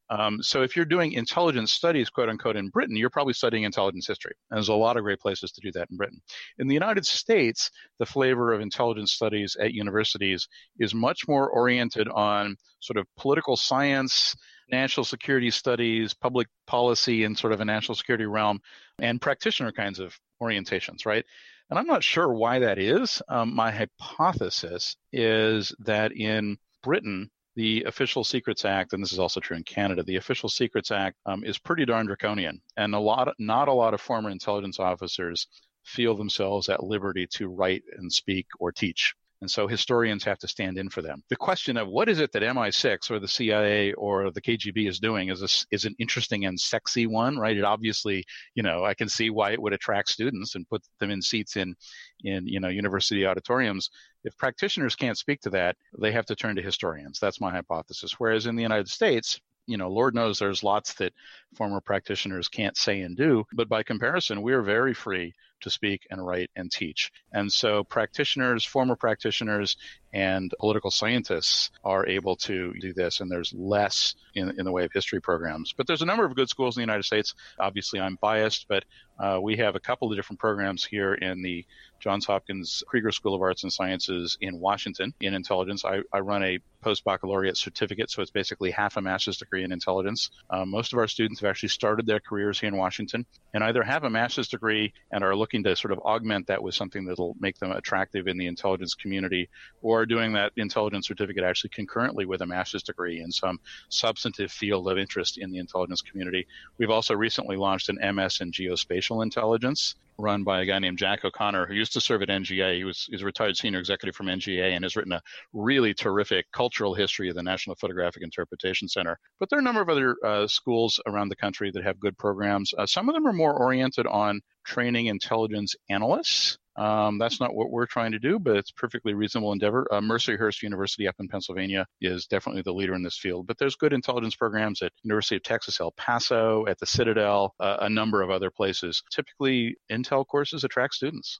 Um, 0.09 0.41
so 0.41 0.61
if 0.61 0.75
you're 0.75 0.85
doing 0.85 1.13
intelligence 1.13 1.71
studies, 1.71 2.09
quote 2.09 2.29
unquote, 2.29 2.55
in 2.55 2.69
Britain, 2.69 2.95
you're 2.95 3.09
probably 3.09 3.33
studying 3.33 3.63
intelligence 3.63 4.07
history. 4.07 4.33
And 4.49 4.57
there's 4.57 4.69
a 4.69 4.75
lot 4.75 4.97
of 4.97 5.03
great 5.03 5.19
places 5.19 5.51
to 5.53 5.61
do 5.61 5.71
that 5.73 5.89
in 5.89 5.97
Britain. 5.97 6.21
In 6.59 6.67
the 6.67 6.73
United 6.73 7.05
States, 7.05 7.71
the 7.99 8.05
flavor 8.05 8.53
of 8.53 8.61
intelligence 8.61 9.13
studies 9.13 9.55
at 9.59 9.73
universities 9.73 10.47
is 10.79 10.93
much 10.93 11.27
more 11.27 11.49
oriented 11.49 12.07
on 12.09 12.55
sort 12.79 12.97
of 12.97 13.07
political 13.17 13.57
science, 13.57 14.35
national 14.71 15.05
security 15.05 15.51
studies, 15.51 16.13
public 16.13 16.47
policy 16.67 17.23
in 17.23 17.35
sort 17.35 17.53
of 17.53 17.61
a 17.61 17.65
national 17.65 17.95
security 17.95 18.25
realm, 18.25 18.59
and 18.99 19.21
practitioner 19.21 19.71
kinds 19.71 19.99
of 19.99 20.17
orientations, 20.41 21.05
right? 21.05 21.25
And 21.69 21.79
I'm 21.79 21.87
not 21.87 22.03
sure 22.03 22.31
why 22.31 22.59
that 22.59 22.77
is. 22.77 23.21
Um, 23.27 23.55
my 23.55 23.71
hypothesis 23.71 24.97
is 25.11 25.73
that 25.79 26.11
in 26.11 26.57
Britain, 26.83 27.31
the 27.55 27.83
Official 27.83 28.23
Secrets 28.23 28.65
Act, 28.65 28.93
and 28.93 29.01
this 29.01 29.13
is 29.13 29.19
also 29.19 29.39
true 29.39 29.57
in 29.57 29.63
Canada, 29.63 30.03
the 30.03 30.17
Official 30.17 30.49
Secrets 30.49 30.91
Act 30.91 31.17
um, 31.25 31.43
is 31.43 31.57
pretty 31.57 31.85
darn 31.85 32.05
draconian, 32.05 32.61
and 32.77 32.93
a 32.93 32.99
lot, 32.99 33.33
not 33.39 33.67
a 33.67 33.73
lot 33.73 33.93
of 33.93 34.01
former 34.01 34.29
intelligence 34.29 34.79
officers 34.79 35.47
feel 35.83 36.15
themselves 36.15 36.67
at 36.69 36.83
liberty 36.83 37.27
to 37.27 37.47
write 37.47 37.83
and 37.97 38.11
speak 38.11 38.47
or 38.59 38.71
teach. 38.71 39.13
And 39.41 39.51
so 39.51 39.67
historians 39.67 40.23
have 40.23 40.39
to 40.39 40.47
stand 40.47 40.77
in 40.77 40.89
for 40.89 41.01
them. 41.01 41.21
The 41.29 41.35
question 41.35 41.77
of 41.77 41.87
what 41.87 42.09
is 42.09 42.19
it 42.19 42.31
that 42.31 42.41
MI6 42.41 43.11
or 43.11 43.19
the 43.19 43.27
CIA 43.27 43.93
or 43.93 44.31
the 44.31 44.41
KGB 44.41 44.87
is 44.87 44.99
doing 44.99 45.29
is 45.29 45.41
a, 45.41 45.75
is 45.75 45.85
an 45.85 45.95
interesting 45.99 46.45
and 46.45 46.59
sexy 46.59 47.05
one, 47.05 47.37
right? 47.37 47.57
It 47.57 47.63
obviously, 47.63 48.25
you 48.55 48.63
know, 48.63 48.85
I 48.85 48.93
can 48.93 49.09
see 49.09 49.29
why 49.29 49.51
it 49.51 49.61
would 49.61 49.73
attract 49.73 50.09
students 50.09 50.55
and 50.55 50.67
put 50.67 50.81
them 50.99 51.11
in 51.11 51.21
seats 51.21 51.57
in, 51.57 51.75
in 52.23 52.47
you 52.47 52.59
know, 52.59 52.69
university 52.69 53.25
auditoriums. 53.25 53.89
If 54.23 54.37
practitioners 54.37 54.95
can't 54.95 55.17
speak 55.17 55.41
to 55.41 55.49
that, 55.51 55.75
they 55.99 56.11
have 56.11 56.25
to 56.27 56.35
turn 56.35 56.55
to 56.55 56.61
historians. 56.61 57.19
That's 57.19 57.41
my 57.41 57.51
hypothesis. 57.51 58.13
Whereas 58.17 58.45
in 58.45 58.55
the 58.55 58.63
United 58.63 58.89
States, 58.89 59.39
you 59.67 59.77
know, 59.77 59.89
Lord 59.89 60.15
knows 60.15 60.39
there's 60.39 60.63
lots 60.63 60.93
that 60.95 61.13
former 61.55 61.81
practitioners 61.81 62.47
can't 62.47 62.77
say 62.77 63.01
and 63.01 63.17
do, 63.17 63.45
but 63.53 63.67
by 63.67 63.83
comparison, 63.83 64.41
we 64.41 64.53
are 64.53 64.61
very 64.61 64.93
free 64.93 65.33
to 65.65 65.69
speak 65.71 66.07
and 66.09 66.25
write 66.25 66.49
and 66.55 66.71
teach. 66.71 67.11
And 67.33 67.51
so 67.51 67.83
practitioners, 67.83 68.63
former 68.63 68.95
practitioners, 68.95 69.75
and 70.15 70.53
political 70.61 70.89
scientists 70.89 71.71
are 71.83 72.07
able 72.07 72.37
to 72.37 72.73
do 72.79 72.93
this, 72.93 73.19
and 73.19 73.29
there's 73.29 73.53
less 73.53 74.15
in, 74.33 74.57
in 74.57 74.63
the 74.63 74.71
way 74.71 74.85
of 74.85 74.91
history 74.93 75.19
programs. 75.19 75.73
But 75.75 75.87
there's 75.87 76.01
a 76.01 76.05
number 76.05 76.23
of 76.23 76.35
good 76.35 76.47
schools 76.47 76.77
in 76.77 76.81
the 76.81 76.85
United 76.85 77.03
States. 77.03 77.35
Obviously, 77.59 77.99
I'm 77.99 78.17
biased, 78.21 78.67
but 78.69 78.85
uh, 79.19 79.39
we 79.41 79.57
have 79.57 79.75
a 79.75 79.79
couple 79.79 80.09
of 80.09 80.17
different 80.17 80.39
programs 80.39 80.85
here 80.85 81.13
in 81.13 81.41
the 81.41 81.65
Johns 81.99 82.25
Hopkins 82.25 82.83
Krieger 82.87 83.11
School 83.11 83.33
of 83.33 83.41
Arts 83.41 83.63
and 83.63 83.73
Sciences 83.73 84.37
in 84.39 84.59
Washington 84.59 85.13
in 85.19 85.33
intelligence. 85.33 85.83
I, 85.83 86.01
I 86.13 86.19
run 86.19 86.43
a 86.43 86.59
post 86.81 87.03
baccalaureate 87.03 87.57
certificate, 87.57 88.11
so 88.11 88.21
it's 88.21 88.31
basically 88.31 88.71
half 88.71 88.95
a 88.97 89.01
master's 89.01 89.37
degree 89.37 89.63
in 89.63 89.71
intelligence. 89.71 90.29
Um, 90.49 90.69
most 90.69 90.93
of 90.93 90.99
our 90.99 91.07
students 91.07 91.41
have 91.41 91.49
actually 91.49 91.69
started 91.69 92.05
their 92.05 92.19
careers 92.19 92.59
here 92.59 92.67
in 92.67 92.77
Washington 92.77 93.25
and 93.53 93.63
either 93.63 93.81
have 93.83 94.03
a 94.03 94.09
master's 94.09 94.49
degree 94.49 94.93
and 95.11 95.23
are 95.23 95.35
looking 95.35 95.63
to 95.63 95.75
sort 95.75 95.93
of 95.93 95.99
augment 95.99 96.47
that 96.47 96.61
with 96.61 96.75
something 96.75 97.05
that'll 97.05 97.35
make 97.39 97.57
them 97.57 97.71
attractive 97.71 98.27
in 98.27 98.37
the 98.37 98.47
intelligence 98.47 98.93
community, 98.93 99.49
or 99.81 100.04
are 100.05 100.07
doing 100.07 100.33
that 100.33 100.53
intelligence 100.55 101.07
certificate 101.07 101.43
actually 101.43 101.71
concurrently 101.71 102.25
with 102.25 102.41
a 102.41 102.45
master's 102.45 102.83
degree 102.83 103.21
in 103.21 103.31
some 103.31 103.59
substantive 103.89 104.51
field 104.51 104.87
of 104.87 104.97
interest 104.97 105.37
in 105.37 105.51
the 105.51 105.57
intelligence 105.57 106.01
community. 106.01 106.45
We've 106.77 106.91
also 106.91 107.15
recently 107.15 107.57
launched 107.57 107.89
an 107.89 108.15
MS 108.15 108.41
in 108.41 108.51
geospatial 108.51 109.23
intelligence 109.23 109.95
run 110.17 110.43
by 110.43 110.61
a 110.61 110.65
guy 110.65 110.79
named 110.79 110.97
Jack 110.97 111.25
O'Connor, 111.25 111.65
who 111.65 111.73
used 111.73 111.93
to 111.93 112.01
serve 112.01 112.21
at 112.21 112.29
NGA. 112.29 112.77
He 112.77 112.83
was 112.83 113.07
he's 113.09 113.21
a 113.21 113.25
retired 113.25 113.57
senior 113.57 113.79
executive 113.79 114.15
from 114.15 114.27
NGA 114.27 114.73
and 114.73 114.85
has 114.85 114.95
written 114.95 115.11
a 115.11 115.21
really 115.51 115.93
terrific 115.93 116.45
cultural 116.51 116.93
history 116.93 117.29
of 117.29 117.35
the 117.35 117.43
National 117.43 117.75
Photographic 117.75 118.23
Interpretation 118.23 118.87
Center. 118.87 119.19
But 119.39 119.49
there 119.49 119.57
are 119.57 119.61
a 119.61 119.63
number 119.63 119.81
of 119.81 119.89
other 119.89 120.15
uh, 120.23 120.47
schools 120.47 121.01
around 121.05 121.29
the 121.29 121.35
country 121.35 121.71
that 121.71 121.83
have 121.83 121.99
good 121.99 122.17
programs. 122.17 122.73
Uh, 122.77 122.85
some 122.85 123.09
of 123.09 123.15
them 123.15 123.27
are 123.27 123.33
more 123.33 123.53
oriented 123.53 124.07
on 124.07 124.41
training 124.63 125.07
intelligence 125.07 125.75
analysts. 125.89 126.57
Um, 126.75 127.17
that's 127.17 127.39
not 127.39 127.55
what 127.55 127.71
we're 127.71 127.85
trying 127.85 128.11
to 128.11 128.19
do, 128.19 128.37
but 128.37 128.57
it's 128.57 128.71
perfectly 128.71 129.13
reasonable 129.13 129.53
endeavor. 129.53 129.87
Uh, 129.91 130.01
Mercyhurst 130.01 130.61
University 130.61 131.07
up 131.07 131.15
in 131.19 131.27
Pennsylvania 131.27 131.85
is 132.01 132.25
definitely 132.25 132.63
the 132.63 132.73
leader 132.73 132.93
in 132.93 133.03
this 133.03 133.17
field, 133.17 133.47
but 133.47 133.57
there's 133.57 133.75
good 133.75 133.93
intelligence 133.93 134.35
programs 134.35 134.81
at 134.81 134.91
University 135.03 135.37
of 135.37 135.43
Texas 135.43 135.79
El 135.79 135.91
Paso, 135.91 136.65
at 136.67 136.77
the 136.79 136.85
Citadel, 136.85 137.53
uh, 137.59 137.77
a 137.81 137.89
number 137.89 138.21
of 138.21 138.29
other 138.29 138.51
places. 138.51 139.01
Typically, 139.09 139.75
Intel 139.91 140.25
courses 140.27 140.63
attract 140.63 140.95
students. 140.95 141.39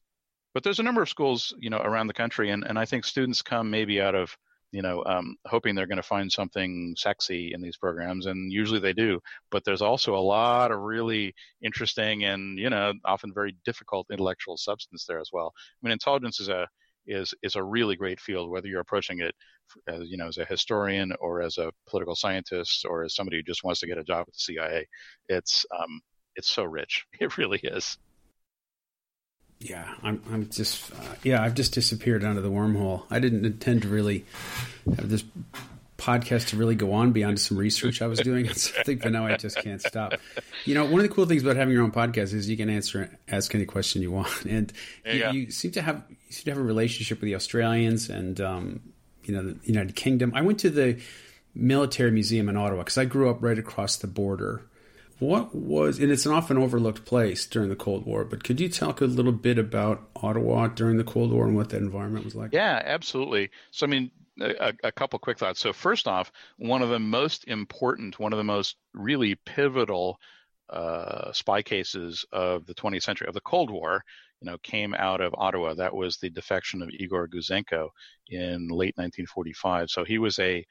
But 0.54 0.63
there's 0.63 0.80
a 0.80 0.84
number 0.84 1.02
of 1.02 1.10
schools, 1.10 1.54
you 1.60 1.69
know, 1.69 1.80
around 1.80 2.08
the 2.08 2.13
country, 2.13 2.52
and, 2.52 2.63
and 2.63 2.80
I 2.80 2.86
think 2.86 3.04
students 3.04 3.41
come 3.41 3.69
maybe 3.69 4.00
out 4.00 4.15
of 4.15 4.38
you 4.75 4.81
know, 4.81 5.03
um, 5.05 5.38
hoping 5.47 5.73
they're 5.73 5.88
going 5.88 5.95
to 5.95 6.03
find 6.03 6.29
something 6.29 6.93
sexy 6.97 7.53
in 7.53 7.61
these 7.61 7.77
programs, 7.77 8.25
and 8.25 8.51
usually 8.51 8.81
they 8.81 8.91
do. 8.91 9.21
But 9.49 9.63
there's 9.63 9.81
also 9.81 10.15
a 10.15 10.19
lot 10.19 10.71
of 10.71 10.81
really 10.81 11.33
interesting 11.61 12.25
and 12.25 12.59
you 12.59 12.69
know 12.69 12.91
often 13.05 13.33
very 13.33 13.55
difficult 13.63 14.07
intellectual 14.11 14.57
substance 14.57 15.05
there 15.07 15.21
as 15.21 15.29
well. 15.31 15.53
I 15.55 15.88
mean, 15.88 15.93
intelligence 15.93 16.41
is 16.41 16.49
a 16.49 16.67
is 17.07 17.33
is 17.41 17.55
a 17.55 17.63
really 17.63 17.95
great 17.95 18.19
field, 18.19 18.49
whether 18.49 18.67
you're 18.67 18.81
approaching 18.81 19.21
it 19.21 19.33
as 19.88 20.09
you 20.09 20.17
know 20.17 20.27
as 20.27 20.38
a 20.38 20.45
historian 20.45 21.13
or 21.21 21.41
as 21.41 21.57
a 21.57 21.71
political 21.88 22.15
scientist 22.15 22.85
or 22.89 23.05
as 23.05 23.15
somebody 23.15 23.38
who 23.38 23.43
just 23.43 23.63
wants 23.63 23.79
to 23.79 23.88
get 23.88 23.97
a 23.97 24.03
job 24.03 24.25
at 24.27 24.33
the 24.33 24.39
CIA. 24.39 24.85
It's 25.29 25.65
um, 25.77 26.01
it's 26.35 26.49
so 26.49 26.65
rich. 26.65 27.05
It 27.21 27.38
really 27.38 27.59
is. 27.63 27.97
Yeah, 29.60 29.94
I'm. 30.04 30.22
I'm 30.32 30.50
just. 30.50 30.91
Uh, 30.91 31.15
yeah, 31.24 31.41
I've 31.41 31.56
just 31.56 31.74
disappeared 31.74 32.24
under 32.24 32.41
the 32.41 32.52
wormhole. 32.52 33.04
I 33.10 33.20
didn't 33.20 33.46
intend 33.46 33.84
to 33.84 33.88
really 33.88 34.26
have 34.86 35.10
this 35.10 35.24
podcast 35.98 36.48
to 36.50 36.58
really 36.58 36.76
go 36.76 36.94
on 36.94 37.13
beyond 37.13 37.39
some 37.39 37.58
research 37.58 38.02
I 38.02 38.08
was 38.08 38.20
doing 38.20 38.48
on 38.50 38.56
something, 38.56 38.98
but 38.98 39.12
now 39.12 39.26
I 39.26 39.38
just 39.38 39.58
can't 39.58 39.82
stop. 39.82 40.13
You 40.65 40.76
know, 40.76 40.86
one 40.86 40.96
of 40.96 41.08
the 41.08 41.13
cool 41.13 41.26
things 41.26 41.41
about 41.41 41.56
having 41.56 41.74
your 41.74 41.84
own 41.84 41.91
podcast 41.91 42.34
is 42.34 42.50
you 42.50 42.58
can 42.58 42.70
answer, 42.70 43.18
ask 43.28 43.56
any 43.56 43.65
question 43.65 44.02
you 44.02 44.12
want, 44.12 44.46
and 44.50 44.72
you, 45.06 45.30
you, 45.32 45.52
seem 45.52 45.72
to 45.72 45.82
have 45.82 46.04
you 46.10 46.15
seem 46.30 46.46
to 46.46 46.52
have 46.52 46.60
a 46.60 46.63
relationship 46.63 47.22
with 47.22 47.26
the 47.26 47.36
Australians 47.36 48.10
and 48.10 48.41
um, 48.41 48.82
you 49.24 49.34
know 49.34 49.41
the 49.41 49.58
United 49.63 49.96
Kingdom. 49.96 50.32
I 50.36 50.41
went 50.41 50.60
to 50.60 50.70
the 50.70 51.00
military 51.54 52.12
museum 52.12 52.50
in 52.50 52.58
Ottawa 52.58 52.84
because 52.84 52.98
I 52.98 53.06
grew 53.06 53.30
up 53.30 53.41
right 53.41 53.58
across 53.58 53.96
the 53.96 54.08
border 54.08 54.63
what 55.19 55.56
was, 55.56 55.99
and 55.99 56.12
it's 56.12 56.25
an 56.25 56.34
often 56.34 56.58
overlooked 56.58 57.06
place 57.06 57.45
during 57.45 57.69
the 57.69 57.75
Cold 57.75 58.06
War, 58.06 58.25
but 58.25 58.43
could 58.43 58.60
you 58.60 58.69
talk 58.69 59.01
a 59.01 59.06
little 59.06 59.32
bit 59.32 59.58
about 59.58 60.10
Ottawa 60.15 60.67
during 60.67 60.97
the 60.97 61.04
Cold 61.04 61.32
War 61.32 61.45
and 61.47 61.56
what 61.56 61.69
that 61.69 61.78
environment 61.78 62.25
was 62.25 62.36
like? 62.36 62.51
Yeah, 62.54 62.82
absolutely. 62.84 63.49
So, 63.71 63.86
I 63.86 63.89
mean, 63.89 64.12
a, 64.41 64.73
a 64.84 64.91
couple 64.91 65.17
quick 65.19 65.39
thoughts. 65.39 65.60
So, 65.60 65.71
first 65.71 66.08
off, 66.08 66.32
one 66.58 66.82
of 66.82 66.89
the 66.89 66.99
most 66.99 67.45
important, 67.47 68.19
one 68.19 68.34
of 68.34 68.38
the 68.38 68.43
most 68.43 68.75
really 68.93 69.36
pivotal 69.36 70.19
uh, 70.69 71.32
spy 71.32 71.62
cases 71.62 72.25
of 72.32 72.65
the 72.65 72.73
20th 72.73 73.04
century, 73.04 73.28
of 73.28 73.34
the 73.34 73.41
Cold 73.41 73.69
War, 73.69 74.04
you 74.41 74.51
know, 74.51 74.58
came 74.58 74.93
out 74.93 75.21
of 75.21 75.34
Ottawa. 75.38 75.75
That 75.75 75.95
was 75.95 76.17
the 76.17 76.30
defection 76.30 76.82
of 76.82 76.89
Igor 76.89 77.28
Gouzenko 77.28 77.89
in 78.28 78.67
late 78.67 78.97
1945. 78.97 79.89
So 79.89 80.04
he 80.04 80.17
was 80.17 80.38
a 80.39 80.65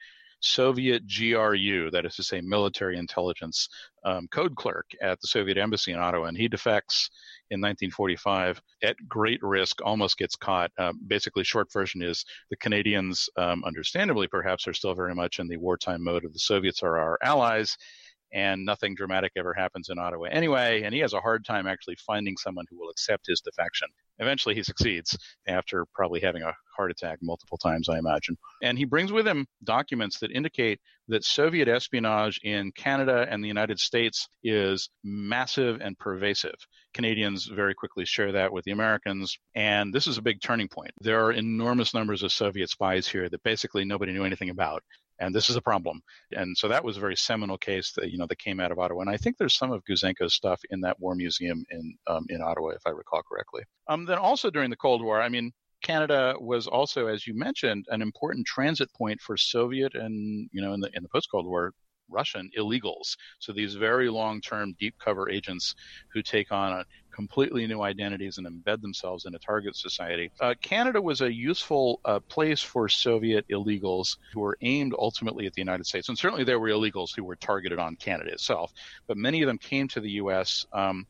Soviet 0.45 1.03
GRU, 1.07 1.89
that 1.91 2.05
is 2.05 2.15
to 2.15 2.23
say, 2.23 2.39
military 2.39 2.97
intelligence 2.97 3.67
um, 4.03 4.27
code 4.31 4.55
clerk 4.55 4.85
at 5.01 5.19
the 5.19 5.27
Soviet 5.27 5.57
embassy 5.57 5.91
in 5.91 5.99
Ottawa, 5.99 6.27
and 6.27 6.37
he 6.37 6.47
defects 6.47 7.09
in 7.49 7.59
1945 7.59 8.61
at 8.83 8.95
great 9.07 9.41
risk, 9.41 9.81
almost 9.83 10.17
gets 10.17 10.35
caught. 10.35 10.71
Uh, 10.77 10.93
basically, 11.07 11.43
short 11.43 11.71
version 11.73 12.03
is 12.03 12.23
the 12.51 12.57
Canadians, 12.57 13.27
um, 13.37 13.63
understandably 13.65 14.27
perhaps, 14.27 14.67
are 14.67 14.73
still 14.73 14.93
very 14.93 15.15
much 15.15 15.39
in 15.39 15.47
the 15.47 15.57
wartime 15.57 16.03
mode 16.03 16.25
of 16.25 16.33
the 16.33 16.39
Soviets 16.39 16.83
are 16.83 16.99
our 16.99 17.17
allies 17.23 17.75
and 18.33 18.65
nothing 18.65 18.95
dramatic 18.95 19.31
ever 19.35 19.53
happens 19.53 19.89
in 19.89 19.99
Ottawa 19.99 20.25
anyway. 20.25 20.83
And 20.83 20.93
he 20.93 21.01
has 21.01 21.13
a 21.13 21.21
hard 21.21 21.45
time 21.45 21.67
actually 21.67 21.95
finding 22.05 22.37
someone 22.37 22.65
who 22.69 22.77
will 22.77 22.89
accept 22.89 23.27
his 23.27 23.41
defection. 23.41 23.87
Eventually, 24.19 24.55
he 24.55 24.63
succeeds 24.63 25.17
after 25.47 25.85
probably 25.93 26.21
having 26.21 26.41
a 26.41 26.53
heart 26.75 26.91
attack 26.91 27.19
multiple 27.21 27.57
times, 27.57 27.89
I 27.89 27.97
imagine. 27.97 28.37
And 28.61 28.77
he 28.77 28.85
brings 28.85 29.11
with 29.11 29.27
him 29.27 29.45
documents 29.63 30.19
that 30.19 30.31
indicate 30.31 30.79
that 31.07 31.23
Soviet 31.23 31.67
espionage 31.67 32.39
in 32.43 32.71
Canada 32.71 33.27
and 33.29 33.43
the 33.43 33.47
United 33.47 33.79
States 33.79 34.27
is 34.43 34.89
massive 35.03 35.81
and 35.81 35.97
pervasive. 35.97 36.55
Canadians 36.93 37.45
very 37.45 37.75
quickly 37.75 38.05
share 38.05 38.31
that 38.31 38.51
with 38.51 38.65
the 38.65 38.71
Americans. 38.71 39.37
And 39.53 39.93
this 39.93 40.07
is 40.07 40.17
a 40.17 40.21
big 40.21 40.41
turning 40.41 40.67
point. 40.67 40.91
There 41.01 41.23
are 41.23 41.31
enormous 41.31 41.93
numbers 41.93 42.23
of 42.23 42.31
Soviet 42.31 42.69
spies 42.69 43.07
here 43.07 43.29
that 43.29 43.43
basically 43.43 43.85
nobody 43.85 44.13
knew 44.13 44.25
anything 44.25 44.49
about 44.49 44.83
and 45.19 45.33
this 45.33 45.49
is 45.49 45.55
a 45.55 45.61
problem. 45.61 46.01
And 46.31 46.57
so 46.57 46.67
that 46.67 46.83
was 46.83 46.97
a 46.97 46.99
very 46.99 47.15
seminal 47.15 47.57
case 47.57 47.91
that 47.93 48.11
you 48.11 48.17
know 48.17 48.27
that 48.27 48.39
came 48.39 48.59
out 48.59 48.71
of 48.71 48.79
Ottawa. 48.79 49.01
And 49.01 49.09
I 49.09 49.17
think 49.17 49.37
there's 49.37 49.57
some 49.57 49.71
of 49.71 49.83
Gouzenko's 49.85 50.33
stuff 50.33 50.61
in 50.69 50.81
that 50.81 50.99
war 50.99 51.15
museum 51.15 51.63
in 51.69 51.95
um, 52.07 52.25
in 52.29 52.41
Ottawa, 52.41 52.69
if 52.69 52.81
I 52.85 52.91
recall 52.91 53.21
correctly. 53.23 53.63
Um, 53.87 54.05
then 54.05 54.17
also 54.17 54.49
during 54.49 54.69
the 54.69 54.75
Cold 54.75 55.03
War, 55.03 55.21
I 55.21 55.29
mean, 55.29 55.51
Canada 55.83 56.35
was 56.39 56.67
also, 56.67 57.07
as 57.07 57.27
you 57.27 57.37
mentioned, 57.37 57.85
an 57.89 58.01
important 58.01 58.45
transit 58.47 58.91
point 58.93 59.21
for 59.21 59.37
Soviet 59.37 59.95
and 59.95 60.49
you 60.51 60.61
know 60.61 60.73
in 60.73 60.79
the 60.79 60.89
in 60.93 61.03
the 61.03 61.09
post 61.09 61.29
Cold 61.31 61.45
War 61.45 61.73
Russian 62.09 62.49
illegals. 62.57 63.15
So 63.39 63.51
these 63.51 63.75
very 63.75 64.09
long 64.09 64.41
term 64.41 64.75
deep 64.79 64.95
cover 65.03 65.29
agents 65.29 65.75
who 66.13 66.21
take 66.21 66.51
on 66.51 66.73
a 66.73 66.85
completely 67.15 67.65
new 67.65 67.81
identities 67.81 68.37
and 68.37 68.45
embed 68.45 68.81
themselves 68.81 69.25
in 69.25 69.33
a 69.33 69.39
target 69.39 69.75
society. 69.75 70.29
Uh, 70.41 70.53
Canada 70.61 71.01
was 71.01 71.21
a 71.21 71.33
useful 71.33 72.01
uh, 72.03 72.19
place 72.19 72.61
for 72.61 72.89
Soviet 72.89 73.45
illegals 73.49 74.17
who 74.33 74.41
were 74.41 74.57
aimed 74.61 74.93
ultimately 74.99 75.47
at 75.47 75.53
the 75.53 75.61
United 75.61 75.85
States. 75.85 76.09
And 76.09 76.17
certainly 76.17 76.43
there 76.43 76.59
were 76.59 76.67
illegals 76.67 77.15
who 77.15 77.23
were 77.23 77.37
targeted 77.37 77.79
on 77.79 77.95
Canada 77.95 78.31
itself, 78.31 78.73
but 79.07 79.15
many 79.15 79.41
of 79.41 79.47
them 79.47 79.57
came 79.57 79.87
to 79.87 80.01
the 80.01 80.11
U.S. 80.11 80.65
Um, 80.73 81.07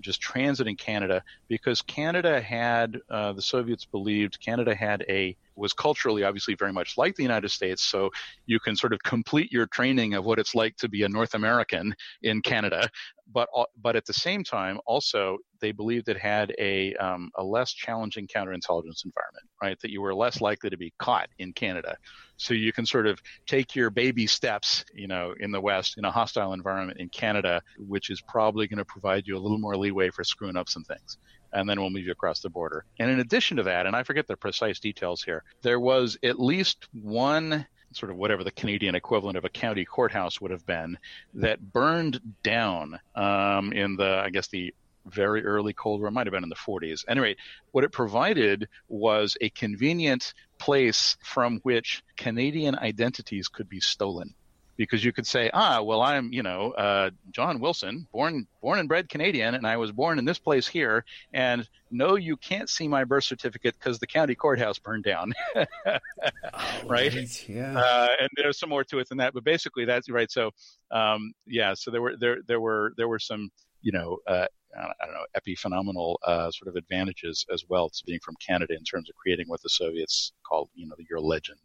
just 0.00 0.22
transiting 0.22 0.78
Canada 0.78 1.22
because 1.46 1.82
Canada 1.82 2.40
had 2.40 3.00
uh, 3.10 3.32
the 3.34 3.42
Soviets 3.42 3.84
believed 3.84 4.40
Canada 4.40 4.74
had 4.74 5.04
a 5.08 5.36
was 5.56 5.72
culturally 5.72 6.24
obviously 6.24 6.54
very 6.54 6.72
much 6.72 6.96
like 6.96 7.14
the 7.14 7.22
United 7.22 7.50
States, 7.50 7.82
so 7.82 8.10
you 8.46 8.58
can 8.60 8.76
sort 8.76 8.92
of 8.92 9.02
complete 9.02 9.52
your 9.52 9.66
training 9.66 10.14
of 10.14 10.24
what 10.24 10.38
it's 10.38 10.54
like 10.54 10.76
to 10.76 10.88
be 10.88 11.02
a 11.02 11.08
North 11.08 11.34
American 11.34 11.94
in 12.22 12.40
Canada. 12.42 12.88
But 13.32 13.48
but 13.80 13.96
at 13.96 14.04
the 14.04 14.12
same 14.12 14.44
time, 14.44 14.78
also 14.86 15.38
they 15.60 15.72
believed 15.72 16.08
it 16.08 16.18
had 16.18 16.54
a 16.58 16.94
um, 16.96 17.30
a 17.36 17.42
less 17.42 17.72
challenging 17.72 18.26
counterintelligence 18.26 19.04
environment, 19.04 19.46
right? 19.62 19.78
That 19.80 19.90
you 19.90 20.02
were 20.02 20.14
less 20.14 20.40
likely 20.40 20.70
to 20.70 20.76
be 20.76 20.92
caught 20.98 21.28
in 21.38 21.52
Canada, 21.54 21.96
so 22.36 22.52
you 22.52 22.72
can 22.72 22.84
sort 22.84 23.06
of 23.06 23.18
take 23.46 23.74
your 23.74 23.88
baby 23.88 24.26
steps, 24.26 24.84
you 24.92 25.08
know, 25.08 25.34
in 25.40 25.52
the 25.52 25.60
West 25.60 25.96
in 25.96 26.04
a 26.04 26.10
hostile 26.10 26.52
environment 26.52 27.00
in 27.00 27.08
Canada, 27.08 27.62
which 27.78 28.10
is 28.10 28.20
probably 28.20 28.66
going 28.66 28.78
to 28.78 28.84
provide 28.84 29.26
you 29.26 29.36
a 29.36 29.40
little 29.40 29.58
more 29.58 29.76
leeway 29.76 30.10
for 30.10 30.22
screwing 30.22 30.56
up 30.56 30.68
some 30.68 30.84
things 30.84 31.16
and 31.54 31.68
then 31.68 31.80
we'll 31.80 31.90
move 31.90 32.04
you 32.04 32.12
across 32.12 32.40
the 32.40 32.50
border. 32.50 32.84
And 32.98 33.10
in 33.10 33.20
addition 33.20 33.56
to 33.56 33.62
that, 33.64 33.86
and 33.86 33.96
I 33.96 34.02
forget 34.02 34.26
the 34.26 34.36
precise 34.36 34.80
details 34.80 35.22
here, 35.22 35.44
there 35.62 35.80
was 35.80 36.18
at 36.22 36.38
least 36.40 36.88
one 36.92 37.66
sort 37.92 38.10
of 38.10 38.16
whatever 38.16 38.42
the 38.42 38.50
Canadian 38.50 38.94
equivalent 38.94 39.38
of 39.38 39.44
a 39.44 39.48
county 39.48 39.84
courthouse 39.84 40.40
would 40.40 40.50
have 40.50 40.66
been 40.66 40.98
that 41.34 41.72
burned 41.72 42.20
down 42.42 42.98
um, 43.14 43.72
in 43.72 43.96
the, 43.96 44.20
I 44.24 44.30
guess, 44.30 44.48
the 44.48 44.74
very 45.06 45.44
early 45.44 45.72
Cold 45.72 46.00
War, 46.00 46.10
might 46.10 46.26
have 46.26 46.32
been 46.32 46.42
in 46.42 46.48
the 46.48 46.56
40s. 46.56 47.04
Anyway, 47.08 47.36
what 47.72 47.84
it 47.84 47.92
provided 47.92 48.68
was 48.88 49.36
a 49.40 49.50
convenient 49.50 50.34
place 50.58 51.16
from 51.22 51.60
which 51.62 52.02
Canadian 52.16 52.74
identities 52.76 53.48
could 53.48 53.68
be 53.68 53.80
stolen 53.80 54.34
because 54.76 55.04
you 55.04 55.12
could 55.12 55.26
say, 55.26 55.50
ah, 55.52 55.82
well, 55.82 56.02
I'm, 56.02 56.32
you 56.32 56.42
know, 56.42 56.72
uh, 56.72 57.10
John 57.30 57.60
Wilson, 57.60 58.06
born 58.12 58.46
born 58.60 58.78
and 58.78 58.88
bred 58.88 59.08
Canadian, 59.08 59.54
and 59.54 59.66
I 59.66 59.76
was 59.76 59.92
born 59.92 60.18
in 60.18 60.24
this 60.24 60.38
place 60.38 60.66
here, 60.66 61.04
and 61.32 61.68
no, 61.90 62.16
you 62.16 62.36
can't 62.36 62.68
see 62.68 62.88
my 62.88 63.04
birth 63.04 63.24
certificate 63.24 63.74
because 63.78 63.98
the 63.98 64.06
county 64.06 64.34
courthouse 64.34 64.78
burned 64.78 65.04
down, 65.04 65.32
oh, 65.56 65.64
right? 66.86 67.14
right? 67.14 67.48
Yeah, 67.48 67.78
uh, 67.78 68.08
and 68.20 68.30
there's 68.36 68.58
some 68.58 68.70
more 68.70 68.84
to 68.84 68.98
it 68.98 69.08
than 69.08 69.18
that, 69.18 69.34
but 69.34 69.44
basically 69.44 69.84
that's 69.84 70.10
right. 70.10 70.30
So, 70.30 70.50
um, 70.90 71.32
yeah, 71.46 71.74
so 71.74 71.90
there 71.90 72.02
were 72.02 72.16
there 72.18 72.38
there 72.46 72.60
were 72.60 72.92
there 72.96 73.08
were 73.08 73.20
some, 73.20 73.50
you 73.82 73.92
know. 73.92 74.18
Uh, 74.26 74.46
I 74.76 75.06
don't 75.06 75.14
know, 75.14 75.26
epiphenomenal 75.38 76.16
uh, 76.26 76.50
sort 76.50 76.66
of 76.66 76.74
advantages 76.74 77.46
as 77.52 77.64
well 77.68 77.88
to 77.90 78.02
being 78.04 78.18
from 78.24 78.34
Canada 78.44 78.74
in 78.74 78.82
terms 78.82 79.08
of 79.08 79.14
creating 79.14 79.46
what 79.46 79.62
the 79.62 79.68
Soviets 79.68 80.32
called, 80.44 80.68
you 80.74 80.88
know, 80.88 80.96
your 81.08 81.20
legend 81.20 81.60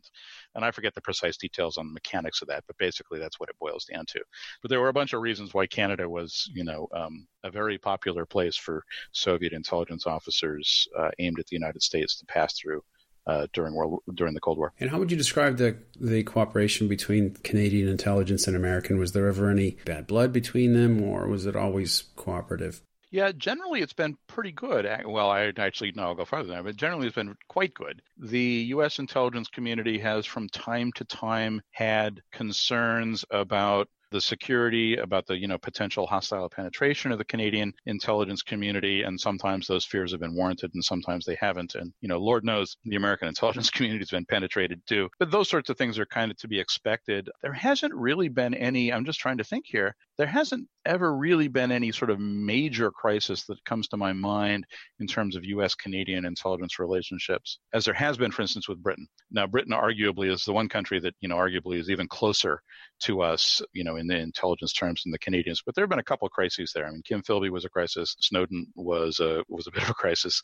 and 0.56 0.66
I 0.66 0.72
forget 0.72 0.96
the 0.96 1.02
precise 1.02 1.38
details 1.38 1.78
on 1.78 1.88
the 1.88 1.94
mechanics 1.94 2.42
of 2.42 2.48
that, 2.48 2.64
but 2.68 2.78
basically 2.78 3.20
that's 3.20 3.40
what 3.40 3.50
it 3.50 3.56
boils 3.60 3.86
down 3.86 4.06
to. 4.10 4.22
But 4.62 4.70
there 4.70 4.80
were 4.80 4.90
a 4.90 4.94
bunch 4.94 5.14
of 5.14 5.22
reasons 5.22 5.54
why 5.54 5.68
Canada 5.68 6.10
was, 6.10 6.50
you 6.54 6.64
know, 6.64 6.88
um, 6.96 7.28
a 7.44 7.52
very 7.52 7.78
popular 7.78 8.26
place 8.26 8.58
for 8.58 8.84
Soviet 9.12 9.54
intelligence 9.54 10.06
officers 10.08 10.88
uh, 10.98 11.12
aimed 11.20 11.40
at 11.40 11.48
the 11.48 11.56
United 11.56 11.84
States 11.84 12.20
to 12.20 12.26
pass 12.26 12.54
through. 12.60 12.82
Uh, 13.28 13.46
during 13.54 13.76
world 13.76 14.00
during 14.16 14.34
the 14.34 14.40
Cold 14.40 14.58
War. 14.58 14.74
And 14.80 14.90
how 14.90 14.98
would 14.98 15.12
you 15.12 15.18
describe 15.18 15.58
the 15.58 15.78
the 16.00 16.24
cooperation 16.24 16.88
between 16.88 17.36
Canadian 17.44 17.88
intelligence 17.88 18.48
and 18.48 18.56
American? 18.56 18.98
Was 18.98 19.12
there 19.12 19.28
ever 19.28 19.52
any 19.52 19.78
bad 19.86 20.08
blood 20.08 20.34
between 20.34 20.74
them, 20.74 21.04
or 21.04 21.28
was 21.28 21.46
it 21.46 21.56
always 21.56 22.06
cooperative? 22.16 22.82
Yeah, 23.12 23.32
generally 23.32 23.82
it's 23.82 23.94
been 23.94 24.18
pretty 24.28 24.52
good. 24.52 24.86
Well, 25.06 25.30
I 25.32 25.52
actually 25.58 25.92
no, 25.96 26.04
I'll 26.04 26.16
go 26.16 26.26
farther 26.26 26.48
than 26.48 26.58
that, 26.58 26.64
but 26.64 26.76
generally 26.76 27.08
it's 27.08 27.16
been 27.16 27.36
quite 27.48 27.74
good. 27.74 28.02
The 28.18 28.68
U.S. 28.70 29.00
intelligence 29.00 29.48
community 29.48 29.98
has, 30.00 30.26
from 30.28 30.48
time 30.50 30.92
to 30.94 31.06
time, 31.06 31.62
had 31.72 32.22
concerns 32.32 33.26
about 33.32 33.90
the 34.12 34.22
security, 34.22 34.98
about 34.98 35.26
the 35.28 35.38
you 35.38 35.48
know 35.48 35.58
potential 35.58 36.06
hostile 36.08 36.50
penetration 36.50 37.12
of 37.12 37.18
the 37.18 37.26
Canadian 37.26 37.74
intelligence 37.88 38.44
community, 38.44 39.02
and 39.04 39.20
sometimes 39.20 39.66
those 39.68 39.86
fears 39.86 40.12
have 40.12 40.20
been 40.20 40.36
warranted, 40.36 40.72
and 40.76 40.84
sometimes 40.84 41.26
they 41.26 41.38
haven't. 41.40 41.74
And 41.76 41.94
you 42.02 42.08
know, 42.10 42.20
Lord 42.20 42.44
knows 42.46 42.78
the 42.86 42.96
American 42.96 43.28
intelligence 43.28 43.72
community 43.72 44.02
has 44.04 44.12
been 44.12 44.26
penetrated 44.26 44.82
too. 44.88 45.10
But 45.18 45.32
those 45.32 45.50
sorts 45.50 45.70
of 45.70 45.78
things 45.78 45.98
are 45.98 46.06
kind 46.06 46.30
of 46.32 46.38
to 46.38 46.48
be 46.48 46.60
expected. 46.60 47.30
There 47.42 47.54
hasn't 47.54 47.94
really 47.96 48.30
been 48.30 48.54
any. 48.54 48.94
I'm 48.94 49.06
just 49.06 49.20
trying 49.20 49.38
to 49.40 49.44
think 49.44 49.66
here. 49.68 49.96
There 50.20 50.28
hasn't 50.28 50.68
ever 50.86 51.16
really 51.16 51.48
been 51.48 51.72
any 51.72 51.94
sort 51.94 52.12
of 52.12 52.20
major 52.20 52.92
crisis 52.92 53.46
that 53.46 53.64
comes 53.64 53.88
to 53.88 53.96
my 53.96 54.12
mind 54.12 54.66
in 55.00 55.08
terms 55.08 55.38
of 55.38 55.46
U.S. 55.46 55.76
Canadian 55.76 56.26
intelligence 56.26 56.78
relationships, 56.78 57.60
as 57.74 57.86
there 57.86 57.94
has 57.94 58.18
been, 58.18 58.30
for 58.30 58.42
instance, 58.42 58.68
with 58.68 58.84
Britain. 58.84 59.08
Now, 59.32 59.48
Britain 59.48 59.72
arguably 59.72 60.30
is 60.30 60.44
the 60.44 60.52
one 60.52 60.68
country 60.68 61.00
that, 61.00 61.16
you 61.22 61.30
know, 61.30 61.38
arguably 61.38 61.80
is 61.80 61.90
even 61.90 62.10
closer 62.10 62.62
to 63.04 63.22
us, 63.22 63.62
you 63.72 63.86
know, 63.86 63.96
in 63.96 64.08
the 64.08 64.18
intelligence 64.18 64.74
terms 64.74 65.04
than 65.04 65.14
the 65.14 65.20
Canadians. 65.20 65.62
But 65.66 65.74
there 65.74 65.84
have 65.84 65.90
been 65.90 66.00
a 66.00 66.04
couple 66.04 66.26
of 66.26 66.34
crises 66.34 66.74
there. 66.76 66.86
I 66.86 66.92
mean, 66.92 67.02
Kim 67.06 67.22
Philby 67.22 67.50
was 67.50 67.64
a 67.64 67.70
crisis. 67.70 68.14
Snowden 68.20 68.68
was 68.76 69.22
a, 69.22 69.42
was 69.48 69.68
a 69.68 69.72
bit 69.72 69.84
of 69.84 69.90
a 69.90 69.94
crisis. 70.04 70.42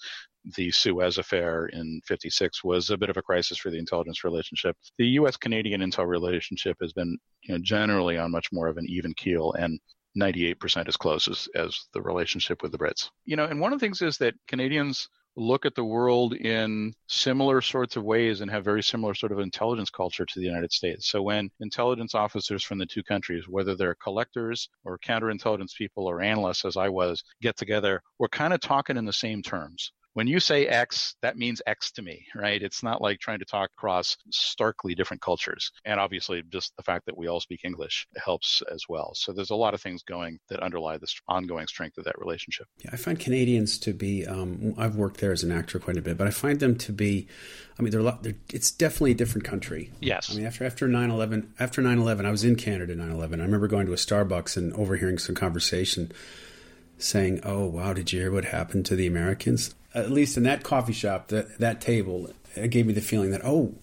The 0.56 0.72
Suez 0.72 1.18
affair 1.18 1.68
in 1.68 2.02
56 2.06 2.64
was 2.64 2.90
a 2.90 2.98
bit 2.98 3.10
of 3.10 3.18
a 3.18 3.22
crisis 3.22 3.58
for 3.58 3.72
the 3.72 3.80
intelligence 3.80 4.24
relationship. 4.24 4.78
The 4.98 5.08
U.S. 5.20 5.38
Canadian 5.38 5.82
intel 5.82 6.08
relationship 6.08 6.78
has 6.82 6.94
been, 6.94 7.18
you 7.44 7.56
know, 7.56 7.62
generally 7.64 8.18
on 8.18 8.32
much 8.32 8.52
more 8.52 8.68
of 8.68 8.78
an 8.78 8.86
even 8.88 9.14
keel. 9.14 9.54
And 9.54 9.80
98% 10.18 10.88
as 10.88 10.98
close 10.98 11.28
as, 11.28 11.48
as 11.56 11.88
the 11.94 12.02
relationship 12.02 12.62
with 12.62 12.72
the 12.72 12.78
Brits. 12.78 13.10
You 13.26 13.36
know, 13.36 13.46
and 13.46 13.60
one 13.60 13.74
of 13.74 13.80
the 13.80 13.86
things 13.86 14.02
is 14.02 14.18
that 14.20 14.34
Canadians 14.48 15.10
look 15.38 15.66
at 15.66 15.76
the 15.76 15.84
world 15.84 16.34
in 16.34 16.94
similar 17.08 17.62
sorts 17.62 17.98
of 17.98 18.04
ways 18.04 18.40
and 18.40 18.50
have 18.50 18.64
very 18.64 18.82
similar 18.82 19.14
sort 19.14 19.34
of 19.34 19.40
intelligence 19.40 19.90
culture 19.90 20.26
to 20.26 20.40
the 20.40 20.46
United 20.46 20.72
States. 20.72 21.10
So 21.10 21.22
when 21.22 21.50
intelligence 21.60 22.16
officers 22.16 22.64
from 22.64 22.78
the 22.78 22.86
two 22.86 23.04
countries, 23.04 23.44
whether 23.48 23.76
they're 23.76 23.96
collectors 23.96 24.70
or 24.86 24.98
counterintelligence 24.98 25.76
people 25.78 26.08
or 26.08 26.22
analysts, 26.22 26.64
as 26.64 26.78
I 26.78 26.88
was, 26.88 27.22
get 27.42 27.58
together, 27.58 28.02
we're 28.18 28.30
kind 28.30 28.54
of 28.54 28.62
talking 28.62 28.96
in 28.96 29.06
the 29.06 29.14
same 29.14 29.42
terms 29.42 29.92
when 30.16 30.28
you 30.28 30.40
say 30.40 30.66
X, 30.66 31.18
that 31.22 31.38
means 31.38 31.62
X 31.68 31.92
to 31.92 32.02
me, 32.02 32.26
right? 32.34 32.64
It's 32.64 32.82
not 32.82 33.02
like 33.02 33.20
trying 33.20 33.40
to 33.40 33.46
talk 33.46 33.70
across 33.78 34.16
starkly 34.32 34.96
different 34.96 35.22
cultures. 35.22 35.74
And 35.84 36.00
obviously, 36.00 36.42
just 36.50 36.74
the 36.78 36.84
fact 36.84 37.06
that 37.08 37.18
we 37.18 37.28
all 37.28 37.42
speak 37.42 37.66
English 37.66 38.08
helps 38.16 38.64
as 38.74 38.86
well. 38.88 39.12
So 39.14 39.34
there's 39.34 39.50
a 39.50 39.56
lot 39.56 39.74
of 39.74 39.82
things 39.82 40.04
going 40.04 40.40
that 40.48 40.62
underlie 40.62 40.98
this 40.98 41.14
ongoing 41.28 41.68
strength 41.68 41.98
of 41.98 42.06
that 42.06 42.18
relationship. 42.18 42.66
Yeah, 42.78 42.92
I 42.94 42.96
find 42.96 43.20
Canadians 43.20 43.78
to 43.80 43.94
be, 43.94 44.26
um, 44.26 44.74
I've 44.78 44.96
worked 44.96 45.20
there 45.20 45.34
as 45.34 45.44
an 45.44 45.52
actor 45.52 45.80
quite 45.80 45.98
a 45.98 46.02
bit, 46.02 46.18
but 46.18 46.28
I 46.28 46.32
find 46.32 46.62
them 46.62 46.78
to 46.78 46.94
be, 46.94 47.28
I 47.78 47.82
mean, 47.82 47.92
they're, 47.92 48.00
a 48.00 48.04
lot, 48.04 48.24
they're 48.24 48.38
it's 48.54 48.72
definitely 48.72 49.12
a 49.12 49.16
different 49.16 49.44
country. 49.44 49.92
Yes. 50.00 50.32
I 50.32 50.38
mean, 50.38 50.46
after, 50.46 50.64
after 50.64 50.88
9-11, 50.88 51.50
after 51.60 51.82
9-11, 51.82 52.26
I 52.26 52.32
was 52.32 52.46
in 52.46 52.56
Canada 52.56 52.96
9-11. 52.96 53.42
I 53.42 53.44
remember 53.44 53.68
going 53.68 53.86
to 53.86 53.92
a 53.92 53.98
Starbucks 53.98 54.56
and 54.56 54.72
overhearing 54.76 55.18
some 55.18 55.36
conversation 55.36 56.14
saying, 56.98 57.42
"Oh 57.44 57.66
wow, 57.66 57.92
did 57.92 58.14
you 58.14 58.22
hear 58.22 58.32
what 58.32 58.46
happened 58.46 58.86
to 58.86 58.96
the 58.96 59.06
Americans?" 59.06 59.76
At 59.96 60.12
least 60.12 60.38
in 60.38 60.44
that 60.44 60.64
coffee 60.64 60.94
shop, 60.94 61.30
that 61.30 61.58
that 61.60 61.82
table, 61.82 62.30
it 62.56 62.68
gave 62.70 62.86
me 62.86 62.94
the 62.94 63.02
feeling 63.02 63.32
that 63.32 63.42
oh, 63.44 63.74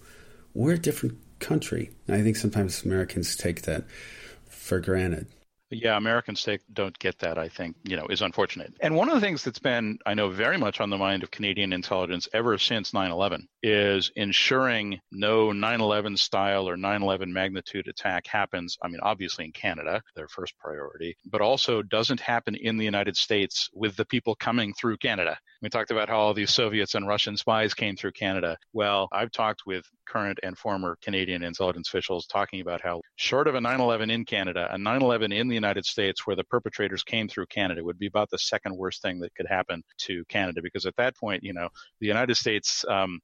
we're 0.53 0.73
a 0.73 0.77
different 0.77 1.17
country. 1.39 1.91
And 2.07 2.15
I 2.15 2.21
think 2.21 2.37
sometimes 2.37 2.83
Americans 2.85 3.35
take 3.35 3.63
that 3.63 3.83
for 4.47 4.79
granted. 4.79 5.27
Yeah, 5.73 5.97
Americans 5.97 6.47
don't 6.71 6.97
get 6.99 7.17
that, 7.19 7.37
I 7.37 7.49
think, 7.49 7.75
you 7.83 7.97
know, 7.97 8.05
is 8.07 8.21
unfortunate. 8.21 8.73
And 8.79 8.95
one 8.95 9.09
of 9.09 9.15
the 9.15 9.21
things 9.21 9.43
that's 9.43 9.59
been, 9.59 9.97
I 10.05 10.13
know, 10.13 10.29
very 10.29 10.57
much 10.57 10.79
on 10.79 10.89
the 10.89 10.97
mind 10.97 11.23
of 11.23 11.31
Canadian 11.31 11.73
intelligence 11.73 12.27
ever 12.33 12.57
since 12.57 12.93
9 12.93 13.11
11 13.11 13.47
is 13.63 14.11
ensuring 14.15 14.99
no 15.11 15.51
9 15.51 15.81
11 15.81 16.17
style 16.17 16.69
or 16.69 16.77
9 16.77 17.01
11 17.01 17.33
magnitude 17.33 17.87
attack 17.87 18.27
happens. 18.27 18.77
I 18.83 18.87
mean, 18.87 18.99
obviously 19.01 19.45
in 19.45 19.51
Canada, 19.51 20.01
their 20.15 20.27
first 20.27 20.57
priority, 20.59 21.15
but 21.25 21.41
also 21.41 21.81
doesn't 21.81 22.19
happen 22.19 22.55
in 22.55 22.77
the 22.77 22.85
United 22.85 23.17
States 23.17 23.69
with 23.73 23.95
the 23.95 24.05
people 24.05 24.35
coming 24.35 24.73
through 24.73 24.97
Canada. 24.97 25.37
We 25.61 25.69
talked 25.69 25.91
about 25.91 26.09
how 26.09 26.17
all 26.17 26.33
these 26.33 26.51
Soviets 26.51 26.93
and 26.93 27.07
Russian 27.07 27.37
spies 27.37 27.73
came 27.73 27.95
through 27.95 28.11
Canada. 28.11 28.57
Well, 28.73 29.07
I've 29.11 29.31
talked 29.31 29.65
with 29.65 29.85
current 30.07 30.39
and 30.43 30.57
former 30.57 30.97
Canadian 31.01 31.43
intelligence 31.43 31.87
officials 31.87 32.27
talking 32.27 32.61
about 32.61 32.81
how, 32.81 33.01
short 33.15 33.47
of 33.47 33.55
a 33.55 33.61
9 33.61 33.79
11 33.79 34.09
in 34.09 34.25
Canada, 34.25 34.67
a 34.71 34.77
9 34.77 35.01
11 35.01 35.31
in 35.31 35.47
the 35.47 35.55
United 35.63 35.85
States 35.85 36.25
where 36.25 36.35
the 36.35 36.43
perpetrators 36.43 37.03
came 37.03 37.27
through 37.27 37.45
Canada 37.47 37.83
would 37.83 37.99
be 37.99 38.07
about 38.07 38.29
the 38.29 38.37
second 38.37 38.75
worst 38.77 39.01
thing 39.01 39.19
that 39.19 39.33
could 39.35 39.47
happen 39.47 39.83
to 39.99 40.23
Canada 40.25 40.61
because 40.61 40.85
at 40.85 40.95
that 40.97 41.15
point, 41.17 41.43
you 41.43 41.53
know, 41.53 41.69
the 41.99 42.07
United 42.07 42.35
States 42.35 42.85
um, 42.89 43.19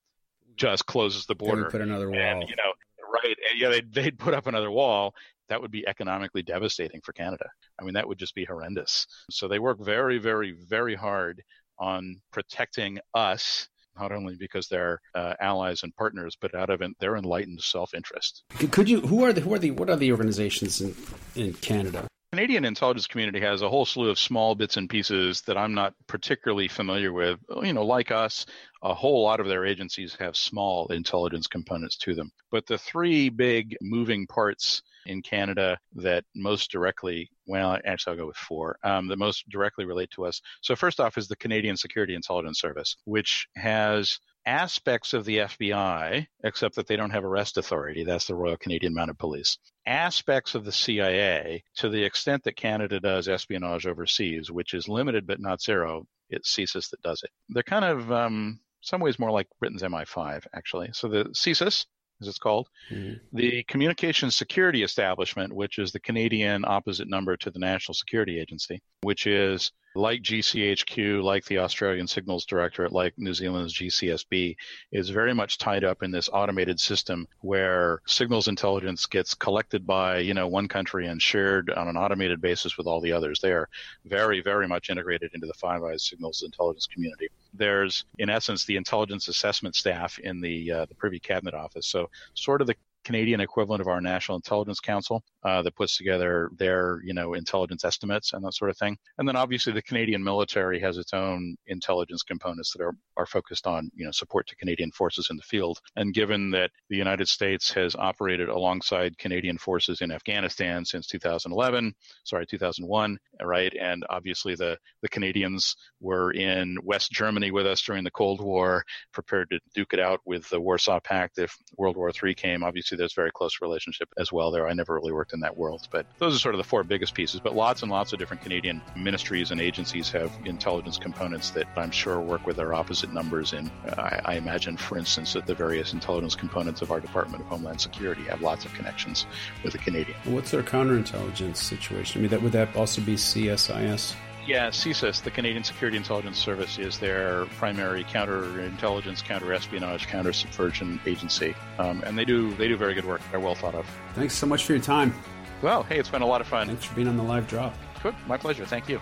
just 0.56 0.86
closes 0.86 1.26
the 1.26 1.36
border. 1.36 1.70
put 1.70 1.82
another 1.82 2.10
wall. 2.10 2.20
And, 2.20 2.42
you 2.42 2.56
know, 2.56 2.72
right. 3.14 3.38
And, 3.52 3.60
yeah, 3.60 3.70
they'd, 3.70 3.94
they'd 3.94 4.20
put 4.20 4.34
up 4.34 4.48
another 4.48 4.72
wall 4.72 5.14
that 5.50 5.62
would 5.62 5.72
be 5.72 5.88
economically 5.88 6.44
devastating 6.44 7.02
for 7.04 7.12
Canada. 7.12 7.46
I 7.80 7.84
mean, 7.84 7.96
that 7.96 8.08
would 8.08 8.20
just 8.20 8.36
be 8.36 8.46
horrendous. 8.46 9.08
So 9.32 9.48
they 9.48 9.60
work 9.60 9.80
very, 9.84 10.20
very, 10.20 10.56
very 10.70 10.96
hard 10.96 11.42
on 11.80 12.22
protecting 12.32 13.00
us 13.14 13.68
not 14.00 14.12
only 14.12 14.36
because 14.40 14.68
they're 14.68 15.00
uh, 15.16 15.34
allies 15.42 15.84
and 15.84 15.94
partners, 15.96 16.38
but 16.40 16.56
out 16.56 16.70
of 16.70 16.82
their 17.00 17.18
enlightened 17.18 17.62
self-interest. 17.62 18.44
Could 18.72 18.88
you? 18.88 19.02
Who 19.02 19.26
are 19.26 19.34
the? 19.34 19.42
Who 19.42 19.54
are 19.54 19.60
the? 19.60 19.72
What 19.72 19.90
are 19.90 19.98
the 19.98 20.12
organizations 20.12 20.80
in 20.80 20.96
in 21.36 21.54
Canada? 21.56 22.08
Canadian 22.32 22.64
intelligence 22.64 23.08
community 23.08 23.40
has 23.40 23.64
a 23.64 23.70
whole 23.70 23.88
slew 23.88 24.10
of 24.10 24.20
small 24.20 24.54
bits 24.54 24.78
and 24.78 24.88
pieces 24.88 25.42
that 25.42 25.58
I'm 25.58 25.74
not 25.74 25.96
particularly 26.06 26.68
familiar 26.68 27.12
with. 27.12 27.40
You 27.64 27.74
know, 27.74 27.84
like 27.84 28.12
us, 28.12 28.46
a 28.84 28.94
whole 28.94 29.24
lot 29.24 29.40
of 29.40 29.48
their 29.48 29.66
agencies 29.66 30.16
have 30.20 30.38
small 30.38 30.88
intelligence 30.90 31.48
components 31.48 31.98
to 31.98 32.14
them. 32.14 32.32
But 32.52 32.68
the 32.68 32.78
three 32.78 33.30
big 33.30 33.76
moving 33.82 34.28
parts 34.28 34.84
in 35.08 35.24
Canada 35.24 35.80
that 35.96 36.24
most 36.36 36.70
directly, 36.70 37.32
well, 37.48 37.80
actually, 37.84 38.12
I'll 38.12 38.18
go 38.18 38.28
with 38.28 38.38
four, 38.38 38.78
um, 38.84 39.08
that 39.08 39.18
most 39.18 39.50
directly 39.50 39.86
relate 39.86 40.12
to 40.12 40.26
us. 40.26 40.40
So, 40.62 40.76
first 40.76 41.00
off, 41.00 41.18
is 41.18 41.28
the 41.28 41.36
Canadian 41.36 41.78
Security 41.78 42.14
Intelligence 42.14 42.60
Service, 42.60 42.96
which 43.06 43.48
has 43.56 44.20
aspects 44.46 45.14
of 45.14 45.26
the 45.26 45.40
FBI, 45.40 46.28
except 46.44 46.76
that 46.76 46.88
they 46.88 46.96
don't 46.96 47.12
have 47.12 47.26
arrest 47.26 47.58
authority. 47.58 48.04
That's 48.04 48.28
the 48.28 48.36
Royal 48.36 48.58
Canadian 48.58 48.94
Mounted 48.94 49.18
Police. 49.20 49.58
Aspects 49.90 50.54
of 50.54 50.66
the 50.66 50.72
CIA 50.72 51.64
to 51.78 51.90
the 51.90 52.04
extent 52.04 52.44
that 52.44 52.56
Canada 52.56 53.00
does 53.00 53.28
espionage 53.28 53.88
overseas, 53.88 54.52
which 54.52 54.76
is 54.76 54.88
limited 54.88 55.26
but 55.26 55.40
not 55.40 55.62
zero. 55.62 56.06
It's 56.30 56.56
CSIS 56.56 56.92
that 56.92 57.02
does 57.02 57.24
it. 57.24 57.32
They're 57.50 57.64
kind 57.64 57.84
of 57.84 58.12
um, 58.12 58.60
some 58.82 59.02
ways 59.02 59.18
more 59.18 59.32
like 59.32 59.48
Britain's 59.60 59.82
MI5, 59.82 60.46
actually. 60.54 60.92
So 60.94 61.08
the 61.08 61.26
CSIS, 61.26 61.88
as 62.22 62.28
it's 62.28 62.38
called, 62.38 62.70
mm-hmm. 62.92 63.16
the 63.36 63.64
Communications 63.64 64.36
Security 64.36 64.84
Establishment, 64.84 65.54
which 65.54 65.80
is 65.80 65.92
the 65.92 66.00
Canadian 66.00 66.66
opposite 66.66 67.10
number 67.10 67.36
to 67.38 67.50
the 67.50 67.60
National 67.60 67.96
Security 67.96 68.40
Agency, 68.40 68.82
which 69.02 69.26
is 69.26 69.72
like 70.00 70.22
GCHQ, 70.22 71.22
like 71.22 71.46
the 71.46 71.60
Australian 71.60 72.08
Signals 72.08 72.46
Directorate, 72.46 72.94
like 72.94 73.14
New 73.18 73.34
Zealand's 73.34 73.74
GCSB, 73.74 74.56
is 74.92 75.10
very 75.10 75.34
much 75.34 75.58
tied 75.58 75.84
up 75.84 76.02
in 76.02 76.12
this 76.12 76.30
automated 76.32 76.80
system 76.80 77.28
where 77.42 78.02
signals 78.08 78.48
intelligence 78.48 79.06
gets 79.06 79.34
collected 79.34 79.86
by, 79.86 80.20
you 80.20 80.34
know, 80.34 80.48
one 80.48 80.68
country 80.68 81.08
and 81.08 81.22
shared 81.22 81.70
on 81.72 81.88
an 81.88 81.98
automated 81.98 82.40
basis 82.42 82.78
with 82.78 82.88
all 82.88 83.02
the 83.02 83.12
others. 83.12 83.40
They 83.42 83.52
are 83.52 83.68
very, 84.06 84.42
very 84.42 84.68
much 84.68 84.90
integrated 84.90 85.32
into 85.34 85.48
the 85.48 85.54
Five 85.54 85.84
Eyes 85.84 86.08
signals 86.08 86.44
intelligence 86.44 86.88
community. 86.88 87.28
There's, 87.54 88.06
in 88.20 88.30
essence, 88.30 88.64
the 88.66 88.78
intelligence 88.78 89.28
assessment 89.28 89.76
staff 89.76 90.18
in 90.20 90.40
the 90.40 90.72
uh, 90.72 90.86
the 90.86 90.96
Privy 90.96 91.20
Cabinet 91.20 91.54
Office. 91.54 91.88
So, 91.88 92.10
sort 92.36 92.62
of 92.62 92.68
the 92.68 92.76
Canadian 93.10 93.42
equivalent 93.42 93.82
of 93.82 93.88
our 93.88 94.00
National 94.00 94.36
Intelligence 94.36 94.80
Council 94.80 95.24
uh, 95.44 95.64
that 95.64 95.76
puts 95.76 95.98
together 95.98 96.52
their, 96.56 97.02
you 97.04 97.12
know, 97.12 97.34
intelligence 97.34 97.84
estimates 97.84 98.34
and 98.34 98.46
that 98.46 98.54
sort 98.54 98.70
of 98.70 98.78
thing. 98.78 98.96
And 99.18 99.28
then 99.28 99.36
obviously 99.36 99.74
the 99.74 99.82
Canadian 99.82 100.24
military 100.24 100.80
has 100.82 100.96
its 101.00 101.12
own 101.12 101.56
intelligence 101.66 102.22
components 102.22 102.72
that 102.72 102.84
are, 102.84 102.94
are 103.18 103.26
focused 103.26 103.66
on, 103.66 103.90
you 103.96 104.06
know, 104.06 104.12
support 104.12 104.46
to 104.46 104.56
Canadian 104.58 104.92
forces 104.92 105.30
in 105.32 105.38
the 105.38 105.42
field. 105.42 105.80
And 105.96 106.14
given 106.14 106.52
that 106.52 106.70
the 106.92 106.98
United 106.98 107.28
States 107.28 107.74
has 107.74 107.96
operated 107.96 108.48
alongside 108.48 109.18
Canadian 109.18 109.58
forces 109.58 110.02
in 110.02 110.12
Afghanistan 110.12 110.86
since 110.86 111.08
2011, 111.08 111.96
sorry, 112.26 112.46
2001, 112.46 113.18
right? 113.42 113.74
And 113.82 114.06
obviously 114.12 114.54
the, 114.54 114.78
the 115.02 115.10
Canadians 115.10 115.76
were 116.00 116.30
in 116.34 116.78
West 116.84 117.12
Germany 117.12 117.50
with 117.50 117.66
us 117.66 117.82
during 117.82 118.04
the 118.04 118.12
Cold 118.12 118.40
War, 118.40 118.84
prepared 119.14 119.50
to 119.50 119.60
duke 119.74 119.94
it 119.94 120.00
out 120.00 120.20
with 120.26 120.48
the 120.50 120.62
Warsaw 120.62 121.00
Pact 121.00 121.40
if 121.40 121.58
World 121.76 121.98
War 121.98 122.12
III 122.12 122.36
came. 122.36 122.64
Obviously 122.64 122.99
there's 123.00 123.14
very 123.14 123.32
close 123.32 123.62
relationship 123.62 124.10
as 124.18 124.32
well 124.32 124.52
there. 124.52 124.68
I 124.68 124.74
never 124.74 124.94
really 124.94 125.12
worked 125.12 125.34
in 125.34 125.40
that 125.40 125.58
world, 125.58 125.88
but 125.92 126.06
those 126.20 126.36
are 126.36 126.40
sort 126.40 126.54
of 126.54 126.60
the 126.60 126.64
four 126.64 126.84
biggest 126.84 127.14
pieces. 127.14 127.40
But 127.40 127.56
lots 127.56 127.82
and 127.82 127.92
lots 127.92 128.14
of 128.14 128.20
different 128.20 128.44
Canadian 128.44 128.82
ministries 128.96 129.52
and 129.52 129.60
agencies 129.60 130.12
have 130.12 130.32
intelligence 130.46 130.98
components 130.98 131.50
that 131.52 131.68
I'm 131.76 131.92
sure 131.92 132.20
work 132.20 132.46
with 132.46 132.60
our 132.60 132.74
opposite 132.74 133.14
numbers. 133.14 133.54
Uh, 133.54 133.64
I, 133.98 134.22
I 134.26 134.34
imagine, 134.36 134.78
for 134.78 134.98
instance, 134.98 135.34
that 135.34 135.48
the 135.48 135.56
various 135.56 135.94
intelligence 135.94 136.36
components 136.36 136.82
of 136.82 136.92
our 136.92 137.00
Department 137.00 137.44
of 137.44 137.50
Homeland 137.50 137.82
Security 137.82 138.24
have 138.24 138.42
lots 138.42 138.66
of 138.66 138.74
connections 138.74 139.26
with 139.64 139.74
the 139.74 139.80
Canadian. 139.80 140.18
What's 140.26 140.52
their 140.52 140.64
counterintelligence 140.64 141.58
situation? 141.58 142.20
I 142.20 142.22
mean, 142.24 142.32
that 142.32 142.42
would 142.42 142.52
that 142.52 142.76
also 142.76 143.02
be 143.02 143.16
CSIS? 143.16 144.14
Yeah, 144.48 144.70
CSIS, 144.70 145.22
the 145.22 145.32
Canadian 145.32 145.64
Security 145.64 145.98
Intelligence 145.98 146.38
Service, 146.38 146.80
is 146.80 146.98
their 146.98 147.46
primary 147.58 148.04
counterintelligence, 148.04 149.24
counterespionage, 149.24 150.08
countersubversion 150.08 151.00
agency, 151.06 151.56
um, 151.78 152.02
and 152.04 152.18
they 152.18 152.26
do 152.26 152.54
they 152.56 152.68
do 152.68 152.76
very 152.76 152.94
good 152.94 153.06
work. 153.06 153.22
They're 153.30 153.40
well 153.40 153.56
thought 153.56 153.76
of. 153.76 153.86
Thanks 154.16 154.36
so 154.36 154.48
much 154.48 154.66
for 154.66 154.74
your 154.74 154.82
time. 154.82 155.14
Well, 155.62 155.84
hey, 155.84 156.00
it's 156.00 156.10
been 156.10 156.22
a 156.22 156.28
lot 156.28 156.42
of 156.42 156.48
fun. 156.48 156.68
Thanks 156.68 156.86
for 156.86 156.96
being 156.96 157.08
on 157.08 157.18
the 157.18 157.24
live 157.24 157.48
drop. 157.48 157.76
Good, 158.02 158.16
my 158.28 158.38
pleasure. 158.38 158.66
Thank 158.66 158.90
you. 158.90 159.00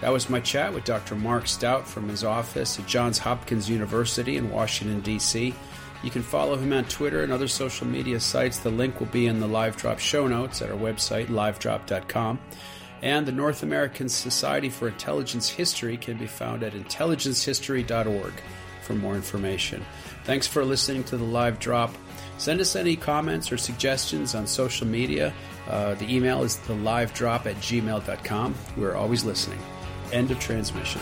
That 0.00 0.12
was 0.12 0.30
my 0.30 0.40
chat 0.40 0.72
with 0.72 0.84
Dr. 0.84 1.14
Mark 1.14 1.46
Stout 1.46 1.86
from 1.86 2.08
his 2.08 2.24
office 2.24 2.78
at 2.78 2.86
Johns 2.86 3.18
Hopkins 3.18 3.68
University 3.68 4.36
in 4.36 4.50
Washington, 4.50 5.00
D.C. 5.00 5.54
You 6.02 6.10
can 6.10 6.22
follow 6.22 6.56
him 6.56 6.72
on 6.72 6.84
Twitter 6.84 7.22
and 7.22 7.32
other 7.32 7.48
social 7.48 7.86
media 7.86 8.18
sites. 8.20 8.58
The 8.58 8.70
link 8.70 8.98
will 8.98 9.08
be 9.08 9.26
in 9.26 9.40
the 9.40 9.46
live 9.46 9.76
drop 9.76 9.98
show 9.98 10.26
notes 10.26 10.62
at 10.62 10.70
our 10.70 10.76
website, 10.76 11.26
livedrop.com. 11.26 12.38
And 13.02 13.26
the 13.26 13.32
North 13.32 13.62
American 13.62 14.08
Society 14.08 14.68
for 14.68 14.88
Intelligence 14.88 15.48
History 15.48 15.96
can 15.96 16.18
be 16.18 16.26
found 16.26 16.62
at 16.62 16.74
intelligencehistory.org 16.74 18.32
for 18.82 18.94
more 18.94 19.14
information. 19.14 19.84
Thanks 20.24 20.46
for 20.46 20.64
listening 20.64 21.04
to 21.04 21.16
the 21.16 21.24
live 21.24 21.58
drop. 21.58 21.94
Send 22.38 22.60
us 22.60 22.76
any 22.76 22.96
comments 22.96 23.52
or 23.52 23.56
suggestions 23.56 24.34
on 24.34 24.46
social 24.46 24.86
media. 24.86 25.32
Uh, 25.68 25.94
the 25.94 26.14
email 26.14 26.42
is 26.42 26.56
the 26.56 26.74
live 26.74 27.12
drop 27.14 27.46
at 27.46 27.56
gmail.com. 27.56 28.54
We're 28.76 28.96
always 28.96 29.24
listening. 29.24 29.60
End 30.12 30.30
of 30.30 30.38
transmission. 30.40 31.00